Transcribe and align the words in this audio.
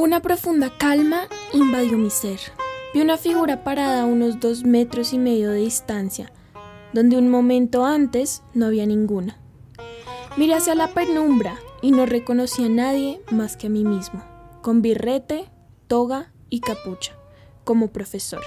Una 0.00 0.20
profunda 0.20 0.72
calma 0.78 1.28
invadió 1.52 1.98
mi 1.98 2.08
ser. 2.08 2.40
Vi 2.94 3.02
una 3.02 3.18
figura 3.18 3.64
parada 3.64 4.00
a 4.00 4.06
unos 4.06 4.40
dos 4.40 4.64
metros 4.64 5.12
y 5.12 5.18
medio 5.18 5.50
de 5.50 5.58
distancia, 5.58 6.32
donde 6.94 7.18
un 7.18 7.28
momento 7.28 7.84
antes 7.84 8.42
no 8.54 8.64
había 8.64 8.86
ninguna. 8.86 9.38
Miré 10.38 10.54
hacia 10.54 10.74
la 10.74 10.94
penumbra 10.94 11.58
y 11.82 11.90
no 11.90 12.06
reconocí 12.06 12.64
a 12.64 12.70
nadie 12.70 13.20
más 13.30 13.58
que 13.58 13.66
a 13.66 13.68
mí 13.70 13.84
mismo, 13.84 14.24
con 14.62 14.80
birrete, 14.80 15.50
toga 15.86 16.32
y 16.48 16.60
capucha, 16.60 17.12
como 17.64 17.88
profesor. 17.88 18.40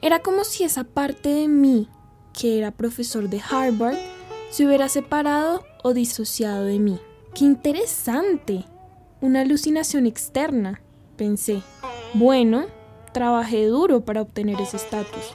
Era 0.00 0.20
como 0.20 0.44
si 0.44 0.62
esa 0.62 0.84
parte 0.84 1.28
de 1.28 1.48
mí, 1.48 1.88
que 2.32 2.58
era 2.58 2.70
profesor 2.70 3.28
de 3.28 3.42
Harvard, 3.50 3.98
se 4.50 4.64
hubiera 4.64 4.88
separado 4.88 5.64
o 5.82 5.92
disociado 5.92 6.66
de 6.66 6.78
mí. 6.78 7.00
¡Qué 7.34 7.44
interesante! 7.44 8.64
Una 9.22 9.40
alucinación 9.40 10.04
externa, 10.04 10.82
pensé. 11.16 11.62
Bueno, 12.12 12.66
trabajé 13.14 13.64
duro 13.64 14.04
para 14.04 14.20
obtener 14.20 14.60
ese 14.60 14.76
estatus, 14.76 15.32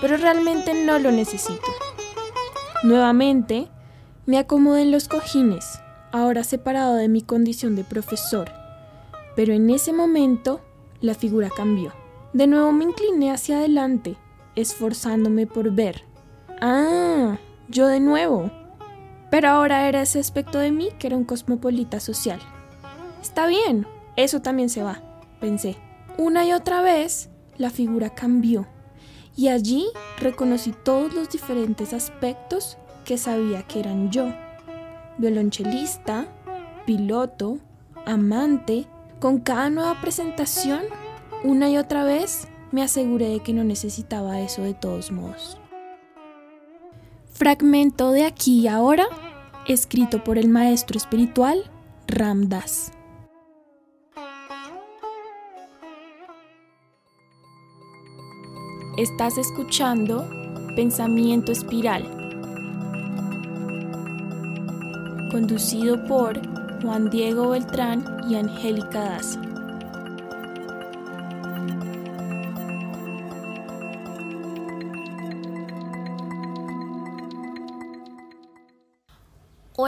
pero 0.00 0.16
realmente 0.16 0.72
no 0.72 0.98
lo 0.98 1.12
necesito. 1.12 1.60
Nuevamente, 2.84 3.68
me 4.24 4.38
acomodé 4.38 4.82
en 4.82 4.92
los 4.92 5.08
cojines, 5.08 5.78
ahora 6.10 6.42
separado 6.42 6.94
de 6.94 7.08
mi 7.08 7.20
condición 7.20 7.76
de 7.76 7.84
profesor, 7.84 8.50
pero 9.36 9.52
en 9.52 9.68
ese 9.68 9.92
momento 9.92 10.62
la 11.02 11.14
figura 11.14 11.50
cambió. 11.50 11.92
De 12.32 12.46
nuevo 12.46 12.72
me 12.72 12.84
incliné 12.84 13.30
hacia 13.30 13.58
adelante, 13.58 14.16
esforzándome 14.56 15.46
por 15.46 15.70
ver. 15.70 16.04
Ah, 16.62 17.36
yo 17.68 17.88
de 17.88 18.00
nuevo. 18.00 18.50
Pero 19.30 19.50
ahora 19.50 19.86
era 19.86 20.00
ese 20.00 20.18
aspecto 20.18 20.58
de 20.58 20.72
mí 20.72 20.88
que 20.98 21.08
era 21.08 21.16
un 21.16 21.24
cosmopolita 21.24 22.00
social. 22.00 22.40
Está 23.22 23.46
bien, 23.46 23.86
eso 24.16 24.42
también 24.42 24.68
se 24.68 24.82
va, 24.82 25.00
pensé. 25.40 25.76
Una 26.18 26.44
y 26.44 26.52
otra 26.52 26.82
vez, 26.82 27.30
la 27.56 27.70
figura 27.70 28.10
cambió, 28.10 28.66
y 29.36 29.48
allí 29.48 29.86
reconocí 30.18 30.74
todos 30.84 31.14
los 31.14 31.30
diferentes 31.30 31.94
aspectos 31.94 32.76
que 33.04 33.16
sabía 33.16 33.62
que 33.62 33.78
eran 33.78 34.10
yo. 34.10 34.26
Violonchelista, 35.18 36.26
piloto, 36.84 37.58
amante, 38.06 38.86
con 39.20 39.38
cada 39.38 39.70
nueva 39.70 40.00
presentación 40.00 40.82
una 41.44 41.70
y 41.70 41.76
otra 41.76 42.04
vez 42.04 42.48
me 42.72 42.82
aseguré 42.82 43.28
de 43.28 43.40
que 43.40 43.52
no 43.52 43.62
necesitaba 43.62 44.40
eso 44.40 44.62
de 44.62 44.74
todos 44.74 45.12
modos. 45.12 45.58
Fragmento 47.30 48.10
de 48.10 48.24
aquí 48.24 48.60
y 48.60 48.68
ahora, 48.68 49.06
escrito 49.66 50.24
por 50.24 50.38
el 50.38 50.48
maestro 50.48 50.98
espiritual 50.98 51.70
Ramdas. 52.06 52.92
Estás 59.02 59.36
escuchando 59.36 60.28
Pensamiento 60.76 61.50
Espiral, 61.50 62.04
conducido 65.32 66.00
por 66.04 66.40
Juan 66.80 67.10
Diego 67.10 67.48
Beltrán 67.48 68.04
y 68.30 68.36
Angélica 68.36 69.00
Daza. 69.00 69.41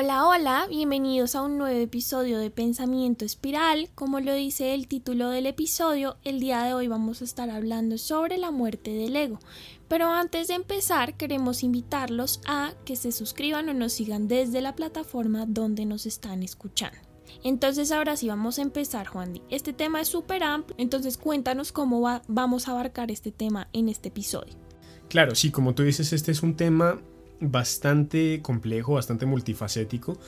Hola, 0.05 0.27
hola, 0.27 0.66
bienvenidos 0.69 1.34
a 1.34 1.41
un 1.41 1.56
nuevo 1.56 1.80
episodio 1.80 2.38
de 2.38 2.50
Pensamiento 2.50 3.24
Espiral. 3.24 3.88
Como 3.94 4.20
lo 4.20 4.34
dice 4.34 4.74
el 4.74 4.86
título 4.86 5.30
del 5.30 5.46
episodio, 5.46 6.19
el 6.24 6.41
día 6.41 6.62
de 6.62 6.74
hoy 6.74 6.88
vamos 6.88 7.22
a 7.22 7.24
estar 7.24 7.48
hablando 7.48 7.96
sobre 7.96 8.36
la 8.36 8.50
muerte 8.50 8.91
del 8.91 9.16
ego. 9.16 9.38
Pero 9.88 10.11
antes 10.11 10.48
de 10.48 10.56
empezar, 10.56 11.16
queremos 11.16 11.62
invitarlos 11.62 12.42
a 12.46 12.74
que 12.84 12.96
se 12.96 13.12
suscriban 13.12 13.70
o 13.70 13.73
nos 13.73 13.95
sigan 13.95 14.28
desde 14.28 14.61
la 14.61 14.77
plataforma 14.77 15.46
donde 15.46 15.86
nos 15.86 16.05
están 16.05 16.42
escuchando. 16.42 16.98
Entonces 17.42 17.90
ahora 17.90 18.18
sí 18.18 18.28
vamos 18.28 18.58
a 18.58 18.62
empezar, 18.62 19.07
Juan. 19.07 19.40
Este 19.48 19.73
tema 19.73 20.02
es 20.02 20.08
súper 20.08 20.42
amplio, 20.42 20.77
entonces 20.78 21.17
cuéntanos 21.17 21.73
cómo 21.73 22.02
va, 22.02 22.20
vamos 22.28 22.68
a 22.68 22.73
abarcar 22.73 23.11
este 23.11 23.33
tema 23.33 23.68
en 23.73 23.89
este 23.89 24.11
episodio. 24.11 24.52
Claro, 25.08 25.34
sí, 25.34 25.51
como 25.51 25.74
tú 25.74 25.83
dices, 25.83 26.12
este 26.12 26.30
es 26.30 26.42
un 26.42 26.57
tema 26.57 27.01
bastante 27.40 28.40
complejo, 28.42 28.95
bastante 28.95 29.27
multifacético 29.27 30.18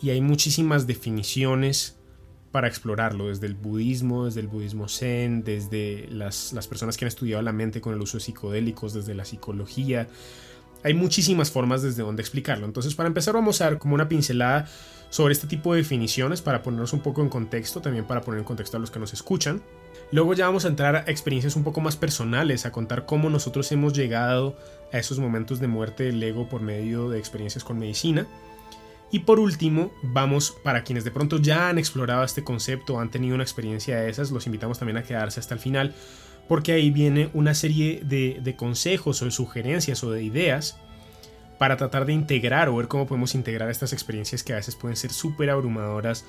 y 0.00 0.10
hay 0.10 0.20
muchísimas 0.20 0.86
definiciones 0.86 1.96
para 2.52 2.66
explorarlo, 2.66 3.28
desde 3.28 3.46
el 3.46 3.54
budismo, 3.54 4.24
desde 4.24 4.40
el 4.40 4.48
budismo 4.48 4.88
zen, 4.88 5.44
desde 5.44 6.08
las, 6.10 6.52
las 6.52 6.66
personas 6.66 6.96
que 6.96 7.04
han 7.04 7.08
estudiado 7.08 7.42
la 7.42 7.52
mente 7.52 7.80
con 7.80 7.94
el 7.94 8.00
uso 8.00 8.18
de 8.18 8.24
psicodélicos, 8.24 8.92
desde 8.92 9.14
la 9.14 9.24
psicología. 9.24 10.08
Hay 10.82 10.94
muchísimas 10.94 11.50
formas 11.50 11.82
desde 11.82 12.02
donde 12.02 12.22
explicarlo. 12.22 12.66
Entonces, 12.66 12.94
para 12.94 13.06
empezar, 13.06 13.34
vamos 13.34 13.60
a 13.60 13.64
dar 13.64 13.78
como 13.78 13.94
una 13.94 14.08
pincelada 14.08 14.66
sobre 15.10 15.32
este 15.32 15.46
tipo 15.46 15.72
de 15.72 15.78
definiciones 15.78 16.40
para 16.40 16.62
ponernos 16.62 16.92
un 16.92 17.00
poco 17.00 17.20
en 17.20 17.28
contexto, 17.28 17.80
también 17.80 18.06
para 18.06 18.22
poner 18.22 18.38
en 18.38 18.44
contexto 18.44 18.76
a 18.76 18.80
los 18.80 18.90
que 18.90 19.00
nos 19.00 19.12
escuchan. 19.12 19.60
Luego 20.12 20.34
ya 20.34 20.46
vamos 20.46 20.64
a 20.64 20.68
entrar 20.68 20.96
a 20.96 21.00
experiencias 21.06 21.56
un 21.56 21.64
poco 21.64 21.80
más 21.80 21.96
personales, 21.96 22.64
a 22.64 22.72
contar 22.72 23.06
cómo 23.06 23.28
nosotros 23.28 23.70
hemos 23.72 23.92
llegado 23.92 24.56
a 24.92 24.98
esos 24.98 25.18
momentos 25.18 25.60
de 25.60 25.68
muerte 25.68 26.04
del 26.04 26.22
ego 26.22 26.48
por 26.48 26.62
medio 26.62 27.10
de 27.10 27.18
experiencias 27.18 27.64
con 27.64 27.78
medicina. 27.78 28.26
Y 29.12 29.20
por 29.20 29.40
último, 29.40 29.92
vamos, 30.02 30.56
para 30.62 30.84
quienes 30.84 31.02
de 31.02 31.10
pronto 31.10 31.38
ya 31.38 31.68
han 31.68 31.78
explorado 31.78 32.22
este 32.22 32.44
concepto, 32.44 33.00
han 33.00 33.10
tenido 33.10 33.34
una 33.34 33.42
experiencia 33.42 34.00
de 34.00 34.08
esas, 34.08 34.30
los 34.30 34.46
invitamos 34.46 34.78
también 34.78 34.98
a 34.98 35.02
quedarse 35.02 35.40
hasta 35.40 35.54
el 35.54 35.60
final, 35.60 35.94
porque 36.50 36.72
ahí 36.72 36.90
viene 36.90 37.30
una 37.32 37.54
serie 37.54 38.02
de, 38.02 38.56
consejos 38.56 39.22
o 39.22 39.24
de 39.24 39.30
sugerencias 39.30 40.02
o 40.02 40.10
de 40.10 40.24
ideas 40.24 40.80
para 41.58 41.76
tratar 41.76 42.06
de 42.06 42.12
integrar 42.12 42.68
o 42.68 42.74
ver 42.74 42.88
cómo 42.88 43.06
podemos 43.06 43.36
integrar 43.36 43.70
estas 43.70 43.92
experiencias 43.92 44.42
que 44.42 44.52
a 44.52 44.56
veces 44.56 44.74
pueden 44.74 44.96
ser 44.96 45.12
súper 45.12 45.48
abrumadoras 45.50 46.24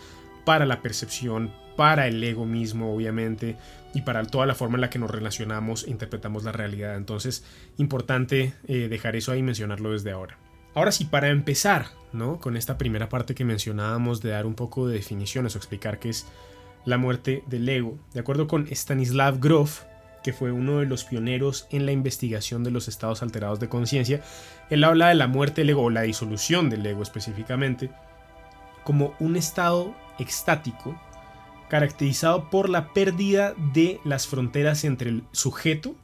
para 0.45 0.67
la 0.67 0.83
percepción, 0.83 1.51
para 1.75 2.05
el 2.05 2.23
ego 2.23 2.45
mismo, 2.45 2.93
obviamente, 2.93 3.57
y 3.95 4.03
para 4.03 4.23
toda 4.23 4.45
la 4.45 4.53
forma 4.53 4.75
en 4.75 4.81
la 4.81 4.91
que 4.91 4.99
nos 4.99 5.09
relacionamos 5.09 5.85
e 5.85 5.89
interpretamos 5.89 6.43
la 6.43 6.51
realidad. 6.51 6.97
Entonces, 6.97 7.43
importante 7.79 8.53
eh, 8.67 8.89
dejar 8.89 9.15
eso 9.15 9.31
ahí 9.31 9.39
y 9.39 9.43
mencionarlo 9.43 9.91
desde 9.91 10.11
ahora. 10.11 10.37
Ahora 10.75 10.91
sí, 10.91 11.05
para 11.05 11.29
empezar, 11.29 11.87
¿no? 12.13 12.39
Con 12.39 12.57
esta 12.57 12.77
primera 12.77 13.09
parte 13.09 13.33
que 13.33 13.43
mencionábamos 13.43 14.21
de 14.21 14.29
dar 14.29 14.45
un 14.45 14.53
poco 14.53 14.87
de 14.87 14.97
definiciones 14.97 15.55
o 15.55 15.57
explicar 15.57 15.97
qué 15.97 16.09
es 16.09 16.27
la 16.85 16.99
muerte 16.99 17.43
del 17.47 17.67
ego. 17.67 17.97
De 18.13 18.19
acuerdo 18.19 18.47
con 18.47 18.67
Stanislav 18.67 19.39
Grof, 19.39 19.81
que 20.23 20.33
fue 20.33 20.51
uno 20.51 20.79
de 20.79 20.85
los 20.85 21.03
pioneros 21.03 21.67
en 21.71 21.85
la 21.85 21.91
investigación 21.91 22.63
de 22.63 22.71
los 22.71 22.87
estados 22.87 23.21
alterados 23.21 23.59
de 23.59 23.69
conciencia, 23.69 24.21
él 24.69 24.83
habla 24.83 25.09
de 25.09 25.15
la 25.15 25.27
muerte 25.27 25.61
del 25.61 25.71
ego 25.71 25.83
o 25.83 25.89
la 25.89 26.01
disolución 26.01 26.69
del 26.69 26.85
ego 26.85 27.01
específicamente 27.01 27.89
como 28.83 29.13
un 29.19 29.35
estado 29.35 29.95
extático 30.19 30.99
caracterizado 31.69 32.49
por 32.49 32.69
la 32.69 32.93
pérdida 32.93 33.53
de 33.73 33.99
las 34.03 34.27
fronteras 34.27 34.83
entre 34.83 35.09
el 35.09 35.23
sujeto 35.31 35.95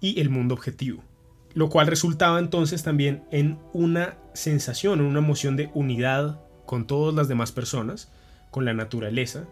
y 0.00 0.20
el 0.20 0.30
mundo 0.30 0.54
objetivo, 0.54 1.04
lo 1.52 1.68
cual 1.68 1.86
resultaba 1.86 2.38
entonces 2.38 2.82
también 2.82 3.24
en 3.30 3.58
una 3.74 4.16
sensación, 4.32 5.00
en 5.00 5.06
una 5.06 5.18
emoción 5.18 5.56
de 5.56 5.70
unidad 5.74 6.40
con 6.64 6.86
todas 6.86 7.14
las 7.14 7.28
demás 7.28 7.52
personas, 7.52 8.10
con 8.50 8.64
la 8.64 8.72
naturaleza, 8.72 9.44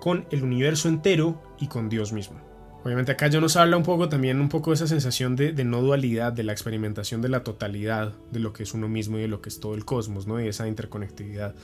con 0.00 0.26
el 0.30 0.42
universo 0.42 0.88
entero 0.88 1.42
y 1.58 1.68
con 1.68 1.88
Dios 1.88 2.12
mismo. 2.12 2.49
Obviamente 2.82 3.12
acá 3.12 3.28
ya 3.28 3.40
nos 3.40 3.56
habla 3.56 3.76
un 3.76 3.82
poco 3.82 4.08
también 4.08 4.40
un 4.40 4.48
poco 4.48 4.70
de 4.70 4.76
esa 4.76 4.86
sensación 4.86 5.36
de, 5.36 5.52
no 5.64 5.82
dualidad, 5.82 6.32
de 6.32 6.44
la 6.44 6.52
experimentación 6.52 7.20
de 7.20 7.28
la 7.28 7.44
totalidad 7.44 8.14
de 8.30 8.40
lo 8.40 8.52
que 8.52 8.62
es 8.62 8.72
uno 8.72 8.88
mismo 8.88 9.18
y 9.18 9.22
de 9.22 9.28
lo 9.28 9.42
que 9.42 9.50
es 9.50 9.60
todo 9.60 9.74
el 9.74 9.84
cosmos, 9.84 10.26
¿no? 10.26 10.40
Y 10.40 10.48
esa 10.48 10.66
interconectividad 10.66 11.54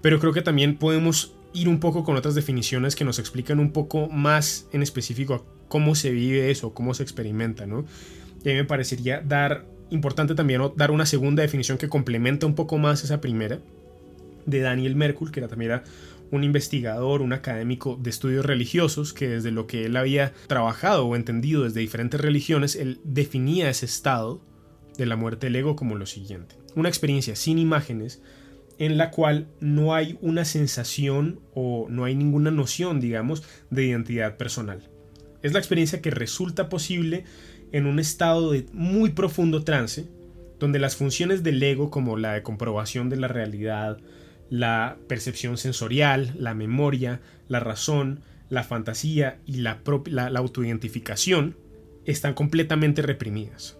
pero 0.00 0.20
creo 0.20 0.32
que 0.32 0.42
también 0.42 0.76
podemos 0.76 1.34
ir 1.52 1.68
un 1.68 1.80
poco 1.80 2.04
con 2.04 2.16
otras 2.16 2.34
definiciones 2.34 2.94
que 2.94 3.04
nos 3.04 3.18
explican 3.18 3.58
un 3.58 3.72
poco 3.72 4.08
más 4.08 4.66
en 4.72 4.82
específico 4.82 5.46
cómo 5.68 5.94
se 5.94 6.10
vive 6.10 6.50
eso, 6.50 6.72
cómo 6.72 6.94
se 6.94 7.02
experimenta, 7.02 7.66
¿no? 7.66 7.84
Y 8.44 8.50
a 8.50 8.52
mí 8.52 8.58
me 8.58 8.64
parecería 8.64 9.20
dar, 9.20 9.64
importante 9.90 10.34
también 10.34 10.62
dar 10.76 10.90
una 10.90 11.06
segunda 11.06 11.42
definición 11.42 11.78
que 11.78 11.88
complementa 11.88 12.46
un 12.46 12.54
poco 12.54 12.78
más 12.78 13.02
esa 13.02 13.20
primera, 13.20 13.58
de 14.46 14.60
Daniel 14.60 14.94
Merkel, 14.94 15.30
que 15.30 15.40
era, 15.40 15.48
también 15.48 15.72
era 15.72 15.84
un 16.30 16.44
investigador, 16.44 17.22
un 17.22 17.32
académico 17.32 17.98
de 18.00 18.10
estudios 18.10 18.44
religiosos, 18.44 19.12
que 19.12 19.28
desde 19.28 19.50
lo 19.50 19.66
que 19.66 19.86
él 19.86 19.96
había 19.96 20.32
trabajado 20.46 21.06
o 21.06 21.16
entendido 21.16 21.64
desde 21.64 21.80
diferentes 21.80 22.20
religiones, 22.20 22.76
él 22.76 23.00
definía 23.04 23.70
ese 23.70 23.86
estado 23.86 24.42
de 24.96 25.06
la 25.06 25.16
muerte 25.16 25.46
del 25.46 25.56
ego 25.56 25.76
como 25.76 25.96
lo 25.96 26.06
siguiente. 26.06 26.56
Una 26.74 26.88
experiencia 26.88 27.36
sin 27.36 27.58
imágenes, 27.58 28.22
en 28.78 28.96
la 28.96 29.10
cual 29.10 29.48
no 29.60 29.94
hay 29.94 30.18
una 30.20 30.44
sensación 30.44 31.40
o 31.54 31.86
no 31.88 32.04
hay 32.04 32.14
ninguna 32.14 32.50
noción, 32.50 33.00
digamos, 33.00 33.42
de 33.70 33.86
identidad 33.86 34.36
personal. 34.36 34.88
Es 35.42 35.52
la 35.52 35.58
experiencia 35.58 36.02
que 36.02 36.10
resulta 36.10 36.68
posible 36.68 37.24
en 37.72 37.86
un 37.86 37.98
estado 37.98 38.52
de 38.52 38.66
muy 38.72 39.10
profundo 39.10 39.64
trance, 39.64 40.08
donde 40.58 40.78
las 40.78 40.96
funciones 40.96 41.42
del 41.42 41.62
ego 41.62 41.90
como 41.90 42.16
la 42.16 42.34
de 42.34 42.42
comprobación 42.42 43.08
de 43.08 43.16
la 43.16 43.28
realidad, 43.28 43.98
la 44.50 44.96
percepción 45.08 45.58
sensorial, 45.58 46.34
la 46.38 46.54
memoria, 46.54 47.20
la 47.48 47.60
razón, 47.60 48.20
la 48.48 48.64
fantasía 48.64 49.40
y 49.46 49.56
la, 49.56 49.80
la, 50.06 50.30
la 50.30 50.38
autoidentificación 50.38 51.56
están 52.04 52.34
completamente 52.34 53.02
reprimidas, 53.02 53.76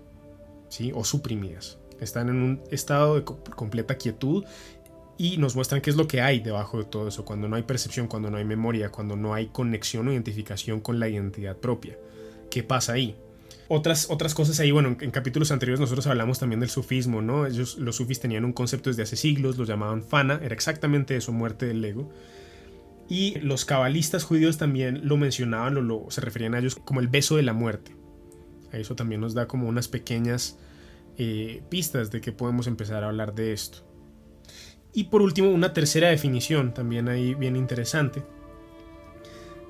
¿sí? 0.68 0.92
O 0.94 1.04
suprimidas. 1.04 1.78
Están 2.00 2.28
en 2.28 2.36
un 2.36 2.62
estado 2.70 3.16
de 3.16 3.24
completa 3.24 3.96
quietud 3.96 4.44
y 5.16 5.36
nos 5.38 5.56
muestran 5.56 5.80
qué 5.80 5.90
es 5.90 5.96
lo 5.96 6.06
que 6.06 6.20
hay 6.20 6.40
debajo 6.40 6.78
de 6.78 6.84
todo 6.84 7.08
eso, 7.08 7.24
cuando 7.24 7.48
no 7.48 7.56
hay 7.56 7.62
percepción, 7.62 8.06
cuando 8.06 8.30
no 8.30 8.36
hay 8.36 8.44
memoria, 8.44 8.90
cuando 8.90 9.16
no 9.16 9.34
hay 9.34 9.46
conexión 9.46 10.06
o 10.06 10.12
identificación 10.12 10.80
con 10.80 11.00
la 11.00 11.08
identidad 11.08 11.56
propia. 11.56 11.98
¿Qué 12.50 12.62
pasa 12.62 12.92
ahí? 12.92 13.16
Otras, 13.70 14.06
otras 14.08 14.34
cosas 14.34 14.58
ahí, 14.60 14.70
bueno, 14.70 14.96
en, 14.98 15.10
capítulos 15.10 15.50
anteriores 15.50 15.78
nosotros 15.78 16.06
hablamos 16.06 16.38
también 16.38 16.60
del 16.60 16.70
sufismo, 16.70 17.20
¿no? 17.20 17.46
Ellos, 17.46 17.76
los 17.76 17.96
sufis 17.96 18.18
tenían 18.18 18.46
un 18.46 18.54
concepto 18.54 18.88
desde 18.88 19.02
hace 19.02 19.16
siglos, 19.16 19.58
lo 19.58 19.64
llamaban 19.64 20.02
fana, 20.02 20.40
era 20.42 20.54
exactamente 20.54 21.16
eso, 21.16 21.32
muerte 21.32 21.66
del 21.66 21.84
ego. 21.84 22.10
Y 23.10 23.38
los 23.40 23.66
cabalistas 23.66 24.24
judíos 24.24 24.56
también 24.56 25.06
lo 25.06 25.18
mencionaban, 25.18 25.76
o 25.76 25.82
lo, 25.82 26.06
se 26.08 26.22
referían 26.22 26.54
a 26.54 26.60
ellos 26.60 26.76
como 26.76 27.00
el 27.00 27.08
beso 27.08 27.36
de 27.36 27.42
la 27.42 27.52
muerte. 27.52 27.94
Eso 28.72 28.96
también 28.96 29.20
nos 29.20 29.34
da 29.34 29.46
como 29.46 29.68
unas 29.68 29.88
pequeñas 29.88 30.58
eh, 31.18 31.62
pistas 31.68 32.10
de 32.10 32.20
que 32.20 32.32
podemos 32.32 32.66
empezar 32.66 33.04
a 33.04 33.08
hablar 33.08 33.34
de 33.34 33.52
esto. 33.52 33.78
Y 34.94 35.04
por 35.04 35.20
último, 35.20 35.50
una 35.50 35.74
tercera 35.74 36.08
definición 36.08 36.72
también 36.72 37.08
ahí 37.08 37.34
bien 37.34 37.56
interesante. 37.56 38.22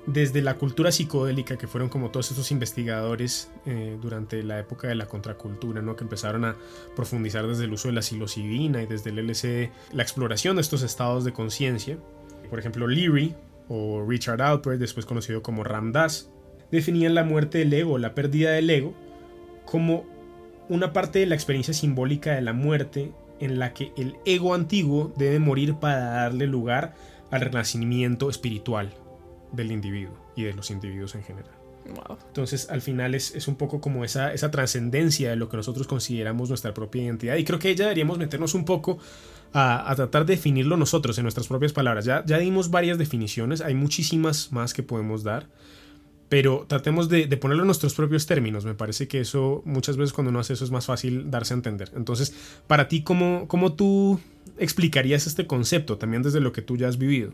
Desde 0.05 0.41
la 0.41 0.55
cultura 0.55 0.91
psicodélica, 0.91 1.57
que 1.57 1.67
fueron 1.67 1.89
como 1.89 2.09
todos 2.09 2.31
estos 2.31 2.51
investigadores 2.51 3.51
eh, 3.65 3.97
durante 4.01 4.41
la 4.43 4.59
época 4.59 4.87
de 4.87 4.95
la 4.95 5.05
contracultura, 5.07 5.81
¿no? 5.81 5.95
que 5.95 6.03
empezaron 6.03 6.45
a 6.45 6.55
profundizar 6.95 7.45
desde 7.45 7.65
el 7.65 7.73
uso 7.73 7.89
de 7.89 7.93
la 7.93 8.01
psilocibina 8.01 8.81
y 8.81 8.85
desde 8.87 9.11
el 9.11 9.27
LSD, 9.27 9.69
la 9.93 10.03
exploración 10.03 10.55
de 10.55 10.61
estos 10.61 10.81
estados 10.81 11.25
de 11.25 11.33
conciencia. 11.33 11.97
Por 12.49 12.59
ejemplo, 12.59 12.87
Leary 12.87 13.35
o 13.67 14.03
Richard 14.07 14.41
Alpert, 14.41 14.79
después 14.79 15.05
conocido 15.05 15.43
como 15.43 15.63
Ram 15.63 15.91
Dass, 15.91 16.31
definían 16.71 17.13
la 17.13 17.23
muerte 17.23 17.59
del 17.59 17.73
ego, 17.73 17.97
la 17.97 18.15
pérdida 18.15 18.51
del 18.51 18.69
ego, 18.69 18.95
como 19.65 20.05
una 20.69 20.93
parte 20.93 21.19
de 21.19 21.25
la 21.27 21.35
experiencia 21.35 21.73
simbólica 21.73 22.33
de 22.33 22.41
la 22.41 22.53
muerte 22.53 23.11
en 23.39 23.59
la 23.59 23.73
que 23.73 23.91
el 23.95 24.15
ego 24.25 24.53
antiguo 24.53 25.13
debe 25.17 25.39
morir 25.39 25.75
para 25.75 25.99
darle 25.99 26.47
lugar 26.47 26.95
al 27.31 27.41
renacimiento 27.41 28.29
espiritual 28.29 28.91
del 29.51 29.71
individuo 29.71 30.15
y 30.35 30.43
de 30.43 30.53
los 30.53 30.71
individuos 30.71 31.15
en 31.15 31.23
general. 31.23 31.53
Entonces, 32.27 32.69
al 32.69 32.81
final 32.81 33.15
es, 33.15 33.47
un 33.47 33.55
poco 33.55 33.81
como 33.81 34.03
esa, 34.03 34.33
esa 34.33 34.51
trascendencia 34.51 35.31
de 35.31 35.35
lo 35.35 35.49
que 35.49 35.57
nosotros 35.57 35.87
consideramos 35.87 36.49
nuestra 36.49 36.73
propia 36.73 37.03
identidad. 37.03 37.35
Y 37.37 37.43
creo 37.43 37.57
que 37.57 37.73
ya 37.75 37.85
deberíamos 37.85 38.17
meternos 38.17 38.53
un 38.53 38.65
poco 38.65 38.99
a, 39.53 39.91
tratar 39.95 40.25
de 40.25 40.35
definirlo 40.35 40.77
nosotros 40.77 41.17
en 41.17 41.23
nuestras 41.23 41.47
propias 41.47 41.73
palabras. 41.73 42.05
Ya, 42.05 42.23
ya 42.25 42.37
dimos 42.37 42.69
varias 42.69 42.97
definiciones, 42.97 43.61
hay 43.61 43.73
muchísimas 43.73 44.51
más 44.51 44.73
que 44.73 44.83
podemos 44.83 45.23
dar 45.23 45.47
pero 46.29 46.65
tratemos 46.67 47.09
de, 47.09 47.25
ponerlo 47.37 47.63
en 47.63 47.67
nuestros 47.67 47.95
propios 47.95 48.27
términos. 48.27 48.63
Me 48.63 48.75
parece 48.75 49.07
que 49.07 49.19
eso 49.19 49.63
muchas 49.65 49.97
veces 49.97 50.13
cuando 50.13 50.29
uno 50.29 50.39
hace 50.39 50.53
eso 50.53 50.63
es 50.63 50.69
más 50.69 50.85
fácil 50.85 51.31
darse 51.31 51.55
a 51.55 51.57
entender. 51.57 51.91
Entonces, 51.95 52.33
para 52.67 52.87
ti, 52.87 53.01
¿cómo, 53.01 53.47
cómo 53.47 53.73
tú 53.73 54.19
explicarías 54.59 55.25
este 55.25 55.47
concepto 55.47 55.97
también 55.97 56.21
desde 56.21 56.39
lo 56.39 56.53
que 56.53 56.61
tú 56.61 56.77
ya 56.77 56.87
has 56.87 56.99
vivido? 56.99 57.33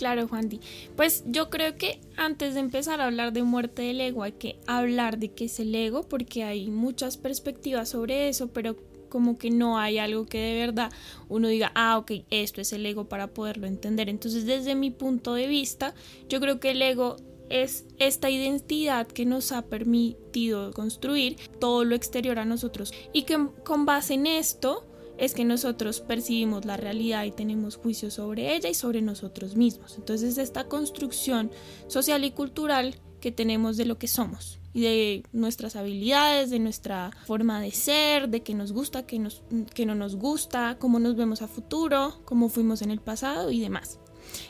Claro, 0.00 0.28
Juan 0.28 0.48
Pues 0.96 1.24
yo 1.26 1.50
creo 1.50 1.76
que 1.76 2.00
antes 2.16 2.54
de 2.54 2.60
empezar 2.60 3.02
a 3.02 3.04
hablar 3.04 3.34
de 3.34 3.42
muerte 3.42 3.82
del 3.82 4.00
ego 4.00 4.22
hay 4.22 4.32
que 4.32 4.58
hablar 4.66 5.18
de 5.18 5.28
qué 5.28 5.44
es 5.44 5.60
el 5.60 5.74
ego, 5.74 6.08
porque 6.08 6.42
hay 6.42 6.70
muchas 6.70 7.18
perspectivas 7.18 7.90
sobre 7.90 8.30
eso, 8.30 8.48
pero 8.48 8.76
como 9.10 9.36
que 9.36 9.50
no 9.50 9.78
hay 9.78 9.98
algo 9.98 10.24
que 10.24 10.38
de 10.38 10.58
verdad 10.58 10.90
uno 11.28 11.48
diga, 11.48 11.70
ah, 11.74 11.98
ok, 11.98 12.12
esto 12.30 12.62
es 12.62 12.72
el 12.72 12.86
ego 12.86 13.10
para 13.10 13.26
poderlo 13.26 13.66
entender. 13.66 14.08
Entonces, 14.08 14.46
desde 14.46 14.74
mi 14.74 14.90
punto 14.90 15.34
de 15.34 15.46
vista, 15.46 15.94
yo 16.30 16.40
creo 16.40 16.60
que 16.60 16.70
el 16.70 16.80
ego 16.80 17.16
es 17.50 17.84
esta 17.98 18.30
identidad 18.30 19.06
que 19.06 19.26
nos 19.26 19.52
ha 19.52 19.66
permitido 19.66 20.72
construir 20.72 21.36
todo 21.58 21.84
lo 21.84 21.94
exterior 21.94 22.38
a 22.38 22.46
nosotros 22.46 22.94
y 23.12 23.24
que 23.24 23.36
con 23.64 23.84
base 23.84 24.14
en 24.14 24.26
esto 24.26 24.89
es 25.20 25.34
que 25.34 25.44
nosotros 25.44 26.00
percibimos 26.00 26.64
la 26.64 26.78
realidad 26.78 27.24
y 27.24 27.30
tenemos 27.30 27.76
juicios 27.76 28.14
sobre 28.14 28.56
ella 28.56 28.70
y 28.70 28.74
sobre 28.74 29.02
nosotros 29.02 29.54
mismos. 29.54 29.96
Entonces 29.98 30.38
esta 30.38 30.64
construcción 30.64 31.50
social 31.88 32.24
y 32.24 32.30
cultural 32.30 32.96
que 33.20 33.30
tenemos 33.30 33.76
de 33.76 33.84
lo 33.84 33.98
que 33.98 34.08
somos 34.08 34.58
y 34.72 34.80
de 34.80 35.22
nuestras 35.32 35.76
habilidades, 35.76 36.48
de 36.48 36.58
nuestra 36.58 37.10
forma 37.26 37.60
de 37.60 37.70
ser, 37.70 38.30
de 38.30 38.42
qué 38.42 38.54
nos 38.54 38.72
gusta, 38.72 39.04
qué, 39.04 39.18
nos, 39.18 39.42
qué 39.74 39.84
no 39.84 39.94
nos 39.94 40.16
gusta, 40.16 40.78
cómo 40.78 40.98
nos 40.98 41.16
vemos 41.16 41.42
a 41.42 41.48
futuro, 41.48 42.22
cómo 42.24 42.48
fuimos 42.48 42.80
en 42.80 42.90
el 42.90 43.00
pasado 43.00 43.50
y 43.50 43.60
demás. 43.60 43.98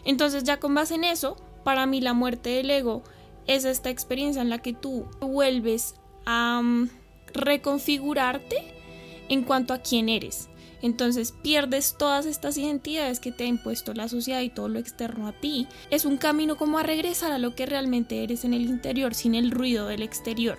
Entonces 0.05 0.45
ya 0.45 0.61
con 0.61 0.73
base 0.73 0.95
en 0.95 1.03
eso 1.03 1.37
para 1.65 1.85
mí 1.87 2.01
la 2.01 2.15
muerte 2.15 2.51
del 2.51 2.71
ego 2.71 3.03
es 3.49 3.65
esta 3.65 3.91
experiencia 3.91 4.41
en 4.41 4.51
la 4.51 4.59
que 4.59 4.73
tú 4.73 5.07
vuelves 5.21 5.97
a 6.27 6.61
mm, 6.63 6.91
reconfigurarte 7.35 8.57
en 9.29 9.43
cuanto 9.43 9.75
a 9.75 9.79
quién 9.79 10.09
eres. 10.09 10.50
Entonces 10.83 11.33
pierdes 11.43 11.97
todas 11.99 12.27
estas 12.27 12.57
identidades 12.57 13.21
que 13.21 13.33
te 13.33 13.45
ha 13.45 13.47
impuesto 13.47 13.93
la 13.95 14.09
sociedad 14.09 14.41
y 14.41 14.49
todo 14.49 14.69
lo 14.69 14.79
externo 14.79 15.27
a 15.27 15.33
ti. 15.33 15.67
Es 15.91 16.05
un 16.05 16.17
camino 16.17 16.57
como 16.57 16.79
a 16.79 16.83
regresar 16.83 17.33
a 17.33 17.39
lo 17.39 17.55
que 17.55 17.67
realmente 17.67 18.23
eres 18.23 18.45
en 18.45 18.55
el 18.55 18.63
interior, 18.63 19.15
sin 19.15 19.35
el 19.35 19.51
ruido 19.51 19.87
del 19.87 20.03
exterior. 20.03 20.59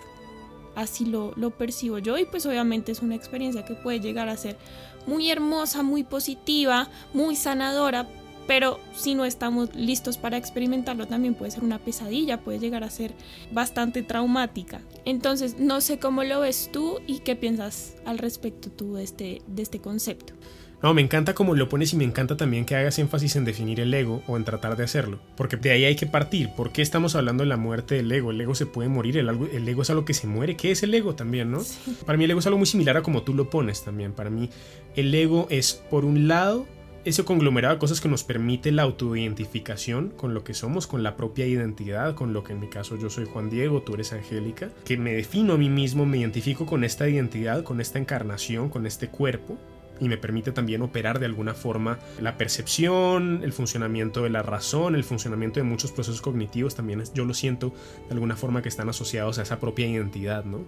Así 0.75 1.05
lo, 1.05 1.33
lo 1.35 1.51
percibo 1.51 1.97
yo 1.97 2.17
y 2.17 2.25
pues 2.25 2.45
obviamente 2.45 2.91
es 2.91 3.01
una 3.01 3.15
experiencia 3.15 3.65
que 3.65 3.73
puede 3.73 3.99
llegar 3.99 4.29
a 4.29 4.37
ser 4.37 4.57
muy 5.05 5.29
hermosa, 5.29 5.83
muy 5.83 6.03
positiva, 6.03 6.89
muy 7.13 7.35
sanadora, 7.35 8.07
pero 8.47 8.79
si 8.93 9.15
no 9.15 9.25
estamos 9.25 9.73
listos 9.75 10.17
para 10.17 10.37
experimentarlo 10.37 11.07
también 11.07 11.33
puede 11.33 11.51
ser 11.51 11.63
una 11.63 11.79
pesadilla, 11.79 12.41
puede 12.41 12.59
llegar 12.59 12.83
a 12.83 12.89
ser 12.89 13.13
bastante 13.51 14.03
traumática. 14.03 14.81
Entonces, 15.05 15.59
no 15.59 15.81
sé 15.81 15.99
cómo 15.99 16.23
lo 16.23 16.41
ves 16.41 16.69
tú 16.71 16.99
y 17.07 17.19
qué 17.19 17.35
piensas 17.35 17.95
al 18.05 18.17
respecto 18.17 18.69
tú 18.69 18.95
de 18.95 19.03
este, 19.03 19.41
de 19.47 19.61
este 19.61 19.79
concepto. 19.79 20.33
No, 20.81 20.95
me 20.95 21.01
encanta 21.01 21.35
cómo 21.35 21.53
lo 21.53 21.69
pones 21.69 21.93
y 21.93 21.95
me 21.95 22.03
encanta 22.03 22.37
también 22.37 22.65
que 22.65 22.75
hagas 22.75 22.97
énfasis 22.97 23.35
en 23.35 23.45
definir 23.45 23.79
el 23.79 23.93
ego 23.93 24.23
o 24.27 24.35
en 24.35 24.43
tratar 24.43 24.75
de 24.75 24.83
hacerlo. 24.83 25.19
Porque 25.37 25.55
de 25.55 25.69
ahí 25.69 25.85
hay 25.85 25.95
que 25.95 26.07
partir. 26.07 26.49
¿Por 26.55 26.71
qué 26.71 26.81
estamos 26.81 27.15
hablando 27.15 27.43
de 27.43 27.49
la 27.49 27.57
muerte 27.57 27.95
del 27.95 28.11
ego? 28.11 28.31
El 28.31 28.41
ego 28.41 28.55
se 28.55 28.65
puede 28.65 28.89
morir, 28.89 29.15
el, 29.17 29.29
el 29.29 29.69
ego 29.69 29.83
es 29.83 29.91
algo 29.91 30.05
que 30.05 30.15
se 30.15 30.25
muere. 30.25 30.57
¿Qué 30.57 30.71
es 30.71 30.81
el 30.81 30.93
ego 30.95 31.13
también, 31.13 31.51
no? 31.51 31.61
Para 32.07 32.17
mí 32.17 32.23
el 32.23 32.31
ego 32.31 32.39
es 32.39 32.47
algo 32.47 32.57
muy 32.57 32.65
similar 32.65 32.97
a 32.97 33.03
como 33.03 33.21
tú 33.21 33.35
lo 33.35 33.47
pones 33.47 33.83
también. 33.83 34.13
Para 34.13 34.31
mí 34.31 34.49
el 34.95 35.13
ego 35.13 35.45
es, 35.51 35.83
por 35.91 36.03
un 36.03 36.27
lado, 36.27 36.65
ese 37.03 37.25
conglomerado 37.25 37.75
de 37.75 37.79
cosas 37.79 37.99
que 37.99 38.09
nos 38.09 38.23
permite 38.23 38.71
la 38.71 38.83
autoidentificación 38.83 40.09
con 40.09 40.33
lo 40.33 40.43
que 40.43 40.53
somos, 40.53 40.87
con 40.87 41.03
la 41.03 41.15
propia 41.15 41.47
identidad, 41.47 42.15
con 42.15 42.33
lo 42.33 42.43
que 42.43 42.53
en 42.53 42.59
mi 42.59 42.67
caso 42.67 42.97
yo 42.97 43.09
soy 43.09 43.25
Juan 43.25 43.49
Diego, 43.49 43.81
tú 43.81 43.95
eres 43.95 44.13
Angélica, 44.13 44.69
que 44.85 44.97
me 44.97 45.13
defino 45.13 45.53
a 45.53 45.57
mí 45.57 45.69
mismo, 45.69 46.05
me 46.05 46.19
identifico 46.19 46.65
con 46.65 46.83
esta 46.83 47.09
identidad, 47.09 47.63
con 47.63 47.81
esta 47.81 47.97
encarnación, 47.97 48.69
con 48.69 48.85
este 48.85 49.07
cuerpo, 49.07 49.57
y 49.99 50.09
me 50.09 50.17
permite 50.17 50.51
también 50.51 50.81
operar 50.81 51.19
de 51.19 51.27
alguna 51.27 51.53
forma 51.53 51.99
la 52.19 52.37
percepción, 52.37 53.41
el 53.43 53.53
funcionamiento 53.53 54.23
de 54.23 54.31
la 54.31 54.41
razón, 54.41 54.95
el 54.95 55.03
funcionamiento 55.03 55.59
de 55.59 55.63
muchos 55.63 55.91
procesos 55.91 56.21
cognitivos, 56.21 56.75
también 56.75 57.03
yo 57.13 57.23
lo 57.23 57.35
siento 57.35 57.73
de 58.07 58.13
alguna 58.13 58.35
forma 58.35 58.63
que 58.63 58.69
están 58.69 58.89
asociados 58.89 59.37
a 59.37 59.43
esa 59.43 59.59
propia 59.59 59.87
identidad, 59.87 60.43
¿no? 60.43 60.65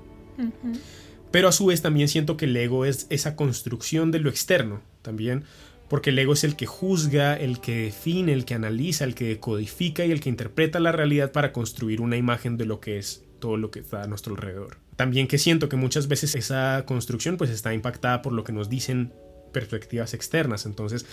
Pero 1.32 1.48
a 1.48 1.52
su 1.52 1.66
vez 1.66 1.82
también 1.82 2.08
siento 2.10 2.38
que 2.38 2.46
el 2.46 2.56
ego 2.56 2.86
es 2.86 3.08
esa 3.10 3.36
construcción 3.36 4.12
de 4.12 4.20
lo 4.20 4.30
externo, 4.30 4.82
también 5.02 5.46
porque 5.90 6.10
el 6.10 6.20
ego 6.20 6.34
es 6.34 6.44
el 6.44 6.56
que 6.56 6.66
juzga, 6.66 7.36
el 7.36 7.60
que 7.60 7.86
define, 7.86 8.34
el 8.34 8.46
que 8.46 8.56
analiza, 8.56 9.04
el 9.04 9.16
que 9.16 9.26
decodifica 9.26 10.06
y 10.06 10.12
el 10.12 10.20
que 10.20 10.30
interpreta 10.30 10.80
la 10.80 10.92
realidad 10.92 11.32
para 11.32 11.52
construir 11.52 12.02
una 12.02 12.18
imagen 12.18 12.58
de 12.58 12.66
lo 12.66 12.80
que 12.80 12.98
es 12.98 13.24
todo 13.40 13.58
lo 13.58 13.72
que 13.72 13.80
está 13.80 14.04
a 14.04 14.08
nuestro 14.08 14.36
alrededor. 14.36 14.78
También 14.96 15.28
que 15.28 15.38
siento 15.38 15.70
que 15.70 15.76
muchas 15.76 16.08
veces 16.08 16.36
esa 16.36 16.84
construcción 16.86 17.38
pues 17.38 17.50
está 17.50 17.74
impactada 17.74 18.22
por 18.22 18.34
lo 18.34 18.44
que 18.44 18.54
nos 18.54 18.70
dicen 18.70 19.14
perspectivas 19.52 20.14
externas, 20.14 20.66
entonces 20.66 21.06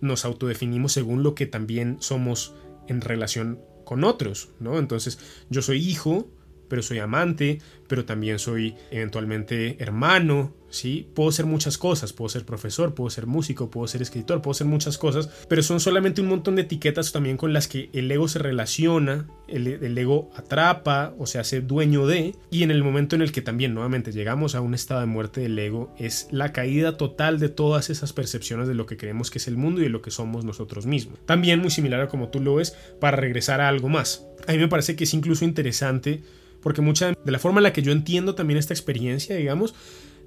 nos 0.00 0.24
autodefinimos 0.24 0.92
según 0.92 1.22
lo 1.22 1.34
que 1.34 1.46
también 1.46 1.96
somos 2.00 2.54
en 2.88 3.00
relación 3.00 3.60
con 3.84 4.04
otros, 4.04 4.50
¿no? 4.60 4.78
Entonces 4.78 5.18
yo 5.50 5.62
soy 5.62 5.78
hijo, 5.78 6.30
pero 6.68 6.82
soy 6.82 6.98
amante, 6.98 7.60
pero 7.88 8.04
también 8.04 8.38
soy 8.38 8.74
eventualmente 8.90 9.76
hermano, 9.80 10.52
¿sí? 10.70 11.08
Puedo 11.14 11.32
ser 11.32 11.46
muchas 11.46 11.78
cosas, 11.78 12.12
puedo 12.12 12.28
ser 12.28 12.44
profesor, 12.44 12.94
puedo 12.94 13.10
ser 13.10 13.26
músico, 13.26 13.70
puedo 13.70 13.86
ser 13.88 14.02
escritor, 14.02 14.42
puedo 14.42 14.54
ser 14.54 14.66
muchas 14.66 14.98
cosas, 14.98 15.28
pero 15.48 15.62
son 15.62 15.80
solamente 15.80 16.20
un 16.20 16.28
montón 16.28 16.56
de 16.56 16.62
etiquetas 16.62 17.12
también 17.12 17.36
con 17.36 17.52
las 17.52 17.68
que 17.68 17.90
el 17.92 18.10
ego 18.10 18.28
se 18.28 18.38
relaciona, 18.38 19.26
el, 19.48 19.96
ego 19.98 20.30
atrapa 20.36 21.14
o 21.18 21.26
se 21.26 21.38
hace 21.38 21.60
dueño 21.60 22.06
de, 22.06 22.34
y 22.50 22.62
en 22.62 22.70
el 22.70 22.84
momento 22.84 23.16
en 23.16 23.22
el 23.22 23.32
que 23.32 23.42
también 23.42 23.74
nuevamente 23.74 24.12
llegamos 24.12 24.54
a 24.54 24.60
un 24.60 24.74
estado 24.74 25.00
de 25.00 25.06
muerte 25.06 25.40
del 25.40 25.58
ego, 25.58 25.94
es 25.98 26.28
la 26.30 26.52
caída 26.52 26.96
total 26.96 27.38
de 27.38 27.48
todas 27.48 27.90
esas 27.90 28.12
percepciones 28.12 28.68
de 28.68 28.74
lo 28.74 28.86
que 28.86 28.96
creemos 28.96 29.30
que 29.30 29.38
es 29.38 29.48
el 29.48 29.56
mundo 29.56 29.80
y 29.80 29.84
de 29.84 29.90
lo 29.90 30.02
que 30.02 30.10
somos 30.10 30.44
nosotros 30.44 30.86
mismos. 30.86 31.18
También 31.26 31.60
muy 31.60 31.70
similar 31.70 32.00
a 32.00 32.08
como 32.08 32.28
tú 32.28 32.40
lo 32.40 32.56
ves, 32.56 32.76
para 33.00 33.16
regresar 33.16 33.60
a 33.60 33.68
algo 33.68 33.88
más. 33.88 34.26
A 34.46 34.52
mí 34.52 34.58
me 34.58 34.68
parece 34.68 34.96
que 34.96 35.04
es 35.04 35.14
incluso 35.14 35.44
interesante 35.44 36.22
porque 36.62 36.80
mucha 36.80 37.12
de 37.12 37.32
la 37.32 37.38
forma 37.38 37.60
en 37.60 37.64
la 37.64 37.72
que 37.72 37.82
yo 37.82 37.92
entiendo 37.92 38.34
también 38.34 38.58
esta 38.58 38.74
experiencia, 38.74 39.36
digamos, 39.36 39.74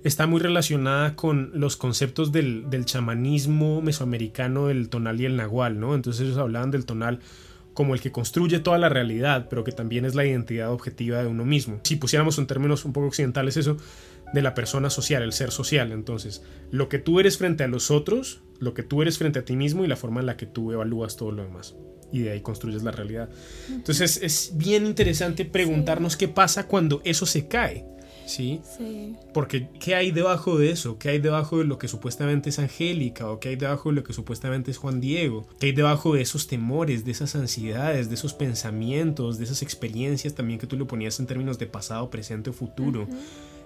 está 0.03 0.27
muy 0.27 0.39
relacionada 0.39 1.15
con 1.15 1.51
los 1.53 1.77
conceptos 1.77 2.31
del, 2.31 2.65
chamanismo 2.85 3.81
mesoamericano, 3.81 4.69
el 4.69 4.89
tonal 4.89 5.21
y 5.21 5.25
el 5.25 5.35
nahual, 5.35 5.79
¿no? 5.79 5.95
Entonces 5.95 6.25
ellos 6.25 6.37
hablaban 6.37 6.71
del 6.71 6.85
tonal 6.85 7.19
como 7.73 7.93
el 7.93 8.01
que 8.01 8.11
construye 8.11 8.59
toda 8.59 8.77
la 8.77 8.89
realidad, 8.89 9.47
pero 9.49 9.63
que 9.63 9.71
también 9.71 10.03
es 10.05 10.15
la 10.15 10.25
identidad 10.25 10.71
objetiva 10.71 11.21
de 11.21 11.27
uno 11.27 11.45
mismo. 11.45 11.79
Si 11.83 11.95
pusiéramos 11.95 12.37
en 12.37 12.47
términos 12.47 12.83
un 12.83 12.93
poco 12.93 13.07
occidentales 13.07 13.55
eso, 13.55 13.77
de 14.33 14.41
la 14.41 14.53
persona 14.53 14.89
social, 14.89 15.23
el 15.23 15.33
ser 15.33 15.51
social. 15.51 15.91
Entonces, 15.91 16.43
lo 16.71 16.89
que 16.89 16.99
tú 16.99 17.19
eres 17.19 17.37
frente 17.37 17.63
a 17.63 17.67
los 17.67 17.91
otros, 17.91 18.41
lo 18.61 18.73
que 18.75 18.83
tú 18.83 19.01
eres 19.01 19.17
frente 19.17 19.39
a 19.39 19.43
ti 19.43 19.55
mismo 19.55 19.83
y 19.83 19.87
la 19.87 19.97
forma 19.97 20.21
en 20.21 20.27
la 20.27 20.37
que 20.37 20.45
tú 20.45 20.71
evalúas 20.71 21.17
todo 21.17 21.31
lo 21.31 21.43
demás. 21.43 21.75
Y 22.13 22.19
de 22.19 22.31
ahí 22.31 22.41
construyes 22.41 22.83
la 22.83 22.91
realidad. 22.91 23.29
Entonces, 23.69 24.21
es 24.21 24.51
bien 24.55 24.85
interesante 24.85 25.45
preguntarnos 25.45 26.15
qué 26.15 26.27
pasa 26.27 26.67
cuando 26.67 27.01
eso 27.03 27.25
se 27.25 27.47
cae. 27.47 27.85
¿Sí? 28.27 28.61
Sí. 28.77 29.15
Porque 29.33 29.69
¿qué 29.79 29.95
hay 29.95 30.11
debajo 30.11 30.57
de 30.57 30.69
eso? 30.69 30.99
¿Qué 30.99 31.09
hay 31.09 31.19
debajo 31.19 31.57
de 31.57 31.65
lo 31.65 31.79
que 31.79 31.87
supuestamente 31.87 32.49
es 32.49 32.59
Angélica? 32.59 33.29
¿O 33.29 33.39
qué 33.39 33.49
hay 33.49 33.55
debajo 33.55 33.89
de 33.89 33.95
lo 33.95 34.03
que 34.03 34.13
supuestamente 34.13 34.69
es 34.69 34.77
Juan 34.77 35.01
Diego? 35.01 35.47
¿Qué 35.59 35.67
hay 35.67 35.71
debajo 35.71 36.13
de 36.13 36.21
esos 36.21 36.47
temores, 36.47 37.03
de 37.03 37.11
esas 37.11 37.35
ansiedades, 37.35 38.09
de 38.09 38.15
esos 38.15 38.33
pensamientos, 38.33 39.37
de 39.39 39.45
esas 39.45 39.63
experiencias 39.63 40.35
también 40.35 40.59
que 40.59 40.67
tú 40.67 40.77
le 40.77 40.85
ponías 40.85 41.19
en 41.19 41.25
términos 41.25 41.57
de 41.57 41.65
pasado, 41.65 42.09
presente 42.09 42.51
o 42.51 42.53
futuro? 42.53 43.07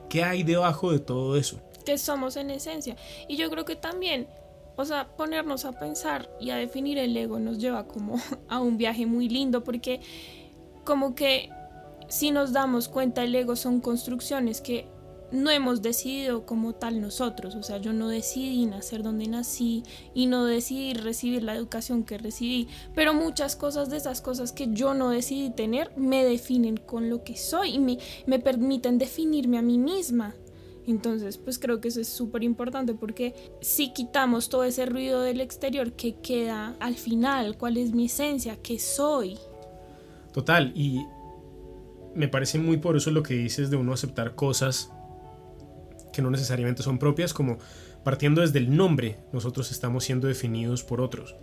¿Qué 0.09 0.23
hay 0.23 0.43
debajo 0.43 0.91
de 0.91 0.99
todo 0.99 1.35
eso? 1.35 1.59
Que 1.85 1.97
somos 1.97 2.35
en 2.37 2.49
esencia. 2.49 2.95
Y 3.27 3.37
yo 3.37 3.49
creo 3.49 3.65
que 3.65 3.75
también, 3.75 4.27
o 4.75 4.85
sea, 4.85 5.07
ponernos 5.15 5.65
a 5.65 5.73
pensar 5.73 6.29
y 6.39 6.49
a 6.49 6.55
definir 6.55 6.97
el 6.97 7.15
ego 7.15 7.39
nos 7.39 7.57
lleva 7.57 7.87
como 7.87 8.15
a 8.49 8.59
un 8.59 8.77
viaje 8.77 9.05
muy 9.05 9.29
lindo 9.29 9.63
porque 9.63 10.01
como 10.83 11.15
que 11.15 11.49
si 12.07 12.31
nos 12.31 12.53
damos 12.53 12.87
cuenta 12.87 13.23
el 13.23 13.33
ego 13.35 13.55
son 13.55 13.81
construcciones 13.81 14.61
que 14.61 14.87
no 15.31 15.49
hemos 15.49 15.81
decidido 15.81 16.45
como 16.45 16.73
tal 16.73 17.01
nosotros, 17.01 17.55
o 17.55 17.63
sea, 17.63 17.77
yo 17.77 17.93
no 17.93 18.07
decidí 18.07 18.65
nacer 18.65 19.03
donde 19.03 19.27
nací 19.27 19.83
y 20.13 20.27
no 20.27 20.45
decidí 20.45 20.93
recibir 20.93 21.43
la 21.43 21.55
educación 21.55 22.03
que 22.03 22.17
recibí, 22.17 22.67
pero 22.93 23.13
muchas 23.13 23.55
cosas 23.55 23.89
de 23.89 23.97
esas 23.97 24.21
cosas 24.21 24.51
que 24.51 24.69
yo 24.71 24.93
no 24.93 25.09
decidí 25.09 25.49
tener 25.49 25.91
me 25.97 26.23
definen 26.23 26.77
con 26.77 27.09
lo 27.09 27.23
que 27.23 27.35
soy 27.35 27.71
y 27.71 27.79
me, 27.79 27.97
me 28.25 28.39
permiten 28.39 28.97
definirme 28.97 29.57
a 29.57 29.61
mí 29.61 29.77
misma. 29.77 30.35
Entonces, 30.87 31.37
pues 31.37 31.57
creo 31.57 31.81
que 31.81 31.87
eso 31.87 31.99
es 31.99 32.07
súper 32.07 32.43
importante 32.43 32.93
porque 32.93 33.33
si 33.61 33.91
quitamos 33.91 34.49
todo 34.49 34.63
ese 34.63 34.85
ruido 34.85 35.21
del 35.21 35.41
exterior, 35.41 35.93
¿qué 35.93 36.15
queda 36.15 36.75
al 36.79 36.95
final? 36.95 37.57
¿Cuál 37.57 37.77
es 37.77 37.91
mi 37.91 38.05
esencia? 38.05 38.57
¿Qué 38.61 38.77
soy? 38.77 39.37
Total, 40.31 40.71
y 40.75 41.05
me 42.13 42.27
parece 42.27 42.59
muy 42.59 42.77
por 42.77 42.95
eso 42.97 43.11
lo 43.11 43.23
que 43.23 43.33
dices 43.33 43.69
de 43.69 43.77
uno 43.77 43.93
aceptar 43.93 44.35
cosas 44.35 44.91
que 46.13 46.21
no 46.21 46.29
necesariamente 46.29 46.83
son 46.83 46.97
propias, 46.97 47.33
como 47.33 47.57
partiendo 48.03 48.41
desde 48.41 48.59
el 48.59 48.75
nombre, 48.75 49.17
nosotros 49.33 49.71
estamos 49.71 50.05
siendo 50.05 50.27
definidos 50.27 50.83
por 50.83 51.01
otros, 51.01 51.35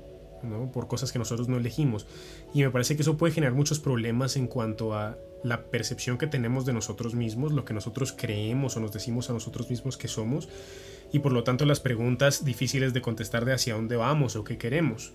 por 0.73 0.89
cosas 0.89 1.13
que 1.13 1.19
nosotros 1.19 1.49
no 1.49 1.57
elegimos. 1.57 2.07
Y 2.55 2.63
me 2.63 2.71
parece 2.71 2.97
que 2.97 3.03
eso 3.03 3.17
puede 3.17 3.33
generar 3.33 3.55
muchos 3.55 3.79
problemas 3.79 4.37
en 4.37 4.47
cuanto 4.47 4.95
a 4.95 5.19
la 5.43 5.65
percepción 5.65 6.19
que 6.19 6.27
tenemos 6.27 6.65
de 6.65 6.73
nosotros 6.73 7.15
mismos, 7.15 7.53
lo 7.53 7.65
que 7.65 7.75
nosotros 7.75 8.15
creemos 8.17 8.77
o 8.77 8.81
nos 8.81 8.93
decimos 8.93 9.31
a 9.31 9.33
nosotros 9.33 9.69
mismos 9.71 9.97
que 9.97 10.09
somos, 10.09 10.49
y 11.13 11.19
por 11.19 11.33
lo 11.33 11.45
tanto 11.45 11.65
las 11.65 11.81
preguntas 11.81 12.45
difíciles 12.45 12.93
de 12.93 13.03
contestar 13.03 13.45
de 13.45 13.53
hacia 13.53 13.75
dónde 13.75 13.97
vamos 13.97 14.37
o 14.37 14.45
qué 14.45 14.59
queremos. 14.59 15.13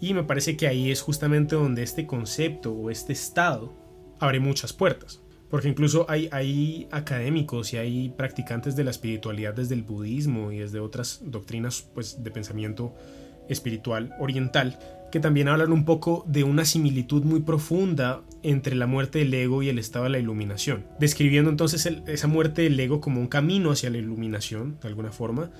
Y 0.00 0.14
me 0.14 0.24
parece 0.24 0.56
que 0.56 0.66
ahí 0.66 0.90
es 0.90 1.00
justamente 1.00 1.56
donde 1.56 1.82
este 1.82 2.06
concepto 2.06 2.72
o 2.72 2.90
este 2.90 3.12
estado 3.12 3.72
abre 4.18 4.40
muchas 4.40 4.72
puertas. 4.72 5.20
Porque 5.50 5.68
incluso 5.68 6.06
hay, 6.08 6.28
hay 6.32 6.88
académicos 6.90 7.72
y 7.72 7.76
hay 7.76 8.08
practicantes 8.10 8.74
de 8.74 8.84
la 8.84 8.90
espiritualidad 8.90 9.54
desde 9.54 9.74
el 9.74 9.84
budismo 9.84 10.50
y 10.50 10.58
desde 10.58 10.80
otras 10.80 11.20
doctrinas 11.24 11.82
pues, 11.94 12.22
de 12.22 12.30
pensamiento 12.30 12.94
espiritual 13.48 14.14
oriental 14.18 14.78
que 15.10 15.20
también 15.20 15.48
hablan 15.48 15.72
un 15.72 15.84
poco 15.84 16.24
de 16.26 16.44
una 16.44 16.64
similitud 16.64 17.24
muy 17.24 17.40
profunda 17.40 18.22
entre 18.42 18.74
la 18.74 18.86
muerte 18.86 19.20
del 19.20 19.32
ego 19.34 19.62
y 19.62 19.68
el 19.68 19.78
estado 19.78 20.04
de 20.04 20.10
la 20.10 20.18
iluminación, 20.18 20.84
describiendo 20.98 21.50
entonces 21.50 21.86
esa 22.06 22.26
muerte 22.26 22.62
del 22.62 22.78
ego 22.78 23.00
como 23.00 23.20
un 23.20 23.28
camino 23.28 23.70
hacia 23.70 23.90
la 23.90 23.98
iluminación, 23.98 24.78
de 24.80 24.88
alguna 24.88 25.12
forma, 25.12 25.50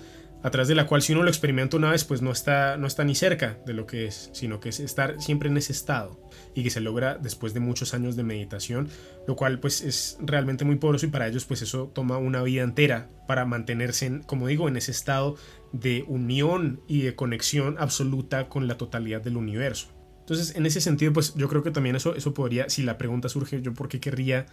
a 0.43 0.51
través 0.51 0.69
de 0.69 0.75
la 0.75 0.87
cual 0.87 1.03
si 1.03 1.13
uno 1.13 1.23
lo 1.23 1.29
experimenta 1.29 1.77
una 1.77 1.91
vez, 1.91 2.05
pues 2.05 2.23
no 2.23 2.31
está, 2.31 2.77
no 2.77 2.87
está 2.87 3.03
ni 3.03 3.15
cerca 3.15 3.59
de 3.67 3.73
lo 3.73 3.87
que 3.87 4.07
es, 4.07 4.31
sino 4.33 4.61
que 4.61 4.69
es 4.69 4.79
estar 4.79 5.21
siempre 5.21 5.49
en 5.49 5.57
ese 5.57 5.73
estado 5.73 6.21
y 6.55 6.63
que 6.63 6.71
se 6.71 6.81
logra 6.81 7.17
después 7.17 7.53
de 7.53 7.61
muchos 7.61 7.95
años 7.95 8.15
de 8.15 8.23
meditación, 8.23 8.89
lo 9.27 9.35
cual 9.35 9.59
pues 9.59 9.81
es 9.81 10.19
realmente 10.21 10.65
muy 10.65 10.77
poderoso 10.77 11.07
y 11.07 11.11
para 11.11 11.27
ellos 11.27 11.47
pues 11.47 11.63
eso 11.63 11.91
toma 11.93 12.19
una 12.19 12.43
vida 12.43 12.63
entera 12.63 13.09
para 13.27 13.45
mantenerse, 13.45 14.21
como 14.27 14.47
digo, 14.47 14.69
en 14.69 14.77
ese 14.77 14.93
estado 14.93 15.37
de 15.81 16.05
unión 16.09 16.81
y 16.87 17.03
de 17.03 17.15
conexión 17.15 17.77
absoluta 17.79 18.49
con 18.49 18.67
la 18.67 18.77
totalidad 18.79 19.21
del 19.21 19.37
universo. 19.37 19.89
Entonces, 20.21 20.57
en 20.57 20.67
ese 20.67 20.81
sentido, 20.81 21.13
pues 21.13 21.35
yo 21.35 21.49
creo 21.49 21.63
que 21.63 21.71
también 21.71 21.97
eso, 21.97 22.15
eso 22.17 22.35
podría, 22.35 22.69
si 22.69 22.83
la 22.83 22.99
pregunta 22.99 23.29
surge, 23.29 23.63
yo 23.63 23.75
por 23.75 23.89
qué 23.89 24.01
querría 24.01 24.47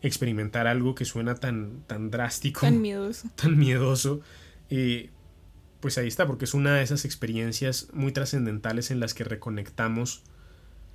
experimentar 0.00 0.66
algo 0.66 0.94
que 0.94 1.04
suena 1.04 1.34
tan, 1.34 1.82
tan 1.86 2.10
drástico, 2.10 2.60
tan 2.60 2.80
miedoso, 2.80 3.28
tan 3.34 3.58
miedoso, 3.58 4.20
eh, 4.70 5.10
pues 5.80 5.98
ahí 5.98 6.08
está, 6.08 6.26
porque 6.26 6.44
es 6.44 6.54
una 6.54 6.76
de 6.76 6.82
esas 6.82 7.04
experiencias 7.04 7.88
muy 7.92 8.12
trascendentales 8.12 8.90
en 8.90 9.00
las 9.00 9.14
que 9.14 9.24
reconectamos 9.24 10.22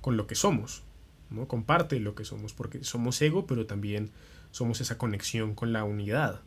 con 0.00 0.16
lo 0.16 0.26
que 0.26 0.34
somos, 0.34 0.82
¿no? 1.30 1.46
con 1.46 1.64
parte 1.64 1.96
de 1.96 2.00
lo 2.00 2.14
que 2.14 2.24
somos, 2.24 2.54
porque 2.54 2.82
somos 2.82 3.20
ego, 3.22 3.46
pero 3.46 3.66
también 3.66 4.10
somos 4.50 4.80
esa 4.80 4.98
conexión 4.98 5.54
con 5.54 5.72
la 5.72 5.84
unidad, 5.84 6.40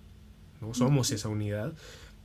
¿no? 0.61 0.73
somos 0.73 1.11
esa 1.11 1.29
unidad. 1.29 1.73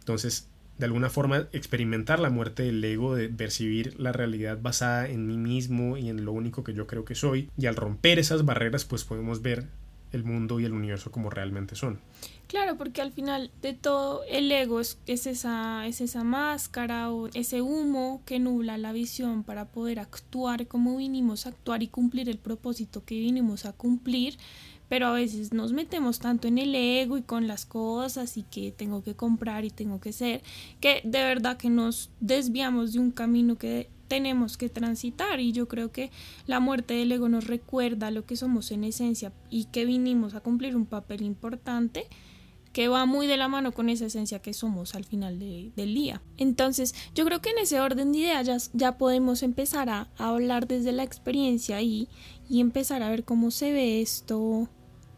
Entonces, 0.00 0.49
de 0.83 0.87
alguna 0.87 1.11
forma, 1.11 1.47
experimentar 1.53 2.19
la 2.19 2.29
muerte 2.29 2.65
del 2.65 2.83
ego, 2.83 3.15
de 3.15 3.29
percibir 3.29 4.01
la 4.01 4.11
realidad 4.11 4.59
basada 4.61 5.09
en 5.09 5.29
mí 5.29 5.37
mismo 5.37 5.97
y 5.97 6.09
en 6.09 6.25
lo 6.25 6.33
único 6.33 6.65
que 6.65 6.75
yo 6.75 6.89
creo 6.89 7.05
que 7.05 7.15
soy, 7.15 7.49
y 7.57 7.67
al 7.67 7.77
romper 7.77 8.19
esas 8.19 8.45
barreras, 8.45 8.85
pues 8.85 9.05
podemos 9.05 9.43
ver 9.43 9.69
el 10.11 10.25
mundo 10.25 10.59
y 10.59 10.65
el 10.65 10.73
universo 10.73 11.12
como 11.12 11.31
realmente 11.31 11.77
son. 11.77 12.01
Claro, 12.49 12.77
porque 12.77 13.01
al 13.01 13.12
final 13.12 13.53
de 13.62 13.75
todo 13.75 14.25
el 14.29 14.51
ego 14.51 14.81
es, 14.81 14.99
esa, 15.07 15.87
es 15.87 16.01
esa 16.01 16.25
máscara 16.25 17.12
o 17.12 17.29
ese 17.29 17.62
humo 17.62 18.21
que 18.27 18.41
nubla 18.41 18.77
la 18.77 18.93
visión 18.93 19.45
para 19.45 19.67
poder 19.67 20.01
actuar 20.01 20.67
como 20.67 20.97
vinimos 20.97 21.47
a 21.47 21.51
actuar 21.51 21.85
y 21.85 21.87
cumplir 21.87 22.29
el 22.29 22.39
propósito 22.39 23.05
que 23.05 23.15
vinimos 23.15 23.67
a 23.67 23.73
cumplir, 23.73 24.37
pero 24.89 25.07
a 25.07 25.12
veces 25.12 25.53
nos 25.53 25.73
metemos 25.73 26.19
tanto 26.19 26.49
en 26.49 26.59
el 26.59 26.75
ego 26.75 27.17
y 27.19 27.23
con 27.23 27.47
las 27.47 27.65
cosas 27.67 28.37
y 28.37 28.43
que 28.43 28.73
tengo 28.73 29.03
que 29.03 29.15
comprar 29.15 29.65
y 29.65 29.71
tengo 29.71 30.01
que 30.01 30.12
ser, 30.12 30.43
que 30.81 31.01
de 31.05 31.23
verdad 31.23 31.57
que 31.57 31.71
nos 31.71 32.11
desviamos 32.21 32.93
de 32.93 33.01
un 33.01 33.11
camino 33.11 33.57
que 33.57 33.89
tenemos 34.09 34.59
que 34.59 34.69
transitar 34.69 35.41
y 35.41 35.53
yo 35.53 35.69
creo 35.69 35.91
que 35.91 36.11
la 36.47 36.61
muerte 36.61 36.93
del 36.93 37.12
ego 37.12 37.31
nos 37.31 37.47
recuerda 37.47 38.11
lo 38.11 38.27
que 38.27 38.37
somos 38.37 38.71
en 38.71 38.85
esencia 38.85 39.33
y 39.49 39.65
que 39.65 39.87
vinimos 39.87 40.35
a 40.35 40.41
cumplir 40.41 40.77
un 40.77 40.85
papel 40.85 41.23
importante 41.23 42.09
que 42.73 42.89
va 42.89 43.07
muy 43.07 43.27
de 43.27 43.37
la 43.37 43.49
mano 43.49 43.73
con 43.73 43.89
esa 43.89 44.07
esencia 44.07 44.41
que 44.41 44.55
somos 44.55 44.95
al 44.95 45.05
final 45.05 45.39
del 45.39 45.95
día. 45.95 46.23
Entonces, 46.39 46.95
yo 47.15 47.25
creo 47.25 47.41
que 47.41 47.51
en 47.51 47.59
ese 47.59 47.81
orden 47.81 48.12
de 48.12 48.19
ideas 48.19 48.71
ya, 48.73 48.99
podemos 48.99 49.43
empezar 49.43 49.89
a, 49.91 50.09
hablar 50.17 50.67
desde 50.67 50.93
la 50.93 51.03
experiencia 51.03 51.83
y, 51.83 52.09
y 52.52 52.61
empezar 52.61 53.02
a 53.02 53.09
ver 53.09 53.25
cómo 53.25 53.50
se 53.50 53.73
ve 53.73 54.02
esto 54.02 54.68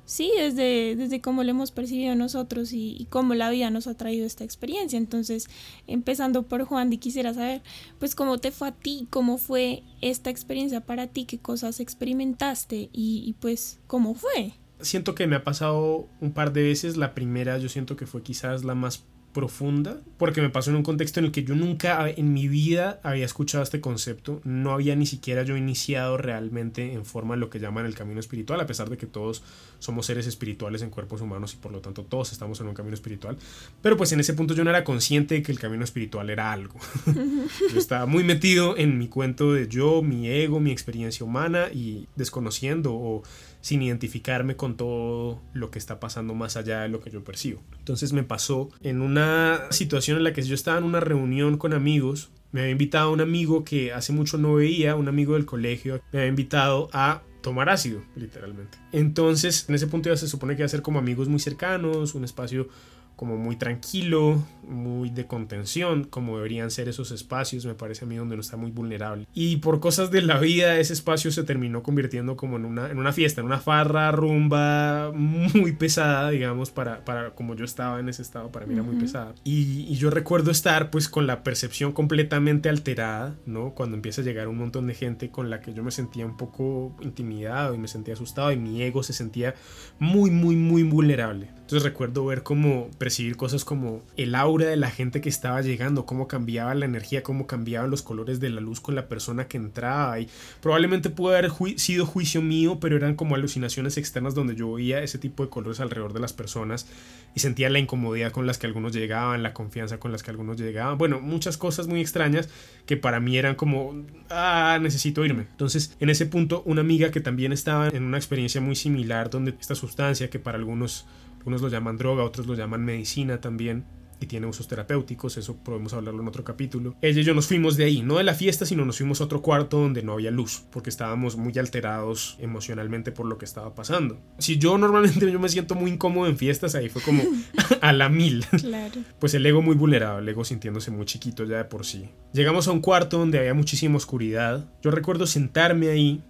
sí, 0.04 0.30
desde, 0.38 0.94
desde 0.94 1.20
cómo 1.20 1.42
lo 1.42 1.50
hemos 1.50 1.72
percibido 1.72 2.14
nosotros 2.14 2.72
y, 2.72 3.08
cómo 3.10 3.34
la 3.34 3.50
vida 3.50 3.70
nos 3.70 3.88
ha 3.88 3.96
traído 3.96 4.24
esta 4.24 4.44
experiencia. 4.44 4.96
Entonces, 4.96 5.48
empezando 5.88 6.44
por 6.44 6.62
Juan, 6.62 6.92
y 6.92 6.98
quisiera 6.98 7.34
saber, 7.34 7.62
pues, 7.98 8.14
cómo 8.14 8.38
te 8.38 8.52
fue 8.52 8.68
a 8.68 8.72
ti, 8.72 9.08
cómo 9.10 9.36
fue 9.36 9.82
esta 10.00 10.30
experiencia 10.30 10.82
para 10.82 11.08
ti, 11.08 11.24
qué 11.24 11.38
cosas 11.40 11.80
experimentaste 11.80 12.88
y, 12.92 13.24
y 13.26 13.34
pues, 13.40 13.80
cómo 13.88 14.14
fue. 14.14 14.52
Siento 14.80 15.16
que 15.16 15.26
me 15.26 15.34
ha 15.34 15.42
pasado 15.42 16.08
un 16.20 16.32
par 16.34 16.52
de 16.52 16.62
veces. 16.62 16.96
La 16.96 17.14
primera 17.14 17.58
yo 17.58 17.68
siento 17.68 17.96
que 17.96 18.06
fue 18.06 18.22
quizás 18.22 18.62
la 18.62 18.76
más 18.76 19.04
profunda, 19.34 20.00
porque 20.16 20.40
me 20.40 20.48
pasó 20.48 20.70
en 20.70 20.76
un 20.76 20.82
contexto 20.82 21.20
en 21.20 21.26
el 21.26 21.32
que 21.32 21.44
yo 21.44 21.54
nunca 21.54 22.08
en 22.08 22.32
mi 22.32 22.48
vida 22.48 23.00
había 23.02 23.26
escuchado 23.26 23.62
este 23.62 23.80
concepto, 23.80 24.40
no 24.44 24.72
había 24.72 24.96
ni 24.96 25.04
siquiera 25.04 25.42
yo 25.42 25.56
iniciado 25.56 26.16
realmente 26.16 26.94
en 26.94 27.04
forma 27.04 27.36
lo 27.36 27.50
que 27.50 27.58
llaman 27.58 27.84
el 27.84 27.94
camino 27.94 28.20
espiritual, 28.20 28.60
a 28.60 28.66
pesar 28.66 28.88
de 28.88 28.96
que 28.96 29.06
todos 29.06 29.42
somos 29.80 30.06
seres 30.06 30.26
espirituales 30.26 30.80
en 30.80 30.88
cuerpos 30.88 31.20
humanos 31.20 31.52
y 31.52 31.56
por 31.56 31.72
lo 31.72 31.80
tanto 31.80 32.04
todos 32.04 32.32
estamos 32.32 32.60
en 32.60 32.68
un 32.68 32.74
camino 32.74 32.94
espiritual, 32.94 33.36
pero 33.82 33.96
pues 33.98 34.12
en 34.12 34.20
ese 34.20 34.32
punto 34.32 34.54
yo 34.54 34.64
no 34.64 34.70
era 34.70 34.84
consciente 34.84 35.34
de 35.34 35.42
que 35.42 35.52
el 35.52 35.58
camino 35.58 35.84
espiritual 35.84 36.30
era 36.30 36.52
algo. 36.52 36.78
yo 37.72 37.78
estaba 37.78 38.06
muy 38.06 38.24
metido 38.24 38.78
en 38.78 38.98
mi 38.98 39.08
cuento 39.08 39.52
de 39.52 39.68
yo, 39.68 40.00
mi 40.00 40.28
ego, 40.28 40.60
mi 40.60 40.70
experiencia 40.70 41.26
humana 41.26 41.66
y 41.74 42.06
desconociendo 42.14 42.94
o 42.94 43.24
sin 43.64 43.80
identificarme 43.80 44.56
con 44.56 44.76
todo 44.76 45.40
lo 45.54 45.70
que 45.70 45.78
está 45.78 45.98
pasando 45.98 46.34
más 46.34 46.58
allá 46.58 46.82
de 46.82 46.90
lo 46.90 47.00
que 47.00 47.10
yo 47.10 47.24
percibo. 47.24 47.62
Entonces 47.78 48.12
me 48.12 48.22
pasó 48.22 48.68
en 48.82 49.00
una 49.00 49.62
situación 49.70 50.18
en 50.18 50.24
la 50.24 50.34
que 50.34 50.42
yo 50.42 50.54
estaba 50.54 50.76
en 50.76 50.84
una 50.84 51.00
reunión 51.00 51.56
con 51.56 51.72
amigos, 51.72 52.28
me 52.52 52.60
había 52.60 52.72
invitado 52.72 53.10
un 53.10 53.22
amigo 53.22 53.64
que 53.64 53.94
hace 53.94 54.12
mucho 54.12 54.36
no 54.36 54.52
veía, 54.52 54.96
un 54.96 55.08
amigo 55.08 55.32
del 55.32 55.46
colegio, 55.46 56.02
me 56.12 56.18
había 56.18 56.28
invitado 56.28 56.90
a 56.92 57.22
tomar 57.40 57.70
ácido, 57.70 58.02
literalmente. 58.16 58.76
Entonces, 58.92 59.64
en 59.66 59.74
ese 59.76 59.86
punto 59.86 60.10
ya 60.10 60.16
se 60.18 60.28
supone 60.28 60.56
que 60.56 60.60
iba 60.60 60.66
a 60.66 60.68
ser 60.68 60.82
como 60.82 60.98
amigos 60.98 61.28
muy 61.28 61.40
cercanos, 61.40 62.14
un 62.14 62.24
espacio 62.24 62.68
como 63.16 63.36
muy 63.36 63.56
tranquilo, 63.56 64.42
muy 64.66 65.10
de 65.10 65.26
contención, 65.26 66.04
como 66.04 66.36
deberían 66.36 66.70
ser 66.70 66.88
esos 66.88 67.10
espacios, 67.10 67.64
me 67.66 67.74
parece 67.74 68.04
a 68.04 68.08
mí 68.08 68.16
donde 68.16 68.34
uno 68.34 68.40
está 68.40 68.56
muy 68.56 68.70
vulnerable. 68.70 69.26
Y 69.34 69.58
por 69.58 69.80
cosas 69.80 70.10
de 70.10 70.22
la 70.22 70.38
vida, 70.38 70.78
ese 70.78 70.92
espacio 70.92 71.30
se 71.30 71.44
terminó 71.44 71.82
convirtiendo 71.82 72.36
como 72.36 72.56
en 72.56 72.64
una, 72.64 72.90
en 72.90 72.98
una 72.98 73.12
fiesta, 73.12 73.40
en 73.40 73.46
una 73.46 73.60
farra, 73.60 74.10
rumba 74.12 75.12
muy 75.12 75.72
pesada, 75.72 76.30
digamos, 76.30 76.70
para, 76.70 77.04
para 77.04 77.34
como 77.34 77.54
yo 77.54 77.64
estaba 77.64 78.00
en 78.00 78.08
ese 78.08 78.22
estado, 78.22 78.50
para 78.50 78.66
mí 78.66 78.74
era 78.74 78.82
muy 78.82 78.96
pesada. 78.96 79.34
Y, 79.44 79.86
y, 79.88 79.94
yo 79.96 80.10
recuerdo 80.10 80.50
estar 80.50 80.90
pues 80.90 81.08
con 81.08 81.26
la 81.26 81.42
percepción 81.42 81.92
completamente 81.92 82.68
alterada, 82.68 83.36
¿no? 83.46 83.74
Cuando 83.74 83.96
empieza 83.96 84.20
a 84.22 84.24
llegar 84.24 84.48
un 84.48 84.58
montón 84.58 84.86
de 84.86 84.94
gente 84.94 85.30
con 85.30 85.50
la 85.50 85.60
que 85.60 85.72
yo 85.72 85.84
me 85.84 85.90
sentía 85.90 86.26
un 86.26 86.36
poco 86.36 86.96
intimidado 87.00 87.74
y 87.74 87.78
me 87.78 87.88
sentía 87.88 88.14
asustado 88.14 88.52
y 88.52 88.56
mi 88.56 88.82
ego 88.82 89.02
se 89.02 89.12
sentía 89.12 89.54
muy, 89.98 90.30
muy, 90.30 90.56
muy 90.56 90.82
vulnerable. 90.82 91.48
Entonces 91.64 91.82
recuerdo 91.82 92.26
ver 92.26 92.42
cómo 92.42 92.90
percibir 92.98 93.38
cosas 93.38 93.64
como 93.64 94.02
el 94.18 94.34
aura 94.34 94.66
de 94.66 94.76
la 94.76 94.90
gente 94.90 95.22
que 95.22 95.30
estaba 95.30 95.62
llegando, 95.62 96.04
cómo 96.04 96.28
cambiaba 96.28 96.74
la 96.74 96.84
energía, 96.84 97.22
cómo 97.22 97.46
cambiaban 97.46 97.90
los 97.90 98.02
colores 98.02 98.38
de 98.38 98.50
la 98.50 98.60
luz 98.60 98.82
con 98.82 98.94
la 98.94 99.08
persona 99.08 99.48
que 99.48 99.56
entraba. 99.56 100.20
Y 100.20 100.28
probablemente 100.60 101.08
pudo 101.08 101.30
haber 101.30 101.50
sido 101.78 102.04
juicio 102.04 102.42
mío, 102.42 102.78
pero 102.80 102.96
eran 102.96 103.14
como 103.14 103.34
alucinaciones 103.34 103.96
externas 103.96 104.34
donde 104.34 104.54
yo 104.56 104.74
veía 104.74 105.02
ese 105.02 105.16
tipo 105.16 105.42
de 105.42 105.48
colores 105.48 105.80
alrededor 105.80 106.12
de 106.12 106.20
las 106.20 106.34
personas 106.34 106.86
y 107.34 107.40
sentía 107.40 107.70
la 107.70 107.78
incomodidad 107.78 108.30
con 108.30 108.46
las 108.46 108.58
que 108.58 108.66
algunos 108.66 108.92
llegaban, 108.92 109.42
la 109.42 109.54
confianza 109.54 109.98
con 109.98 110.12
las 110.12 110.22
que 110.22 110.32
algunos 110.32 110.58
llegaban. 110.58 110.98
Bueno, 110.98 111.20
muchas 111.20 111.56
cosas 111.56 111.86
muy 111.86 112.02
extrañas 112.02 112.50
que 112.84 112.98
para 112.98 113.20
mí 113.20 113.38
eran 113.38 113.54
como, 113.54 114.04
ah, 114.28 114.78
necesito 114.82 115.24
irme. 115.24 115.46
Entonces, 115.50 115.96
en 115.98 116.10
ese 116.10 116.26
punto, 116.26 116.62
una 116.66 116.82
amiga 116.82 117.10
que 117.10 117.20
también 117.20 117.54
estaba 117.54 117.88
en 117.88 118.02
una 118.02 118.18
experiencia 118.18 118.60
muy 118.60 118.76
similar, 118.76 119.30
donde 119.30 119.54
esta 119.58 119.74
sustancia 119.74 120.28
que 120.28 120.38
para 120.38 120.58
algunos 120.58 121.06
unos 121.44 121.62
lo 121.62 121.68
llaman 121.68 121.96
droga, 121.96 122.24
otros 122.24 122.46
lo 122.46 122.54
llaman 122.54 122.84
medicina 122.84 123.40
también 123.40 123.84
y 124.20 124.26
tiene 124.26 124.46
usos 124.46 124.68
terapéuticos, 124.68 125.36
eso 125.36 125.56
podemos 125.56 125.92
hablarlo 125.92 126.22
en 126.22 126.28
otro 126.28 126.44
capítulo. 126.44 126.96
Ella 127.00 127.20
y 127.20 127.24
yo 127.24 127.34
nos 127.34 127.46
fuimos 127.46 127.76
de 127.76 127.84
ahí, 127.84 128.02
no 128.02 128.16
de 128.16 128.24
la 128.24 128.34
fiesta, 128.34 128.66
sino 128.66 128.84
nos 128.84 128.98
fuimos 128.98 129.20
a 129.20 129.24
otro 129.24 129.42
cuarto 129.42 129.78
donde 129.78 130.02
no 130.02 130.12
había 130.12 130.30
luz, 130.30 130.64
porque 130.70 130.90
estábamos 130.90 131.36
muy 131.36 131.56
alterados 131.58 132.36
emocionalmente 132.40 133.12
por 133.12 133.26
lo 133.26 133.38
que 133.38 133.44
estaba 133.44 133.74
pasando. 133.74 134.20
Si 134.38 134.58
yo 134.58 134.78
normalmente 134.78 135.30
yo 135.30 135.38
me 135.38 135.48
siento 135.48 135.74
muy 135.74 135.90
incómodo 135.90 136.28
en 136.28 136.36
fiestas, 136.36 136.74
ahí 136.74 136.88
fue 136.88 137.02
como 137.02 137.22
a 137.80 137.92
la 137.92 138.08
mil. 138.08 138.44
Claro. 138.46 139.02
Pues 139.18 139.34
el 139.34 139.44
ego 139.46 139.62
muy 139.62 139.74
vulnerable, 139.74 140.22
el 140.22 140.28
ego 140.28 140.44
sintiéndose 140.44 140.90
muy 140.90 141.06
chiquito 141.06 141.44
ya 141.44 141.58
de 141.58 141.64
por 141.64 141.84
sí. 141.84 142.08
Llegamos 142.32 142.68
a 142.68 142.72
un 142.72 142.80
cuarto 142.80 143.18
donde 143.18 143.38
había 143.38 143.54
muchísima 143.54 143.96
oscuridad. 143.96 144.66
Yo 144.82 144.90
recuerdo 144.90 145.26
sentarme 145.26 145.88
ahí 145.88 146.22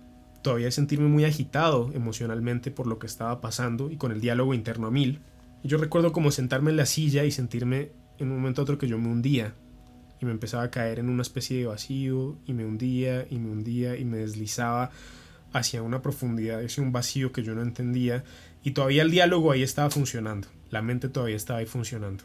todavía 0.44 0.70
sentirme 0.70 1.08
muy 1.08 1.24
agitado 1.24 1.90
emocionalmente 1.94 2.70
por 2.70 2.86
lo 2.86 2.98
que 2.98 3.06
estaba 3.06 3.40
pasando 3.40 3.90
y 3.90 3.96
con 3.96 4.12
el 4.12 4.20
diálogo 4.20 4.52
interno 4.52 4.86
a 4.86 4.90
mil. 4.90 5.20
Yo 5.64 5.78
recuerdo 5.78 6.12
como 6.12 6.30
sentarme 6.30 6.70
en 6.70 6.76
la 6.76 6.84
silla 6.84 7.24
y 7.24 7.30
sentirme 7.30 7.92
en 8.18 8.30
un 8.30 8.36
momento 8.36 8.60
a 8.60 8.64
otro 8.64 8.76
que 8.76 8.86
yo 8.86 8.98
me 8.98 9.08
hundía 9.08 9.54
y 10.20 10.26
me 10.26 10.32
empezaba 10.32 10.62
a 10.62 10.70
caer 10.70 10.98
en 10.98 11.08
una 11.08 11.22
especie 11.22 11.58
de 11.58 11.66
vacío 11.66 12.36
y 12.44 12.52
me 12.52 12.66
hundía 12.66 13.26
y 13.30 13.38
me 13.38 13.50
hundía 13.50 13.96
y 13.96 14.04
me 14.04 14.18
deslizaba 14.18 14.90
hacia 15.54 15.82
una 15.82 16.02
profundidad, 16.02 16.62
hacia 16.62 16.82
un 16.82 16.92
vacío 16.92 17.32
que 17.32 17.42
yo 17.42 17.54
no 17.54 17.62
entendía 17.62 18.22
y 18.62 18.72
todavía 18.72 19.02
el 19.02 19.10
diálogo 19.10 19.50
ahí 19.50 19.62
estaba 19.62 19.88
funcionando, 19.88 20.48
la 20.70 20.82
mente 20.82 21.08
todavía 21.08 21.36
estaba 21.36 21.60
ahí 21.60 21.66
funcionando 21.66 22.22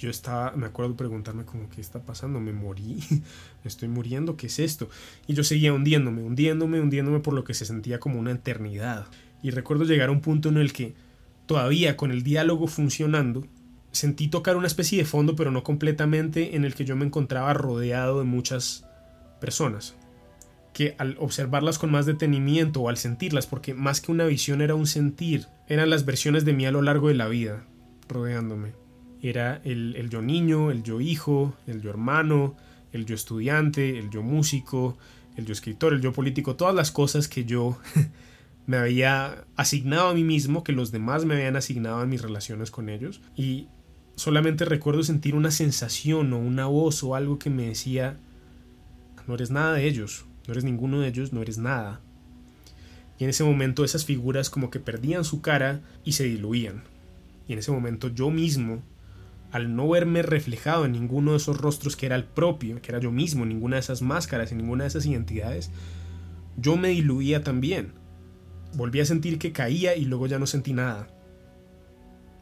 yo 0.00 0.08
estaba, 0.08 0.52
me 0.52 0.64
acuerdo 0.64 0.96
preguntarme 0.96 1.44
como, 1.44 1.68
¿qué 1.68 1.82
está 1.82 2.02
pasando? 2.02 2.40
¿Me 2.40 2.54
morí? 2.54 3.04
¿Me 3.10 3.20
estoy 3.68 3.88
muriendo? 3.88 4.34
¿Qué 4.34 4.46
es 4.46 4.58
esto? 4.58 4.88
Y 5.26 5.34
yo 5.34 5.44
seguía 5.44 5.74
hundiéndome, 5.74 6.22
hundiéndome, 6.22 6.80
hundiéndome 6.80 7.20
por 7.20 7.34
lo 7.34 7.44
que 7.44 7.52
se 7.52 7.66
sentía 7.66 8.00
como 8.00 8.18
una 8.18 8.30
eternidad. 8.30 9.06
Y 9.42 9.50
recuerdo 9.50 9.84
llegar 9.84 10.08
a 10.08 10.12
un 10.12 10.22
punto 10.22 10.48
en 10.48 10.56
el 10.56 10.72
que, 10.72 10.94
todavía 11.44 11.98
con 11.98 12.12
el 12.12 12.22
diálogo 12.22 12.66
funcionando, 12.66 13.46
sentí 13.92 14.28
tocar 14.28 14.56
una 14.56 14.68
especie 14.68 14.96
de 14.96 15.04
fondo, 15.04 15.36
pero 15.36 15.50
no 15.50 15.62
completamente, 15.62 16.56
en 16.56 16.64
el 16.64 16.74
que 16.74 16.86
yo 16.86 16.96
me 16.96 17.04
encontraba 17.04 17.52
rodeado 17.52 18.20
de 18.20 18.24
muchas 18.24 18.86
personas. 19.38 19.96
Que 20.72 20.94
al 20.96 21.16
observarlas 21.18 21.78
con 21.78 21.90
más 21.90 22.06
detenimiento 22.06 22.80
o 22.80 22.88
al 22.88 22.96
sentirlas, 22.96 23.46
porque 23.46 23.74
más 23.74 24.00
que 24.00 24.12
una 24.12 24.24
visión 24.24 24.62
era 24.62 24.74
un 24.74 24.86
sentir, 24.86 25.46
eran 25.68 25.90
las 25.90 26.06
versiones 26.06 26.46
de 26.46 26.54
mí 26.54 26.64
a 26.64 26.72
lo 26.72 26.80
largo 26.80 27.08
de 27.08 27.14
la 27.14 27.28
vida, 27.28 27.64
rodeándome 28.08 28.79
era 29.22 29.60
el, 29.64 30.08
yo 30.10 30.22
niño, 30.22 30.70
el 30.70 30.82
yo 30.82 31.00
hijo, 31.00 31.54
el 31.66 31.80
yo 31.82 31.90
hermano, 31.90 32.56
el 32.92 33.06
yo 33.06 33.14
estudiante, 33.14 33.98
el 33.98 34.10
yo 34.10 34.22
músico, 34.22 34.96
el 35.36 35.46
yo 35.46 35.52
escritor, 35.52 35.92
el 35.92 36.00
yo 36.00 36.12
político, 36.12 36.56
todas 36.56 36.74
las 36.74 36.90
cosas 36.90 37.28
que 37.28 37.44
yo 37.44 37.78
me 38.66 38.76
había 38.76 39.44
asignado 39.56 40.08
a 40.08 40.14
mí 40.14 40.24
mismo, 40.24 40.64
que 40.64 40.72
los 40.72 40.90
demás 40.90 41.24
me 41.24 41.34
habían 41.34 41.56
asignado 41.56 42.02
en 42.02 42.08
mis 42.08 42.22
relaciones 42.22 42.70
con 42.70 42.88
ellos. 42.88 43.20
Y 43.36 43.68
solamente 44.16 44.64
recuerdo 44.64 45.02
sentir 45.02 45.34
una 45.34 45.50
sensación 45.50 46.32
o 46.32 46.38
una 46.38 46.66
voz 46.66 47.02
o 47.02 47.14
algo 47.14 47.38
que 47.38 47.50
me 47.50 47.66
decía, 47.66 48.16
no 49.26 49.34
eres 49.34 49.50
nada 49.50 49.74
de 49.74 49.86
ellos, 49.86 50.24
no 50.46 50.52
eres 50.52 50.64
ninguno 50.64 51.00
de 51.00 51.08
ellos, 51.08 51.32
no 51.32 51.42
eres 51.42 51.58
nada. 51.58 52.00
Y 53.18 53.24
en 53.24 53.30
ese 53.30 53.44
momento 53.44 53.84
esas 53.84 54.06
figuras 54.06 54.48
como 54.48 54.70
que 54.70 54.80
perdían 54.80 55.24
su 55.24 55.42
cara 55.42 55.82
y 56.04 56.12
se 56.12 56.24
diluían. 56.24 56.82
Y 57.46 57.52
en 57.52 57.58
ese 57.58 57.70
momento 57.70 58.08
yo 58.08 58.30
mismo 58.30 58.82
al 59.50 59.74
no 59.74 59.88
verme 59.88 60.22
reflejado 60.22 60.84
en 60.84 60.92
ninguno 60.92 61.32
de 61.32 61.38
esos 61.38 61.58
rostros 61.58 61.96
que 61.96 62.06
era 62.06 62.16
el 62.16 62.24
propio, 62.24 62.80
que 62.80 62.92
era 62.92 63.00
yo 63.00 63.10
mismo, 63.10 63.44
ninguna 63.44 63.76
de 63.76 63.80
esas 63.80 64.02
máscaras, 64.02 64.52
en 64.52 64.58
ninguna 64.58 64.84
de 64.84 64.88
esas 64.88 65.06
identidades, 65.06 65.70
yo 66.56 66.76
me 66.76 66.88
diluía 66.88 67.42
también. 67.42 67.94
Volví 68.74 69.00
a 69.00 69.04
sentir 69.04 69.38
que 69.38 69.52
caía 69.52 69.96
y 69.96 70.04
luego 70.04 70.26
ya 70.26 70.38
no 70.38 70.46
sentí 70.46 70.72
nada. 70.72 71.08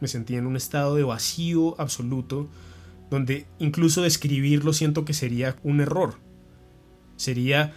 Me 0.01 0.09
sentí 0.09 0.37
en 0.37 0.47
un 0.47 0.57
estado 0.57 0.95
de 0.97 1.03
vacío 1.03 1.81
absoluto, 1.81 2.49
donde 3.11 3.47
incluso 3.59 4.03
describirlo 4.03 4.73
siento 4.73 5.05
que 5.05 5.15
sería 5.15 5.57
un 5.63 5.81
error. 5.81 6.17
Sería 7.17 7.73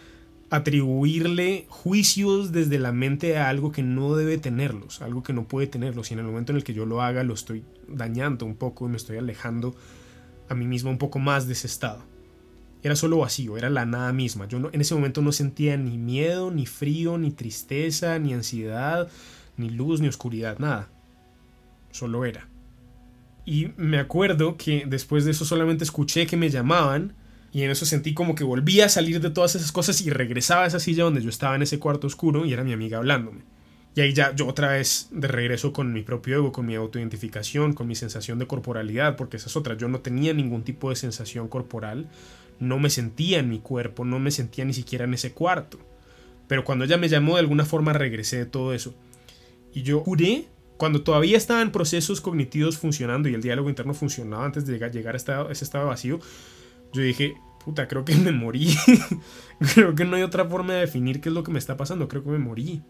atribuirle 0.52 1.66
juicios 1.70 2.52
desde 2.52 2.78
la 2.78 2.92
mente 2.92 3.38
a 3.38 3.48
algo 3.48 3.72
que 3.72 3.84
no 3.84 4.16
debe 4.16 4.38
tenerlos, 4.38 5.02
algo 5.02 5.24
que 5.24 5.32
no 5.32 5.48
puede 5.48 5.66
tenerlos, 5.66 6.12
y 6.12 6.14
en 6.14 6.20
el 6.20 6.26
momento 6.26 6.52
en 6.52 6.58
el 6.58 6.66
que 6.66 6.74
yo 6.74 6.86
lo 6.86 7.02
haga 7.02 7.24
lo 7.24 7.34
estoy 7.34 7.64
dañando 7.88 8.46
un 8.46 8.56
poco 8.56 8.86
y 8.86 8.90
me 8.90 8.98
estoy 8.98 9.18
alejando 9.18 9.74
a 10.50 10.54
mí 10.54 10.68
mismo 10.68 10.90
un 10.90 10.98
poco 10.98 11.20
más 11.20 11.48
de 11.48 11.54
ese 11.54 11.68
estado. 11.68 12.04
Era 12.84 12.98
solo 12.98 13.20
vacío, 13.20 13.58
era 13.58 13.70
la 13.70 13.86
nada 13.86 14.12
misma. 14.12 14.46
Yo 14.46 14.70
en 14.72 14.82
ese 14.82 14.94
momento 14.94 15.22
no 15.22 15.32
sentía 15.32 15.78
ni 15.78 15.98
miedo, 15.98 16.52
ni 16.52 16.66
frío, 16.66 17.18
ni 17.18 17.32
tristeza, 17.32 18.20
ni 18.20 18.34
ansiedad, 18.34 19.08
ni 19.56 19.70
luz, 19.70 20.02
ni 20.02 20.10
oscuridad, 20.10 20.60
nada. 20.60 20.90
Solo 21.92 22.26
era. 22.26 22.50
Y 23.46 23.70
me 23.78 24.00
acuerdo 24.00 24.58
que 24.58 24.84
después 24.86 25.24
de 25.24 25.32
eso 25.32 25.46
solamente 25.46 25.86
escuché 25.86 26.28
que 26.28 26.36
me 26.36 26.50
llamaban 26.50 27.14
y 27.54 27.64
en 27.64 27.72
eso 27.72 27.86
sentí 27.86 28.14
como 28.14 28.36
que 28.36 28.44
volvía 28.44 28.86
a 28.86 28.90
salir 28.90 29.20
de 29.20 29.30
todas 29.30 29.56
esas 29.56 29.72
cosas 29.72 30.02
y 30.02 30.10
regresaba 30.10 30.64
a 30.64 30.68
esa 30.68 30.80
silla 30.80 31.04
donde 31.04 31.22
yo 31.22 31.30
estaba 31.30 31.56
en 31.56 31.64
ese 31.64 31.80
cuarto 31.80 32.08
oscuro 32.08 32.46
y 32.46 32.54
era 32.54 32.64
mi 32.64 32.74
amiga 32.74 32.98
hablándome. 32.98 33.42
Y 33.94 34.00
ahí 34.00 34.14
ya 34.14 34.34
yo 34.34 34.48
otra 34.48 34.70
vez 34.70 35.10
de 35.12 35.28
regreso 35.28 35.74
con 35.74 35.92
mi 35.92 36.02
propio 36.02 36.38
ego, 36.38 36.52
con 36.54 36.66
mi 36.66 36.76
autoidentificación, 36.76 37.74
con 37.74 37.88
mi 37.88 37.96
sensación 37.96 38.40
de 38.40 38.48
corporalidad, 38.48 39.18
porque 39.18 39.36
esa 39.36 39.48
es 39.48 39.58
otra, 39.58 39.76
yo 39.76 39.90
no 39.90 40.00
tenía 40.00 40.34
ningún 40.34 40.64
tipo 40.64 40.90
de 40.90 40.96
sensación 40.96 41.50
corporal, 41.50 42.10
no 42.60 42.80
me 42.80 42.90
sentía 42.90 43.40
en 43.40 43.50
mi 43.50 43.60
cuerpo, 43.60 44.06
no 44.06 44.18
me 44.20 44.32
sentía 44.32 44.64
ni 44.64 44.74
siquiera 44.74 45.04
en 45.04 45.14
ese 45.14 45.34
cuarto. 45.34 45.78
Pero 46.48 46.64
cuando 46.64 46.86
ella 46.86 46.98
me 46.98 47.10
llamó, 47.10 47.34
de 47.34 47.42
alguna 47.42 47.66
forma 47.66 47.92
regresé 47.92 48.38
de 48.38 48.46
todo 48.46 48.74
eso. 48.74 48.96
Y 49.74 49.84
yo 49.84 50.00
juré, 50.00 50.46
cuando 50.78 51.02
todavía 51.02 51.38
estaban 51.38 51.72
procesos 51.72 52.22
cognitivos 52.22 52.78
funcionando 52.78 53.28
y 53.28 53.34
el 53.34 53.42
diálogo 53.42 53.70
interno 53.70 53.94
funcionaba 53.94 54.46
antes 54.46 54.66
de 54.66 54.80
llegar 54.90 55.16
a 55.16 55.52
ese 55.52 55.64
estado 55.64 55.88
vacío, 55.88 56.20
yo 56.94 57.02
dije, 57.02 57.36
puta, 57.64 57.88
creo 57.88 58.06
que 58.06 58.16
me 58.18 58.32
morí. 58.32 58.76
creo 59.76 59.96
que 59.96 60.06
no 60.06 60.16
hay 60.16 60.24
otra 60.24 60.46
forma 60.46 60.74
de 60.74 60.82
definir 60.82 61.22
qué 61.22 61.30
es 61.30 61.36
lo 61.36 61.44
que 61.44 61.52
me 61.52 61.60
está 61.60 61.78
pasando, 61.78 62.08
creo 62.08 62.24
que 62.24 62.30
me 62.30 62.40
morí. 62.40 62.82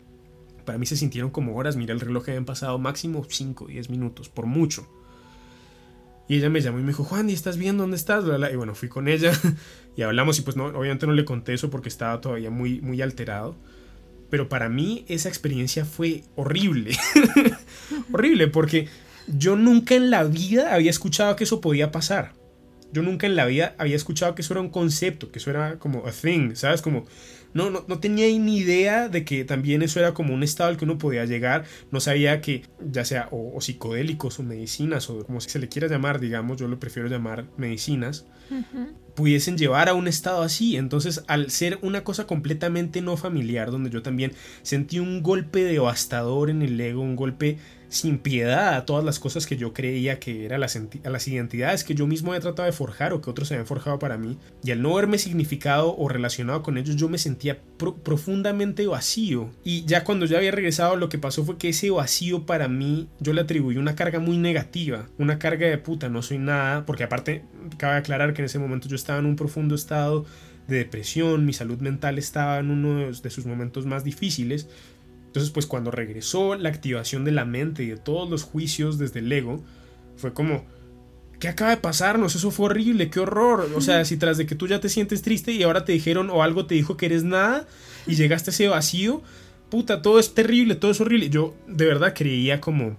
Para 0.66 0.78
mí 0.78 0.86
se 0.86 0.96
sintieron 0.96 1.32
como 1.32 1.56
horas, 1.56 1.76
mira 1.76 1.94
el 1.94 2.00
reloj 2.00 2.26
que 2.26 2.32
habían 2.32 2.46
pasado 2.46 2.78
máximo 2.78 3.26
5 3.28 3.66
o 3.66 3.68
10 3.68 3.90
minutos, 3.90 4.30
por 4.30 4.46
mucho. 4.46 4.88
Y 6.28 6.38
ella 6.38 6.50
me 6.50 6.62
llamó 6.62 6.80
y 6.80 6.84
me 6.84 6.90
dijo, 6.90 7.04
Juan, 7.04 7.30
¿y 7.30 7.34
estás 7.34 7.58
bien? 7.58 7.78
¿Dónde 7.78 7.98
estás? 7.98 8.24
Y 8.24 8.56
bueno, 8.56 8.74
fui 8.74 8.88
con 8.88 9.08
ella 9.08 9.34
y 9.98 10.02
hablamos 10.04 10.40
y 10.40 10.44
pues 10.44 10.56
no, 10.56 10.68
obviamente 10.68 11.08
no 11.08 11.14
le 11.14 11.26
conté 11.26 11.54
eso 11.54 11.70
porque 11.70 11.90
estaba 11.90 12.22
todavía 12.22 12.50
muy, 12.50 12.80
muy 12.80 13.02
alterado. 13.02 13.58
Pero 14.30 14.48
para 14.48 14.70
mí 14.70 15.04
esa 15.10 15.28
experiencia 15.28 15.84
fue 15.84 16.24
horrible. 16.36 16.96
horrible 18.14 18.48
porque 18.48 18.88
yo 19.28 19.58
nunca 19.58 19.96
en 19.96 20.10
la 20.10 20.24
vida 20.24 20.74
había 20.74 20.90
escuchado 20.90 21.36
que 21.36 21.44
eso 21.44 21.60
podía 21.60 21.92
pasar. 21.92 22.34
Yo 22.94 23.02
nunca 23.02 23.28
en 23.28 23.36
la 23.36 23.46
vida 23.46 23.76
había 23.78 23.96
escuchado 23.96 24.36
que 24.36 24.42
eso 24.42 24.54
era 24.54 24.62
un 24.62 24.70
concepto, 24.70 25.32
que 25.32 25.40
eso 25.40 25.50
era 25.50 25.80
como 25.80 26.06
a 26.06 26.12
thing, 26.12 26.56
¿sabes? 26.56 26.82
Como 26.82 27.06
no, 27.54 27.70
no, 27.70 27.84
no 27.88 28.00
tenía 28.00 28.28
ni 28.40 28.58
idea 28.58 29.10
de 29.10 29.26
que 29.26 29.44
también 29.44 29.82
eso 29.82 30.00
era 30.00 30.14
como 30.14 30.34
un 30.34 30.44
estado 30.44 30.70
al 30.70 30.78
que 30.78 30.86
uno 30.86 30.98
podía 30.98 31.26
llegar. 31.26 31.66
No 31.92 32.00
sabía 32.00 32.42
que 32.42 32.64
ya 32.80 33.04
sea 33.04 33.28
o, 33.32 33.60
psicodélicos 33.60 34.40
o 34.40 34.44
medicinas 34.44 35.10
o 35.10 35.26
como 35.26 35.42
se 35.42 35.60
le 35.60 35.68
quiera 35.68 35.88
llamar, 35.88 36.20
digamos, 36.20 36.60
yo 36.60 36.68
lo 36.68 36.80
prefiero 36.80 37.10
llamar 37.10 37.46
medicinas, 37.58 38.26
pudiesen 39.16 39.58
llevar 39.58 39.90
a 39.90 39.94
un 39.94 40.08
estado 40.08 40.42
así. 40.44 40.78
Entonces, 40.78 41.24
al 41.28 41.52
ser 41.52 41.78
una 41.82 42.04
cosa 42.04 42.26
completamente 42.26 43.02
no 43.02 43.18
familiar, 43.18 43.72
donde 43.72 43.90
yo 43.90 44.02
también 44.02 44.32
sentí 44.62 45.00
un 45.00 45.22
golpe 45.22 45.64
devastador 45.64 46.50
en 46.50 46.62
el 46.62 46.80
ego, 46.80 47.02
un 47.02 47.16
golpe 47.16 47.58
sin 47.92 48.20
piedad 48.20 48.76
a 48.76 48.86
todas 48.86 49.04
las 49.04 49.20
cosas 49.20 49.46
que 49.46 49.58
yo 49.58 49.74
creía 49.74 50.18
que 50.18 50.46
eran 50.46 50.62
las, 50.62 50.80
las 51.04 51.28
identidades 51.28 51.84
que 51.84 51.94
yo 51.94 52.08
mismo 52.08 52.32
había 52.32 52.40
tratado 52.40 52.66
de 52.66 52.72
forjar 52.72 53.12
o 53.12 53.20
que 53.20 53.30
otros 53.30 53.52
habían 53.52 53.68
forjado 53.68 54.00
para 54.00 54.18
mí. 54.18 54.38
Y 54.64 54.72
al 54.72 54.82
no 54.82 54.94
verme 54.94 55.18
significado 55.18 55.94
o 55.98 56.08
relacionado 56.08 56.64
con 56.64 56.78
ellos, 56.78 56.96
yo 56.96 57.10
me 57.10 57.18
sentía 57.18 57.60
profundamente 58.04 58.88
vacío. 58.88 59.52
Y 59.66 59.84
ya 59.84 60.06
cuando 60.06 60.26
yo 60.26 60.38
había 60.38 60.52
regresado, 60.52 60.96
lo 60.96 61.10
que 61.10 61.18
pasó 61.18 61.44
fue 61.44 61.58
que 61.58 61.68
ese 61.68 61.90
vacío 61.90 62.46
para 62.46 62.70
mí, 62.70 63.10
yo 63.20 63.34
le 63.34 63.42
atribuí 63.42 63.76
una 63.76 63.94
carga 63.94 64.20
muy 64.20 64.38
negativa, 64.38 65.10
una 65.18 65.38
carga 65.38 65.68
de 65.68 65.78
puta, 65.78 66.08
no 66.08 66.22
soy 66.22 66.38
nada, 66.38 66.86
porque 66.86 67.04
aparte, 67.04 67.44
cabe 67.78 67.98
aclarar 67.98 68.34
que 68.34 68.42
en 68.42 68.46
ese 68.46 68.58
momento 68.58 68.88
yo 68.88 68.96
estaba 68.96 69.20
en 69.20 69.26
un 69.26 69.36
profundo 69.36 69.76
estado 69.76 70.26
de 70.70 70.78
depresión, 70.78 71.46
mi 71.46 71.52
salud 71.52 71.80
mental 71.80 72.18
estaba 72.18 72.60
en 72.60 72.72
uno 72.72 73.12
de 73.12 73.30
sus 73.30 73.46
momentos 73.46 73.86
más 73.86 74.06
difíciles 74.06 74.70
entonces, 75.32 75.50
pues 75.52 75.66
cuando 75.66 75.92
regresó 75.92 76.56
la 76.56 76.68
activación 76.68 77.24
de 77.24 77.32
la 77.32 77.46
mente 77.46 77.84
y 77.84 77.88
de 77.88 77.96
todos 77.96 78.30
los 78.30 78.44
juicios 78.44 78.98
desde 78.98 79.20
el 79.20 79.32
ego, 79.32 79.64
fue 80.18 80.34
como, 80.34 80.66
¿qué 81.40 81.48
acaba 81.48 81.72
de 81.72 81.78
pasarnos? 81.78 82.36
Eso 82.36 82.52
fue 82.52 82.66
horrible, 82.66 83.10
qué 83.10 83.22
horror. 83.22 83.72
O 83.74 83.80
sea, 83.80 84.04
si 84.04 84.18
tras 84.18 84.38
de 84.38 84.46
que 84.46 84.56
tú 84.56 84.68
ya 84.68 84.82
te 84.82 84.90
sientes 84.90 85.22
triste 85.22 85.54
y 85.54 85.64
ahora 85.64 85.86
te 85.86 85.94
dijeron 85.94 86.30
o 86.30 86.44
algo 86.44 86.66
te 86.66 86.76
dijo 86.76 86.98
que 86.98 87.06
eres 87.06 87.24
nada 87.24 87.66
y 88.06 88.16
llegaste 88.16 88.50
a 88.50 88.54
ese 88.54 88.68
vacío, 88.68 89.22
puta, 89.70 90.02
todo 90.02 90.20
es 90.20 90.34
terrible, 90.34 90.76
todo 90.76 90.92
es 90.92 91.00
horrible. 91.00 91.30
Yo 91.30 91.56
de 91.66 91.86
verdad 91.86 92.14
creía 92.14 92.60
como... 92.60 92.98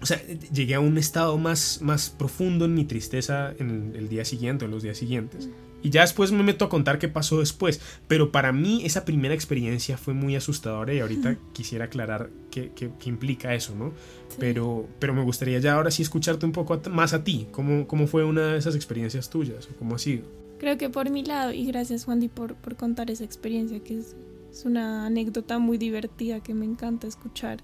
O 0.00 0.06
sea, 0.06 0.22
llegué 0.52 0.76
a 0.76 0.80
un 0.80 0.96
estado 0.96 1.38
más, 1.38 1.80
más 1.82 2.08
profundo 2.08 2.66
en 2.66 2.74
mi 2.74 2.84
tristeza 2.84 3.52
en 3.58 3.94
el, 3.96 4.08
día 4.08 4.24
siguiente 4.24 4.66
o 4.66 4.68
los 4.68 4.84
días 4.84 4.96
siguientes. 4.96 5.48
Y 5.84 5.90
ya 5.90 6.00
después 6.00 6.32
me 6.32 6.42
meto 6.42 6.64
a 6.64 6.70
contar 6.70 6.98
qué 6.98 7.08
pasó 7.08 7.40
después. 7.40 7.78
Pero 8.08 8.32
para 8.32 8.52
mí 8.52 8.80
esa 8.86 9.04
primera 9.04 9.34
experiencia 9.34 9.98
fue 9.98 10.14
muy 10.14 10.34
asustadora 10.34 10.94
y 10.94 11.00
ahorita 11.00 11.36
quisiera 11.52 11.84
aclarar 11.84 12.30
qué, 12.50 12.72
qué, 12.74 12.90
implica 13.04 13.54
eso, 13.54 13.74
¿no? 13.74 13.92
Pero, 14.38 14.88
pero 14.98 15.12
me 15.12 15.22
gustaría 15.22 15.58
ya 15.58 15.74
ahora 15.74 15.90
sí 15.90 16.00
escucharte 16.00 16.46
un 16.46 16.52
poco 16.52 16.80
más 16.90 17.12
a 17.12 17.22
ti. 17.22 17.48
¿Cómo, 17.52 17.86
¿Cómo 17.86 18.06
fue 18.06 18.24
una 18.24 18.54
de 18.54 18.58
esas 18.58 18.74
experiencias 18.74 19.28
tuyas? 19.28 19.68
¿O 19.70 19.76
cómo 19.78 19.96
ha 19.96 19.98
sido? 19.98 20.24
Creo 20.58 20.78
que 20.78 20.88
por 20.88 21.10
mi 21.10 21.22
lado, 21.22 21.52
y 21.52 21.66
gracias 21.66 22.06
Juan 22.06 22.30
por, 22.30 22.54
por 22.54 22.76
contar 22.76 23.10
esa 23.10 23.24
experiencia, 23.24 23.78
que 23.80 23.98
es, 23.98 24.16
es 24.50 24.64
una 24.64 25.04
anécdota 25.04 25.58
muy 25.58 25.76
divertida 25.76 26.40
que 26.40 26.54
me 26.54 26.64
encanta 26.64 27.06
escuchar. 27.06 27.58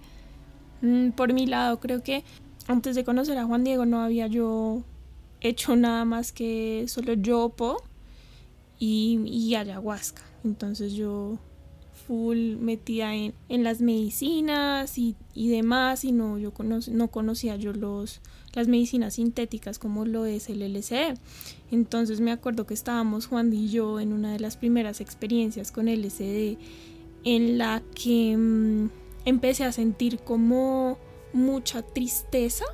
Mm, 0.83 1.13
por 1.13 1.33
mi 1.33 1.47
lado, 1.47 1.81
creo 1.81 2.03
que 2.03 2.23
antes 2.67 2.97
de 2.97 3.05
conocer 3.05 3.39
a 3.39 3.47
Juan 3.47 3.65
Diego 3.65 3.87
no 3.87 4.03
había 4.03 4.27
yo 4.27 4.83
hecho 5.41 5.75
nada 5.75 6.05
más 6.05 6.33
que 6.33 6.85
solo 6.87 7.15
yopo 7.15 7.83
y, 8.81 9.55
ayahuasca. 9.55 10.23
Entonces 10.43 10.95
yo 10.95 11.39
full 12.07 12.57
metía 12.57 13.15
en, 13.15 13.35
en 13.49 13.63
las 13.63 13.81
medicinas 13.81 14.99
y, 14.99 15.15
y, 15.35 15.51
demás 15.51 16.05
y 16.05 16.13
no, 16.13 16.39
yo 16.39 16.53
no 16.91 17.09
conocía 17.09 17.57
yo 17.57 17.73
los, 17.73 18.21
las 18.55 18.67
medicinas 18.67 19.15
sintéticas 19.15 19.79
como 19.79 20.07
lo 20.07 20.25
es 20.25 20.49
el 20.49 20.63
LSD. 20.63 21.19
Entonces 21.71 22.21
me 22.21 22.33
acuerdo 22.33 22.67
que 22.67 22.75
estábamos 22.75 23.27
Juan 23.27 23.53
y 23.53 23.69
yo 23.69 24.01
en 24.01 24.13
una 24.13 24.33
de 24.33 24.41
las 24.41 24.57
primeras 24.57 25.01
experiencias 25.01 25.71
con 25.71 25.87
LSD 25.87 26.57
en 27.25 27.59
la 27.59 27.83
que 27.95 28.35
mm, 28.37 28.91
empecé 29.27 29.65
a 29.65 29.73
sentir 29.73 30.19
como 30.21 30.99
mucha 31.33 31.83
tristeza 31.83 32.65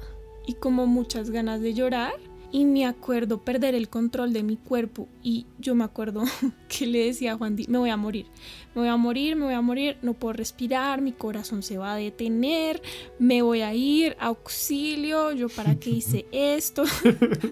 y 0.47 0.55
como 0.55 0.87
muchas 0.87 1.31
ganas 1.31 1.61
de 1.61 1.75
llorar 1.75 2.14
y 2.52 2.64
me 2.64 2.87
acuerdo 2.87 3.42
perder 3.42 3.74
el 3.74 3.88
control 3.88 4.32
de 4.32 4.42
mi 4.42 4.56
cuerpo 4.56 5.09
y 5.22 5.46
yo 5.59 5.74
me 5.74 5.85
acuerdo 5.85 6.24
que 6.68 6.87
le 6.87 7.06
decía 7.06 7.32
a 7.32 7.37
Juan, 7.37 7.56
me 7.68 7.78
voy 7.78 7.90
a 7.90 7.96
morir, 7.96 8.26
me 8.74 8.82
voy 8.82 8.88
a 8.88 8.96
morir, 8.96 9.37
me 9.37 9.44
voy 9.44 9.54
a 9.54 9.61
morir, 9.61 9.98
no 10.02 10.14
puedo 10.14 10.32
respirar, 10.32 11.00
mi 11.00 11.12
corazón 11.12 11.62
se 11.62 11.78
va 11.78 11.94
a 11.94 11.96
detener, 11.96 12.82
me 13.18 13.42
voy 13.42 13.62
a 13.62 13.74
ir, 13.74 14.16
auxilio, 14.20 15.32
yo 15.32 15.48
para 15.48 15.76
qué 15.76 15.90
hice 15.90 16.26
esto. 16.32 16.85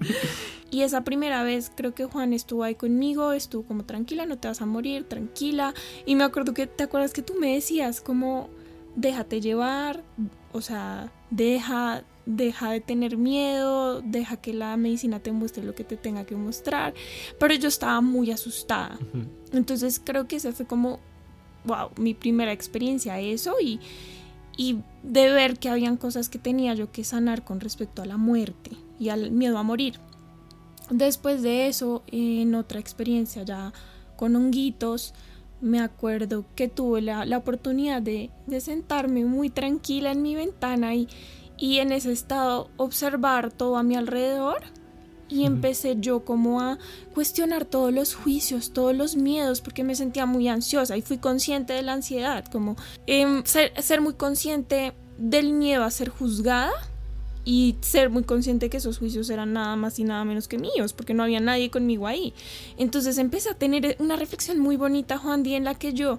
y 0.71 0.83
esa 0.83 1.05
primera 1.05 1.43
vez 1.43 1.71
creo 1.75 1.95
que 1.95 2.05
Juan 2.05 2.33
estuvo 2.33 2.65
ahí 2.65 2.75
conmigo, 2.75 3.33
estuvo 3.33 3.65
como 3.65 3.85
tranquila, 3.85 4.27
no 4.27 4.39
te 4.39 4.49
vas 4.49 4.63
a 4.63 4.67
morir, 4.67 5.05
tranquila. 5.05 5.75
Y 6.07 6.15
me 6.15 6.25
acuerdo 6.25 6.55
que, 6.55 6.67
¿te 6.67 6.85
acuerdas 6.85 7.13
que 7.13 7.23
tú 7.23 7.35
me 7.39 7.55
decías 7.55 8.01
como, 8.01 8.49
déjate 8.97 9.41
llevar, 9.41 10.03
o 10.53 10.61
sea, 10.61 11.13
deja 11.31 12.05
deja 12.27 12.71
de 12.71 12.81
tener 12.81 13.17
miedo, 13.17 14.01
deja 14.01 14.37
que 14.37 14.53
la 14.53 14.77
medicina 14.77 15.21
te 15.21 15.33
muestre 15.33 15.63
lo 15.63 15.75
que 15.75 15.85
te 15.85 15.97
tenga 15.97 16.25
que 16.25 16.37
mostrar. 16.37 16.95
Pero 17.39 17.55
yo 17.55 17.69
estaba 17.69 18.01
muy 18.01 18.31
asustada. 18.31 18.99
Entonces 19.53 20.01
creo 20.03 20.27
que 20.27 20.37
esa 20.37 20.53
fue 20.53 20.67
como, 20.67 21.01
wow, 21.65 21.91
mi 21.97 22.15
primera 22.15 22.53
experiencia 22.53 23.21
eso 23.21 23.55
y, 23.61 23.81
y 24.57 24.79
de 25.03 25.31
ver 25.31 25.59
que 25.59 25.69
habían 25.69 25.97
cosas 25.97 26.29
que 26.29 26.39
tenía 26.39 26.75
yo 26.75 26.91
que 26.93 27.05
sanar 27.05 27.45
con 27.45 27.61
respecto 27.61 28.03
a 28.03 28.07
la 28.07 28.17
muerte 28.17 28.71
y 28.99 29.11
al 29.11 29.31
miedo 29.31 29.59
a 29.59 29.63
morir. 29.63 30.01
Después 30.91 31.43
de 31.43 31.69
eso, 31.69 32.03
en 32.09 32.55
otra 32.55 32.79
experiencia 32.79 33.43
ya 33.43 33.73
con 34.17 34.37
honguitos, 34.37 35.15
me 35.61 35.81
acuerdo 35.81 36.45
que 36.55 36.69
tuve 36.69 37.01
la, 37.01 37.25
la 37.25 37.39
oportunidad 37.39 38.03
de, 38.03 38.31
de 38.47 38.61
sentarme 38.61 39.25
muy 39.25 39.49
tranquila 39.49 40.13
en 40.13 40.21
mi 40.21 40.35
ventana 40.35 40.95
y, 40.95 41.09
y 41.59 41.79
en 41.79 41.93
ese 41.93 42.13
estado 42.13 42.71
observar 42.77 43.53
todo 43.53 43.77
a 43.77 43.83
mi 43.83 43.97
alrededor 43.97 44.63
y 45.29 45.47
empecé 45.47 45.97
yo 45.99 46.25
como 46.25 46.61
a 46.61 46.79
cuestionar 47.15 47.65
todos 47.65 47.93
los 47.93 48.15
juicios, 48.15 48.73
todos 48.73 48.95
los 48.95 49.17
miedos, 49.17 49.61
porque 49.61 49.83
me 49.83 49.95
sentía 49.95 50.27
muy 50.27 50.49
ansiosa 50.49 50.97
y 50.97 51.03
fui 51.03 51.19
consciente 51.19 51.73
de 51.73 51.83
la 51.83 51.95
ansiedad, 51.95 52.45
como 52.47 52.77
em, 53.07 53.45
ser, 53.45 53.73
ser, 53.83 54.01
muy 54.01 54.15
consciente 54.15 54.93
del 55.19 55.53
miedo 55.53 55.85
a 55.85 55.91
ser 55.91 56.09
juzgada 56.09 56.73
y 57.45 57.77
ser 57.81 58.11
muy 58.11 58.25
consciente 58.25 58.71
que 58.71 58.79
esos 58.79 58.99
juicios 58.99 59.29
eran 59.31 59.53
nada 59.53 59.77
más 59.77 59.99
y 59.99 60.05
nada 60.05 60.25
menos 60.25 60.49
que 60.49 60.59
míos, 60.59 60.93
porque 60.93 61.15
no 61.15 61.23
había 61.23 61.41
nadie 61.41 61.71
conmigo 61.71 62.07
ahí. 62.07 62.33
Entonces 62.79 63.19
empecé 63.19 63.51
a 63.51 63.55
tener 63.55 63.97
una 63.99 64.17
reflexión 64.17 64.59
muy 64.59 64.77
bonita, 64.77 65.19
Juan 65.19 65.43
Díaz, 65.43 65.59
en 65.59 65.65
la 65.65 65.75
que 65.75 65.93
yo 65.93 66.19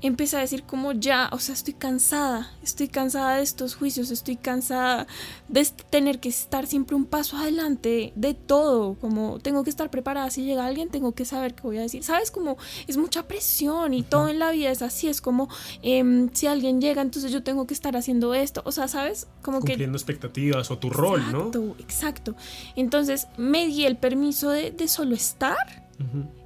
empecé 0.00 0.36
a 0.36 0.40
decir 0.40 0.62
como 0.62 0.92
ya, 0.92 1.28
o 1.32 1.38
sea, 1.38 1.54
estoy 1.54 1.74
cansada, 1.74 2.52
estoy 2.62 2.88
cansada 2.88 3.36
de 3.36 3.42
estos 3.42 3.74
juicios, 3.74 4.10
estoy 4.10 4.36
cansada 4.36 5.06
de 5.48 5.64
tener 5.90 6.20
que 6.20 6.28
estar 6.28 6.66
siempre 6.66 6.94
un 6.94 7.04
paso 7.04 7.36
adelante 7.36 8.12
de 8.14 8.34
todo, 8.34 8.94
como 8.94 9.38
tengo 9.40 9.64
que 9.64 9.70
estar 9.70 9.90
preparada, 9.90 10.30
si 10.30 10.44
llega 10.44 10.66
alguien 10.66 10.88
tengo 10.88 11.12
que 11.12 11.24
saber 11.24 11.54
qué 11.54 11.62
voy 11.62 11.78
a 11.78 11.82
decir, 11.82 12.04
sabes, 12.04 12.30
como 12.30 12.56
es 12.86 12.96
mucha 12.96 13.26
presión 13.26 13.94
y 13.94 14.02
todo 14.02 14.28
en 14.28 14.38
la 14.38 14.50
vida 14.52 14.70
es 14.70 14.82
así, 14.82 15.08
es 15.08 15.20
como 15.20 15.48
em, 15.82 16.30
si 16.32 16.46
alguien 16.46 16.80
llega, 16.80 17.02
entonces 17.02 17.32
yo 17.32 17.42
tengo 17.42 17.66
que 17.66 17.74
estar 17.74 17.96
haciendo 17.96 18.34
esto, 18.34 18.62
o 18.64 18.72
sea, 18.72 18.88
sabes, 18.88 19.26
como 19.42 19.60
que... 19.60 19.72
Cumpliendo 19.72 19.96
expectativas 19.96 20.70
o 20.70 20.78
tu 20.78 20.90
rol, 20.90 21.20
¿no? 21.32 21.48
Exacto, 21.48 21.76
exacto. 21.78 22.36
Entonces 22.76 23.26
me 23.36 23.66
di 23.66 23.84
el 23.84 23.96
permiso 23.96 24.50
de, 24.50 24.70
de 24.70 24.88
solo 24.88 25.14
estar. 25.14 25.87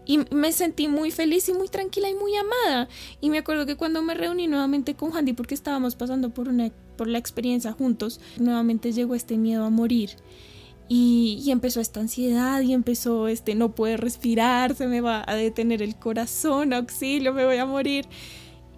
Y 0.05 0.19
me 0.31 0.53
sentí 0.53 0.89
muy 0.89 1.11
feliz 1.11 1.49
y 1.49 1.53
muy 1.53 1.69
tranquila 1.69 2.09
y 2.09 2.15
muy 2.15 2.33
amada. 2.37 2.89
Y 3.21 3.31
me 3.31 3.39
acuerdo 3.39 3.67
que 3.67 3.77
cuando 3.77 4.03
me 4.03 4.15
reuní 4.15 4.49
nuevamente 4.49 4.95
con 4.95 5.17
Handy, 5.17 5.33
porque 5.35 5.55
estábamos 5.55 5.95
pasando 5.95 6.31
por, 6.31 6.49
una, 6.49 6.71
por 6.97 7.07
la 7.07 7.19
experiencia 7.19 7.73
juntos, 7.73 8.21
nuevamente 8.39 8.93
llegó 8.93 9.15
este 9.15 9.37
miedo 9.37 9.65
a 9.65 9.71
morir. 9.71 10.11
Y, 10.89 11.41
y, 11.45 11.51
empezó 11.53 11.81
esta 11.81 12.01
ansiedad 12.01 12.61
y 12.61 12.75
empezó 12.75 13.29
este 13.29 13.55
no 13.55 13.75
puede 13.75 13.97
respirar, 13.97 14.75
se 14.75 14.89
me 14.89 15.01
va 15.01 15.25
a 15.27 15.35
detener 15.35 15.81
el 15.81 15.97
corazón, 15.97 16.73
auxilio, 16.73 17.33
me 17.33 17.47
voy 17.47 17.57
a 17.57 17.67
morir. 17.67 18.07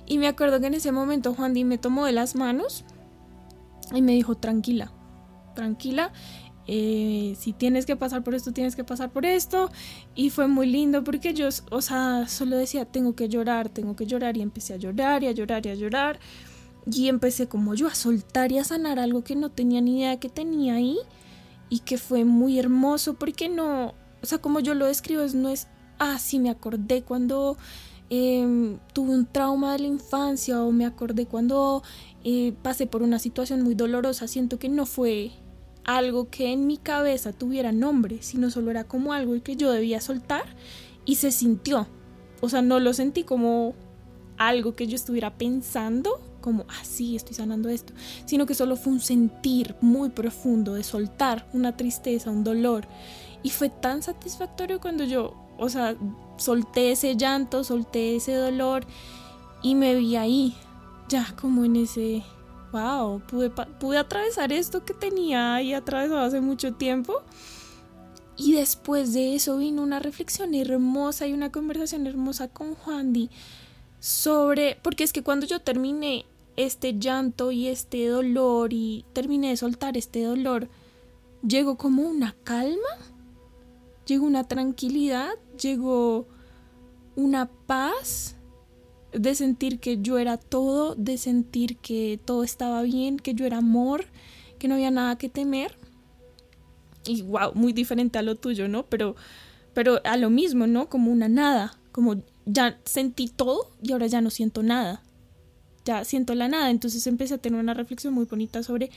Y 0.06 0.18
me 0.18 0.28
acuerdo 0.28 0.60
que 0.60 0.66
en 0.66 0.74
ese 0.74 0.92
momento 0.92 1.34
Juan 1.34 1.54
me 1.66 1.78
tomó 1.78 2.04
de 2.04 2.12
las 2.12 2.34
manos 2.34 2.84
y 3.92 4.02
me 4.02 4.12
dijo 4.12 4.36
tranquila, 4.36 4.92
tranquila 5.54 6.12
eh, 6.66 7.34
si 7.38 7.52
tienes 7.52 7.84
que 7.86 7.96
pasar 7.96 8.24
por 8.24 8.34
esto, 8.34 8.52
tienes 8.52 8.76
que 8.76 8.84
pasar 8.84 9.10
por 9.10 9.26
esto. 9.26 9.70
Y 10.14 10.30
fue 10.30 10.48
muy 10.48 10.66
lindo 10.66 11.04
porque 11.04 11.34
yo, 11.34 11.48
o 11.70 11.82
sea, 11.82 12.26
solo 12.28 12.56
decía, 12.56 12.84
tengo 12.84 13.14
que 13.14 13.28
llorar, 13.28 13.68
tengo 13.68 13.96
que 13.96 14.06
llorar. 14.06 14.36
Y 14.36 14.42
empecé 14.42 14.74
a 14.74 14.76
llorar 14.76 15.22
y 15.22 15.26
a 15.26 15.32
llorar 15.32 15.66
y 15.66 15.70
a 15.70 15.74
llorar. 15.74 16.18
Y 16.90 17.08
empecé 17.08 17.48
como 17.48 17.74
yo 17.74 17.86
a 17.86 17.94
soltar 17.94 18.52
y 18.52 18.58
a 18.58 18.64
sanar 18.64 18.98
algo 18.98 19.24
que 19.24 19.36
no 19.36 19.50
tenía 19.50 19.80
ni 19.80 20.00
idea 20.00 20.18
que 20.18 20.28
tenía 20.28 20.74
ahí. 20.74 20.98
Y 21.68 21.80
que 21.80 21.98
fue 21.98 22.24
muy 22.24 22.58
hermoso 22.58 23.14
porque 23.14 23.48
no, 23.48 23.94
o 24.22 24.26
sea, 24.26 24.38
como 24.38 24.60
yo 24.60 24.74
lo 24.74 24.86
describo, 24.86 25.22
no 25.34 25.48
es, 25.48 25.66
ah, 25.98 26.18
sí, 26.18 26.38
me 26.38 26.50
acordé 26.50 27.02
cuando 27.02 27.56
em, 28.10 28.78
tuve 28.92 29.10
un 29.10 29.26
trauma 29.26 29.72
de 29.72 29.80
la 29.80 29.86
infancia 29.86 30.62
o 30.62 30.70
me 30.72 30.86
acordé 30.86 31.26
cuando 31.26 31.82
eh, 32.22 32.54
pasé 32.62 32.86
por 32.86 33.02
una 33.02 33.18
situación 33.18 33.62
muy 33.62 33.74
dolorosa. 33.74 34.28
Siento 34.28 34.58
que 34.58 34.68
no 34.68 34.86
fue 34.86 35.32
algo 35.84 36.30
que 36.30 36.52
en 36.52 36.66
mi 36.66 36.76
cabeza 36.76 37.32
tuviera 37.32 37.72
nombre, 37.72 38.22
sino 38.22 38.50
solo 38.50 38.70
era 38.70 38.84
como 38.84 39.12
algo 39.12 39.40
que 39.42 39.56
yo 39.56 39.70
debía 39.70 40.00
soltar 40.00 40.44
y 41.04 41.16
se 41.16 41.30
sintió. 41.30 41.86
O 42.40 42.48
sea, 42.48 42.62
no 42.62 42.80
lo 42.80 42.92
sentí 42.92 43.24
como 43.24 43.74
algo 44.36 44.74
que 44.74 44.86
yo 44.86 44.96
estuviera 44.96 45.36
pensando, 45.36 46.20
como, 46.40 46.64
así 46.80 47.14
ah, 47.14 47.16
estoy 47.16 47.34
sanando 47.34 47.68
esto, 47.68 47.92
sino 48.26 48.46
que 48.46 48.54
solo 48.54 48.76
fue 48.76 48.92
un 48.92 49.00
sentir 49.00 49.76
muy 49.80 50.10
profundo 50.10 50.74
de 50.74 50.82
soltar 50.82 51.48
una 51.52 51.76
tristeza, 51.76 52.30
un 52.30 52.44
dolor. 52.44 52.86
Y 53.42 53.50
fue 53.50 53.68
tan 53.68 54.02
satisfactorio 54.02 54.80
cuando 54.80 55.04
yo 55.04 55.44
o 55.58 55.68
sea, 55.68 55.96
solté 56.36 56.92
ese 56.92 57.16
llanto, 57.16 57.64
solté 57.64 58.16
ese 58.16 58.34
dolor 58.34 58.86
y 59.62 59.74
me 59.74 59.94
vi 59.94 60.16
ahí, 60.16 60.54
ya 61.08 61.34
como 61.40 61.64
en 61.64 61.76
ese, 61.76 62.22
wow, 62.74 63.20
pude, 63.20 63.50
pude 63.50 63.98
atravesar 63.98 64.52
esto 64.52 64.84
que 64.84 64.94
tenía 64.94 65.54
ahí 65.54 65.72
atravesado 65.74 66.20
hace 66.20 66.40
mucho 66.40 66.74
tiempo. 66.74 67.22
Y 68.36 68.54
después 68.54 69.12
de 69.14 69.36
eso 69.36 69.58
vino 69.58 69.80
una 69.82 70.00
reflexión 70.00 70.54
hermosa 70.54 71.28
y 71.28 71.32
una 71.32 71.52
conversación 71.52 72.08
hermosa 72.08 72.48
con 72.48 72.74
Juan 72.74 73.12
Di 73.12 73.30
sobre, 74.00 74.76
porque 74.82 75.04
es 75.04 75.12
que 75.12 75.22
cuando 75.22 75.46
yo 75.46 75.60
terminé 75.60 76.26
este 76.56 76.98
llanto 76.98 77.52
y 77.52 77.68
este 77.68 78.08
dolor 78.08 78.72
y 78.72 79.04
terminé 79.12 79.50
de 79.50 79.56
soltar 79.56 79.96
este 79.96 80.24
dolor, 80.24 80.68
llegó 81.46 81.76
como 81.76 82.02
una 82.02 82.34
calma, 82.42 82.98
llegó 84.04 84.26
una 84.26 84.48
tranquilidad, 84.48 85.30
llegó 85.60 86.26
una 87.14 87.48
paz 87.66 88.34
de 89.14 89.34
sentir 89.34 89.78
que 89.78 90.00
yo 90.00 90.18
era 90.18 90.36
todo, 90.36 90.94
de 90.94 91.18
sentir 91.18 91.76
que 91.76 92.18
todo 92.24 92.44
estaba 92.44 92.82
bien, 92.82 93.18
que 93.18 93.34
yo 93.34 93.46
era 93.46 93.58
amor, 93.58 94.06
que 94.58 94.68
no 94.68 94.74
había 94.74 94.90
nada 94.90 95.16
que 95.16 95.28
temer. 95.28 95.76
Y 97.06 97.22
wow, 97.22 97.52
muy 97.54 97.72
diferente 97.72 98.18
a 98.18 98.22
lo 98.22 98.34
tuyo, 98.34 98.68
¿no? 98.68 98.84
Pero, 98.86 99.14
pero 99.72 100.00
a 100.04 100.16
lo 100.16 100.30
mismo, 100.30 100.66
¿no? 100.66 100.88
Como 100.88 101.12
una 101.12 101.28
nada, 101.28 101.76
como 101.92 102.22
ya 102.46 102.78
sentí 102.84 103.28
todo 103.28 103.70
y 103.82 103.92
ahora 103.92 104.06
ya 104.06 104.20
no 104.20 104.30
siento 104.30 104.62
nada. 104.62 105.02
Ya 105.84 106.04
siento 106.04 106.34
la 106.34 106.48
nada. 106.48 106.70
Entonces 106.70 107.06
empecé 107.06 107.34
a 107.34 107.38
tener 107.38 107.60
una 107.60 107.74
reflexión 107.74 108.14
muy 108.14 108.24
bonita 108.24 108.62
sobre 108.62 108.90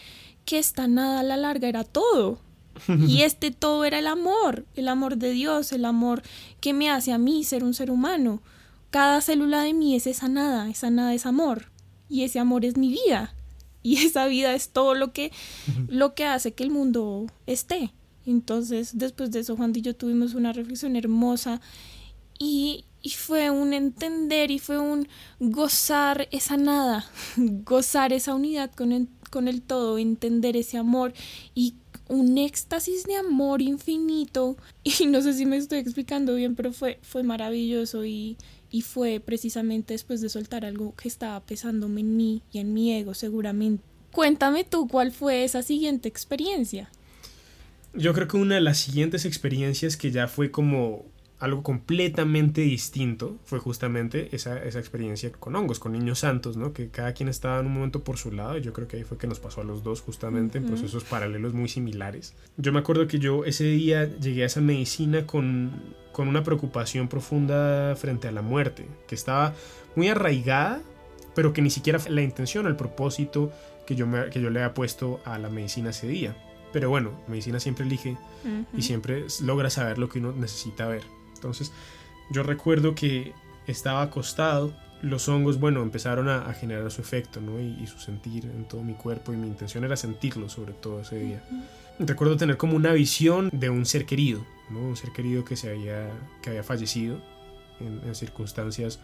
que 0.46 0.58
esta 0.58 0.88
nada 0.88 1.20
a 1.20 1.24
la 1.24 1.38
larga 1.38 1.68
era 1.68 1.84
todo. 1.84 2.40
Y 3.08 3.24
este 3.24 3.52
todo 3.52 3.86
era 3.86 3.98
el 4.00 4.08
amor, 4.08 4.66
el 4.76 4.88
amor 4.88 5.18
de 5.18 5.32
Dios, 5.32 5.72
el 5.72 5.84
amor 5.84 6.22
que 6.62 6.74
me 6.74 6.90
hace 6.90 7.12
a 7.12 7.18
mí 7.18 7.44
ser 7.44 7.64
un 7.64 7.74
ser 7.74 7.90
humano. 7.90 8.42
Cada 8.90 9.22
célula 9.22 9.62
de 9.64 9.74
mí 9.74 9.96
es 9.96 10.08
esa 10.08 10.28
nada, 10.28 10.70
esa 10.70 10.90
nada 10.90 11.14
es 11.14 11.26
amor. 11.26 11.72
Y 12.10 12.24
ese 12.24 12.40
amor 12.40 12.66
es 12.66 12.78
mi 12.78 12.90
vida. 12.90 13.34
Y 13.84 13.98
esa 14.06 14.28
vida 14.28 14.54
es 14.54 14.70
todo 14.70 14.96
lo 14.96 15.14
que, 15.14 15.32
lo 15.88 16.14
que 16.16 16.26
hace 16.26 16.54
que 16.54 16.64
el 16.64 16.72
mundo 16.72 17.28
esté. 17.46 17.94
Entonces, 18.26 18.98
después 18.98 19.32
de 19.32 19.40
eso, 19.40 19.56
Juan 19.56 19.72
y 19.74 19.82
yo 19.82 19.96
tuvimos 19.96 20.34
una 20.34 20.52
reflexión 20.52 20.98
hermosa 20.98 21.62
y, 22.38 22.84
y 23.02 23.12
fue 23.12 23.50
un 23.50 23.74
entender 23.74 24.52
y 24.52 24.60
fue 24.60 24.78
un 24.78 25.08
gozar 25.40 26.28
esa 26.32 26.58
nada, 26.58 27.06
gozar 27.38 28.12
esa 28.12 28.36
unidad 28.36 28.70
con 28.74 28.92
el, 28.92 29.08
con 29.32 29.48
el 29.48 29.62
todo, 29.62 29.98
entender 29.98 30.58
ese 30.58 30.78
amor 30.78 31.14
y 31.56 31.76
un 32.10 32.38
éxtasis 32.38 33.06
de 33.06 33.16
amor 33.16 33.62
infinito. 33.62 34.58
Y 34.84 35.06
no 35.08 35.22
sé 35.22 35.34
si 35.34 35.46
me 35.46 35.58
estoy 35.58 35.80
explicando 35.80 36.36
bien, 36.36 36.56
pero 36.56 36.74
fue, 36.74 37.00
fue 37.04 37.24
maravilloso 37.24 38.06
y, 38.06 38.38
y 38.72 38.82
fue 38.82 39.20
precisamente 39.20 39.94
después 39.94 40.22
de 40.22 40.30
soltar 40.30 40.66
algo 40.66 40.96
que 40.96 41.08
estaba 41.08 41.40
pesándome 41.42 42.02
en 42.02 42.18
mí 42.18 42.42
y 42.52 42.60
en 42.60 42.74
mi 42.74 42.94
ego 42.94 43.14
seguramente. 43.14 43.84
Cuéntame 44.12 44.64
tú 44.64 44.88
cuál 44.88 45.12
fue 45.12 45.44
esa 45.44 45.62
siguiente 45.62 46.10
experiencia. 46.10 46.90
Yo 47.94 48.14
creo 48.14 48.28
que 48.28 48.38
una 48.38 48.56
de 48.56 48.62
las 48.62 48.78
siguientes 48.78 49.26
experiencias 49.26 49.98
que 49.98 50.12
ya 50.12 50.28
fue 50.28 50.52
como 50.52 51.06
algo 51.40 51.62
completamente 51.62 52.62
distinto 52.62 53.38
fue 53.44 53.60
justamente 53.60 54.36
esa, 54.36 54.64
esa, 54.64 54.80
experiencia 54.80 55.32
con 55.32 55.56
hongos, 55.56 55.80
con 55.80 55.92
niños 55.92 56.20
santos, 56.20 56.58
¿no? 56.58 56.74
Que 56.74 56.90
cada 56.90 57.14
quien 57.14 57.30
estaba 57.30 57.60
en 57.60 57.68
un 57.68 57.74
momento 57.74 58.04
por 58.04 58.18
su 58.18 58.32
lado 58.32 58.58
y 58.58 58.62
yo 58.62 58.74
creo 58.74 58.88
que 58.88 58.98
ahí 58.98 59.04
fue 59.04 59.18
que 59.18 59.28
nos 59.28 59.40
pasó 59.40 59.62
a 59.62 59.64
los 59.64 59.84
dos 59.84 60.02
justamente 60.02 60.58
en 60.58 60.66
procesos 60.66 61.04
paralelos 61.04 61.54
muy 61.54 61.70
similares. 61.70 62.34
Yo 62.58 62.74
me 62.74 62.80
acuerdo 62.80 63.08
que 63.08 63.20
yo 63.20 63.46
ese 63.46 63.66
día 63.66 64.06
llegué 64.18 64.44
a 64.44 64.46
esa 64.48 64.62
medicina 64.62 65.28
con, 65.28 65.72
con 66.12 66.28
una 66.28 66.44
preocupación 66.44 67.08
profunda 67.08 67.96
frente 67.96 68.28
a 68.28 68.32
la 68.32 68.42
muerte, 68.42 68.88
que 69.08 69.14
estaba 69.14 69.54
muy 69.96 70.08
arraigada, 70.10 70.82
pero 71.36 71.54
que 71.54 71.62
ni 71.62 71.70
siquiera 71.70 72.00
fue 72.00 72.12
la 72.12 72.24
intención, 72.24 72.66
el 72.66 72.76
propósito 72.76 73.52
que 73.86 73.96
yo, 73.96 74.08
me, 74.08 74.32
que 74.32 74.42
yo 74.42 74.50
le 74.50 74.60
había 74.60 74.74
puesto 74.74 75.20
a 75.24 75.38
la 75.38 75.50
medicina 75.50 75.92
ese 75.92 76.08
día. 76.08 76.36
Pero 76.74 76.90
bueno, 76.90 77.12
medicina 77.28 77.60
siempre 77.60 77.86
elige 77.86 78.18
y 78.76 78.82
siempre 78.82 79.26
logra 79.42 79.70
saber 79.70 79.98
lo 80.00 80.10
que 80.10 80.20
uno 80.20 80.34
necesita 80.34 80.88
ver. 80.88 81.17
Entonces, 81.38 81.72
yo 82.30 82.44
recuerdo 82.44 82.96
que 82.96 83.34
estaba 83.68 84.02
acostado, 84.02 84.74
los 85.02 85.30
hongos, 85.30 85.60
bueno, 85.60 85.82
empezaron 85.84 86.28
a, 86.30 86.52
generar 86.54 86.90
su 86.92 87.02
efecto, 87.02 87.40
¿no? 87.40 87.60
Y, 87.60 87.86
su 87.88 88.00
sentir 88.00 88.46
en 88.46 88.68
todo 88.68 88.84
mi 88.84 88.94
cuerpo 88.94 89.34
y 89.34 89.38
mi 89.38 89.48
intención 89.48 89.84
era 89.84 89.96
sentirlo 89.96 90.50
sobre 90.50 90.74
todo 90.74 91.02
ese 91.02 91.20
día. 91.20 91.44
Recuerdo 92.00 92.38
tener 92.38 92.58
como 92.58 92.76
una 92.76 92.94
visión 92.94 93.50
de 93.52 93.70
un 93.70 93.86
ser 93.86 94.06
querido, 94.06 94.46
¿no? 94.70 94.80
Un 94.80 94.98
ser 94.98 95.12
querido 95.12 95.46
que, 95.46 95.56
se 95.56 95.70
había, 95.70 96.10
que 96.42 96.50
había 96.50 96.64
fallecido 96.64 97.22
en, 97.80 98.16
circunstancias 98.16 99.00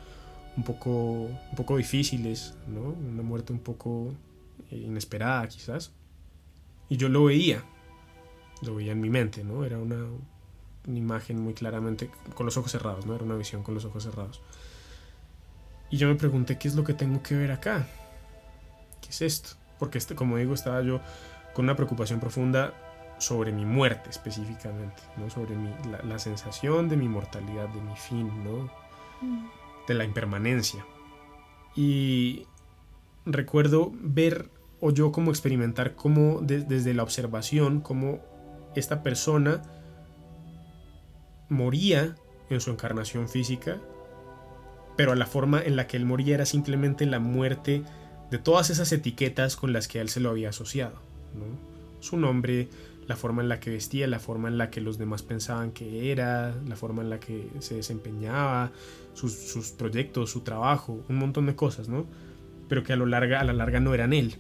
un 0.58 0.64
poco, 0.64 0.92
un 0.92 1.56
poco 1.56 1.78
difíciles, 1.78 2.56
¿no? 2.68 2.82
Una 2.82 3.24
muerte 3.24 3.54
un 3.54 3.60
poco 3.60 4.14
eh, 4.72 4.78
inesperada 4.78 5.48
quizás. 5.48 5.92
Y 6.90 6.98
yo 6.98 7.10
lo 7.10 7.26
veía, 7.26 7.64
lo 8.62 8.76
veía 8.76 8.92
en 8.92 9.02
mi 9.02 9.10
mente, 9.10 9.44
¿no? 9.44 9.64
Era 9.66 9.78
una, 9.78 9.98
una 10.88 10.98
imagen 10.98 11.40
muy 11.40 11.54
claramente 11.54 12.10
con 12.36 12.46
los 12.46 12.58
ojos 12.58 12.72
cerrados, 12.72 13.06
¿no? 13.06 13.16
Era 13.16 13.24
una 13.24 13.36
visión 13.36 13.64
con 13.64 13.74
los 13.74 13.86
ojos 13.86 14.04
cerrados. 14.04 14.42
Y 15.90 15.98
yo 15.98 16.08
me 16.08 16.16
pregunté, 16.16 16.58
¿qué 16.58 16.68
es 16.68 16.76
lo 16.76 16.84
que 16.84 16.94
tengo 16.94 17.22
que 17.22 17.36
ver 17.36 17.52
acá? 17.52 17.88
¿Qué 19.02 19.10
es 19.10 19.22
esto? 19.22 19.50
Porque, 19.80 19.98
este, 19.98 20.16
como 20.16 20.38
digo, 20.38 20.54
estaba 20.54 20.82
yo 20.82 21.02
con 21.54 21.66
una 21.66 21.76
preocupación 21.76 22.20
profunda 22.20 22.74
sobre 23.20 23.52
mi 23.52 23.66
muerte 23.66 24.10
específicamente, 24.10 25.02
¿no? 25.18 25.30
Sobre 25.30 25.56
mi, 25.56 25.70
la, 26.04 26.20
sensación 26.20 26.90
de 26.90 26.98
mi 26.98 27.08
mortalidad, 27.08 27.70
de 27.70 27.82
mi 27.82 27.96
fin, 27.96 28.44
¿no? 28.44 28.70
Mm. 29.22 29.50
De 29.88 29.94
la 29.94 30.04
impermanencia. 30.04 30.86
Y 31.76 32.48
recuerdo 33.26 33.92
ver 33.94 34.50
o 34.82 34.92
yo 34.92 35.12
como 35.12 35.32
experimentar 35.32 35.96
como 35.96 36.42
desde 36.42 36.94
la 36.94 37.04
observación, 37.04 37.80
como 37.80 38.20
esta 38.76 39.04
persona 39.04 39.62
moría 41.50 42.16
en 42.50 42.62
su 42.62 42.72
encarnación 42.72 43.28
física, 43.30 43.78
pero 44.96 45.16
la 45.16 45.26
forma 45.26 45.62
en 45.62 45.76
la 45.76 45.88
que 45.88 45.98
él 45.98 46.06
moría 46.06 46.36
era 46.36 46.46
simplemente 46.46 47.06
la 47.06 47.20
muerte 47.20 47.84
de 48.30 48.38
todas 48.38 48.70
esas 48.70 48.92
etiquetas 48.92 49.56
con 49.56 49.74
las 49.74 49.88
que 49.88 50.00
él 50.00 50.10
se 50.10 50.20
lo 50.20 50.30
había 50.30 50.50
asociado. 50.50 50.96
Su 52.00 52.18
nombre, 52.18 52.68
la 53.08 53.16
forma 53.16 53.42
en 53.42 53.50
la 53.50 53.60
que 53.60 53.70
vestía, 53.70 54.08
la 54.08 54.20
forma 54.20 54.48
en 54.50 54.58
la 54.58 54.70
que 54.70 54.82
los 54.82 54.98
demás 54.98 55.24
pensaban 55.24 55.72
que 55.72 56.12
era, 56.12 56.56
la 56.68 56.76
forma 56.76 57.02
en 57.02 57.10
la 57.10 57.20
que 57.20 57.48
se 57.60 57.76
desempeñaba, 57.76 58.72
sus, 59.14 59.72
proyectos, 59.78 60.32
su 60.32 60.42
trabajo, 60.42 61.04
un 61.10 61.18
montón 61.18 61.46
de 61.46 61.56
cosas, 61.56 61.90
¿no? 61.90 62.06
Pero 62.68 62.84
que 62.84 62.94
a, 62.94 62.96
lo 62.96 63.06
larga, 63.06 63.40
a 63.40 63.44
la 63.44 63.54
larga 63.54 63.80
no 63.80 63.94
eran 63.94 64.14
él. 64.14 64.36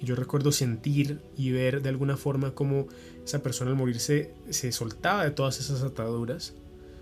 Y 0.00 0.06
yo 0.06 0.14
recuerdo 0.14 0.52
sentir 0.52 1.20
y 1.36 1.50
ver 1.50 1.82
de 1.82 1.88
alguna 1.88 2.16
forma 2.16 2.54
cómo 2.54 2.86
esa 3.24 3.42
persona 3.42 3.70
al 3.70 3.76
morirse 3.76 4.32
se 4.50 4.70
soltaba 4.72 5.24
de 5.24 5.32
todas 5.32 5.58
esas 5.58 5.82
ataduras, 5.82 6.54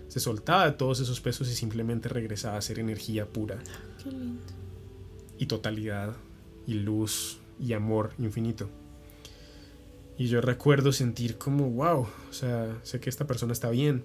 se 0.07 0.19
soltaba 0.19 0.65
de 0.65 0.71
todos 0.71 0.99
esos 0.99 1.21
pesos 1.21 1.49
y 1.49 1.55
simplemente 1.55 2.09
regresaba 2.09 2.57
a 2.57 2.61
ser 2.61 2.79
energía 2.79 3.27
pura. 3.27 3.59
Qué 4.03 4.09
lindo. 4.09 4.41
Y 5.37 5.45
totalidad, 5.45 6.15
y 6.65 6.75
luz, 6.75 7.39
y 7.59 7.73
amor 7.73 8.11
infinito. 8.17 8.69
Y 10.17 10.27
yo 10.27 10.41
recuerdo 10.41 10.91
sentir 10.91 11.37
como, 11.37 11.69
wow, 11.69 12.07
o 12.29 12.33
sea, 12.33 12.79
sé 12.83 12.99
que 12.99 13.09
esta 13.09 13.27
persona 13.27 13.53
está 13.53 13.69
bien. 13.69 14.03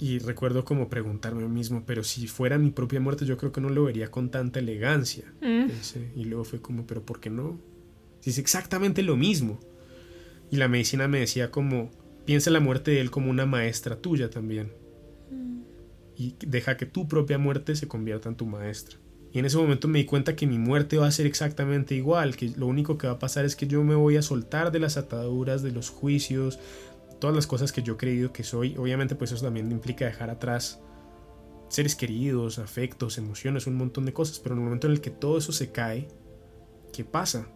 Y 0.00 0.18
recuerdo 0.18 0.64
como 0.64 0.88
preguntarme 0.88 1.44
a 1.44 1.48
mí 1.48 1.54
mismo, 1.54 1.82
pero 1.84 2.04
si 2.04 2.28
fuera 2.28 2.56
mi 2.56 2.70
propia 2.70 3.00
muerte 3.00 3.24
yo 3.24 3.36
creo 3.36 3.50
que 3.50 3.60
no 3.60 3.68
lo 3.68 3.84
vería 3.84 4.10
con 4.10 4.30
tanta 4.30 4.60
elegancia. 4.60 5.32
Mm. 5.40 5.70
y 6.16 6.24
luego 6.24 6.44
fue 6.44 6.60
como, 6.60 6.86
pero 6.86 7.02
¿por 7.02 7.20
qué 7.20 7.30
no? 7.30 7.58
Es 8.28 8.38
exactamente 8.38 9.02
lo 9.02 9.16
mismo. 9.16 9.58
Y 10.50 10.56
la 10.56 10.68
medicina 10.68 11.08
me 11.08 11.20
decía 11.20 11.50
como, 11.50 11.90
piensa 12.24 12.50
la 12.50 12.60
muerte 12.60 12.90
de 12.90 13.00
él 13.00 13.10
como 13.10 13.30
una 13.30 13.46
maestra 13.46 13.96
tuya 13.96 14.30
también. 14.30 14.72
Mm. 15.30 15.60
Y 16.16 16.34
deja 16.46 16.76
que 16.76 16.86
tu 16.86 17.08
propia 17.08 17.38
muerte 17.38 17.76
se 17.76 17.88
convierta 17.88 18.28
en 18.28 18.36
tu 18.36 18.46
maestra. 18.46 18.98
Y 19.32 19.38
en 19.38 19.44
ese 19.44 19.58
momento 19.58 19.88
me 19.88 19.98
di 19.98 20.04
cuenta 20.04 20.36
que 20.36 20.46
mi 20.46 20.58
muerte 20.58 20.96
va 20.96 21.06
a 21.06 21.10
ser 21.10 21.26
exactamente 21.26 21.94
igual, 21.94 22.36
que 22.36 22.50
lo 22.56 22.66
único 22.66 22.96
que 22.96 23.06
va 23.06 23.14
a 23.14 23.18
pasar 23.18 23.44
es 23.44 23.56
que 23.56 23.66
yo 23.66 23.84
me 23.84 23.94
voy 23.94 24.16
a 24.16 24.22
soltar 24.22 24.72
de 24.72 24.78
las 24.78 24.96
ataduras, 24.96 25.62
de 25.62 25.70
los 25.70 25.90
juicios, 25.90 26.58
todas 27.20 27.36
las 27.36 27.46
cosas 27.46 27.72
que 27.72 27.82
yo 27.82 27.94
he 27.94 27.96
creído 27.98 28.32
que 28.32 28.42
soy. 28.42 28.76
Obviamente 28.78 29.14
pues 29.14 29.32
eso 29.32 29.44
también 29.44 29.70
implica 29.70 30.06
dejar 30.06 30.30
atrás 30.30 30.80
seres 31.68 31.94
queridos, 31.94 32.58
afectos, 32.58 33.18
emociones, 33.18 33.66
un 33.66 33.76
montón 33.76 34.06
de 34.06 34.14
cosas, 34.14 34.38
pero 34.38 34.54
en 34.54 34.60
el 34.60 34.64
momento 34.64 34.86
en 34.86 34.94
el 34.94 35.00
que 35.02 35.10
todo 35.10 35.36
eso 35.36 35.52
se 35.52 35.70
cae, 35.70 36.08
¿qué 36.92 37.04
pasa? 37.04 37.48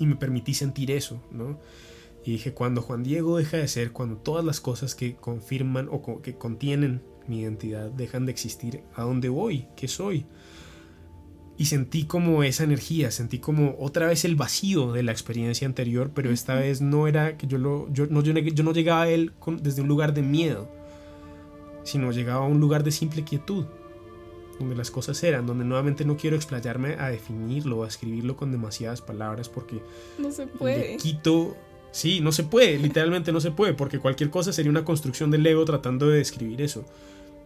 Y 0.00 0.06
me 0.06 0.16
permití 0.16 0.54
sentir 0.54 0.90
eso, 0.90 1.22
¿no? 1.30 1.60
Y 2.24 2.32
dije, 2.32 2.52
cuando 2.52 2.82
Juan 2.82 3.04
Diego 3.04 3.38
deja 3.38 3.58
de 3.58 3.68
ser, 3.68 3.92
cuando 3.92 4.16
todas 4.16 4.44
las 4.44 4.60
cosas 4.60 4.96
que 4.96 5.14
confirman 5.14 5.88
o 5.90 6.20
que 6.20 6.34
contienen 6.34 7.02
mi 7.28 7.40
identidad 7.40 7.90
dejan 7.90 8.26
de 8.26 8.32
existir, 8.32 8.82
¿a 8.94 9.02
dónde 9.02 9.28
voy? 9.28 9.66
¿Qué 9.76 9.88
soy? 9.88 10.26
Y 11.56 11.66
sentí 11.66 12.04
como 12.04 12.42
esa 12.42 12.64
energía, 12.64 13.10
sentí 13.10 13.38
como 13.38 13.76
otra 13.78 14.06
vez 14.06 14.24
el 14.24 14.34
vacío 14.34 14.92
de 14.92 15.02
la 15.02 15.12
experiencia 15.12 15.66
anterior, 15.66 16.10
pero 16.14 16.30
esta 16.30 16.54
vez 16.54 16.80
no 16.80 17.06
era 17.06 17.36
que 17.36 17.46
yo 17.46 17.58
lo 17.58 17.92
yo 17.92 18.06
no, 18.06 18.22
yo, 18.22 18.32
no 18.32 18.72
llegaba 18.72 19.02
a 19.02 19.08
él 19.10 19.32
desde 19.60 19.82
un 19.82 19.88
lugar 19.88 20.14
de 20.14 20.22
miedo. 20.22 20.70
sino 21.84 22.12
llegaba 22.12 22.44
a 22.44 22.48
un 22.48 22.60
lugar 22.60 22.82
de 22.84 22.90
simple 22.90 23.24
quietud, 23.24 23.66
donde 24.60 24.76
las 24.76 24.90
cosas 24.90 25.22
eran, 25.24 25.46
donde 25.46 25.64
nuevamente 25.64 26.04
no 26.04 26.16
quiero 26.16 26.36
explayarme 26.36 26.94
a 26.98 27.08
definirlo, 27.08 27.82
a 27.82 27.88
escribirlo 27.88 28.36
con 28.36 28.52
demasiadas 28.52 29.02
palabras, 29.02 29.48
porque 29.48 29.82
no 30.18 30.30
se 30.30 30.46
puede. 30.46 30.96
quito 30.96 31.56
Sí, 31.92 32.20
no 32.20 32.30
se 32.30 32.44
puede, 32.44 32.78
literalmente 32.78 33.32
no 33.32 33.40
se 33.40 33.50
puede, 33.50 33.74
porque 33.74 33.98
cualquier 33.98 34.30
cosa 34.30 34.52
sería 34.52 34.70
una 34.70 34.84
construcción 34.84 35.30
del 35.30 35.44
ego 35.46 35.64
tratando 35.64 36.08
de 36.08 36.18
describir 36.18 36.62
eso, 36.62 36.84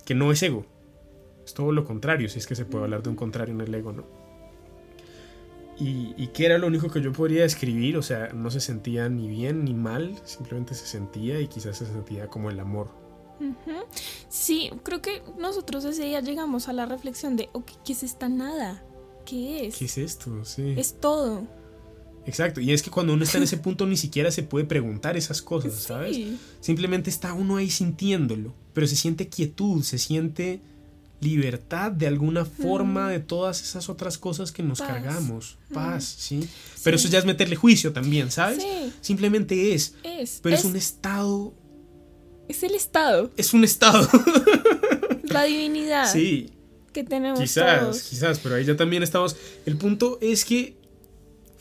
que 0.05 0.15
no 0.15 0.31
es 0.33 0.43
ego. 0.43 0.67
Es 1.45 1.55
todo 1.55 1.73
lo 1.73 1.85
contrario, 1.85 2.29
si 2.29 2.39
es 2.39 2.47
que 2.47 2.55
se 2.55 2.65
puede 2.65 2.85
hablar 2.85 3.03
de 3.03 3.11
un 3.11 3.17
contrario 3.17 3.55
en 3.55 3.61
el 3.63 3.75
ego, 3.75 3.93
¿no? 3.93 4.05
Y, 5.79 6.15
y 6.17 6.29
que 6.29 6.47
era 6.47 6.59
lo 6.59 6.67
único 6.67 6.91
que 6.91 7.01
yo 7.01 7.13
podría 7.13 7.43
describir, 7.43 7.97
o 7.97 8.03
sea, 8.03 8.29
no 8.33 8.51
se 8.51 8.61
sentía 8.61 9.09
ni 9.09 9.29
bien 9.29 9.65
ni 9.65 9.75
mal, 9.75 10.15
simplemente 10.25 10.75
se 10.75 10.87
sentía 10.87 11.41
y 11.41 11.49
quizás 11.49 11.79
se 11.79 11.87
sentía 11.87 12.29
como 12.29 12.51
el 12.51 12.61
amor. 12.61 12.89
Sí, 14.29 14.71
creo 14.83 15.03
que 15.03 15.23
nosotros 15.39 15.85
ese 15.85 16.05
día 16.05 16.21
llegamos 16.21 16.69
a 16.69 16.73
la 16.73 16.87
reflexión 16.87 17.37
de, 17.37 17.49
¿qué 17.85 17.93
es 17.93 18.03
esta 18.03 18.29
nada? 18.29 18.83
¿Qué 19.27 19.67
es? 19.67 19.77
¿Qué 19.77 19.87
es 19.87 19.99
esto? 19.99 20.45
Sí. 20.45 20.75
Es 20.77 21.01
todo. 21.01 21.47
Exacto, 22.27 22.61
y 22.61 22.73
es 22.73 22.83
que 22.83 22.91
cuando 22.91 23.13
uno 23.13 23.25
está 23.25 23.39
en 23.39 23.45
ese 23.45 23.57
punto 23.59 23.87
ni 23.87 23.97
siquiera 23.97 24.31
se 24.31 24.43
puede 24.43 24.65
preguntar 24.65 25.17
esas 25.17 25.43
cosas, 25.43 25.75
¿sabes? 25.75 26.19
Simplemente 26.61 27.11
está 27.11 27.33
uno 27.35 27.57
ahí 27.57 27.71
sintiéndolo, 27.71 28.55
pero 28.73 28.87
se 28.87 28.97
siente 28.97 29.29
quietud, 29.29 29.83
se 29.83 29.99
siente 29.99 30.61
libertad 31.21 31.91
de 31.91 32.07
alguna 32.07 32.45
forma 32.45 33.09
de 33.09 33.21
todas 33.21 33.63
esas 33.63 33.89
otras 33.89 34.19
cosas 34.19 34.53
que 34.53 34.63
nos 34.63 34.81
cargamos, 34.81 35.57
paz, 35.73 36.05
¿sí? 36.05 36.49
Pero 36.83 36.97
eso 36.97 37.09
ya 37.09 37.19
es 37.19 37.25
meterle 37.25 37.57
juicio 37.57 37.93
también, 37.93 38.31
¿sabes? 38.31 38.65
Simplemente 39.01 39.75
es, 39.75 39.95
es 40.03 40.41
pero 40.43 40.57
es, 40.57 40.65
un 40.65 40.77
estado... 40.77 41.55
Es 42.49 42.63
el 42.63 42.75
estado. 42.75 43.31
Es 43.37 43.55
un 43.55 43.65
estado. 43.65 44.09
La 45.25 45.45
divinidad. 45.45 46.11
Sí. 46.11 46.51
Que 46.93 47.03
tenemos. 47.05 47.41
Quizás, 47.41 48.03
quizás, 48.03 48.39
pero 48.39 48.55
ahí 48.55 48.65
ya 48.65 48.77
también 48.77 49.03
estamos. 49.03 49.37
El 49.67 49.77
punto 49.77 50.19
es 50.21 50.45
que 50.45 50.77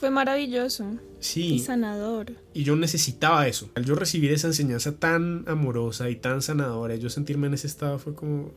fue 0.03 0.11
maravilloso. 0.11 0.85
Sí. 1.21 1.53
Y 1.53 1.59
sanador. 1.59 2.33
Y 2.53 2.65
yo 2.65 2.75
necesitaba 2.75 3.47
eso. 3.47 3.69
Al 3.73 3.85
yo 3.85 3.95
recibir 3.95 4.33
esa 4.33 4.47
enseñanza 4.47 4.97
tan 4.97 5.45
amorosa 5.47 6.09
y 6.09 6.17
tan 6.17 6.41
sanadora, 6.41 6.95
yo 6.97 7.09
sentirme 7.09 7.47
en 7.47 7.53
ese 7.53 7.67
estado 7.67 7.97
fue 7.99 8.13
como, 8.13 8.51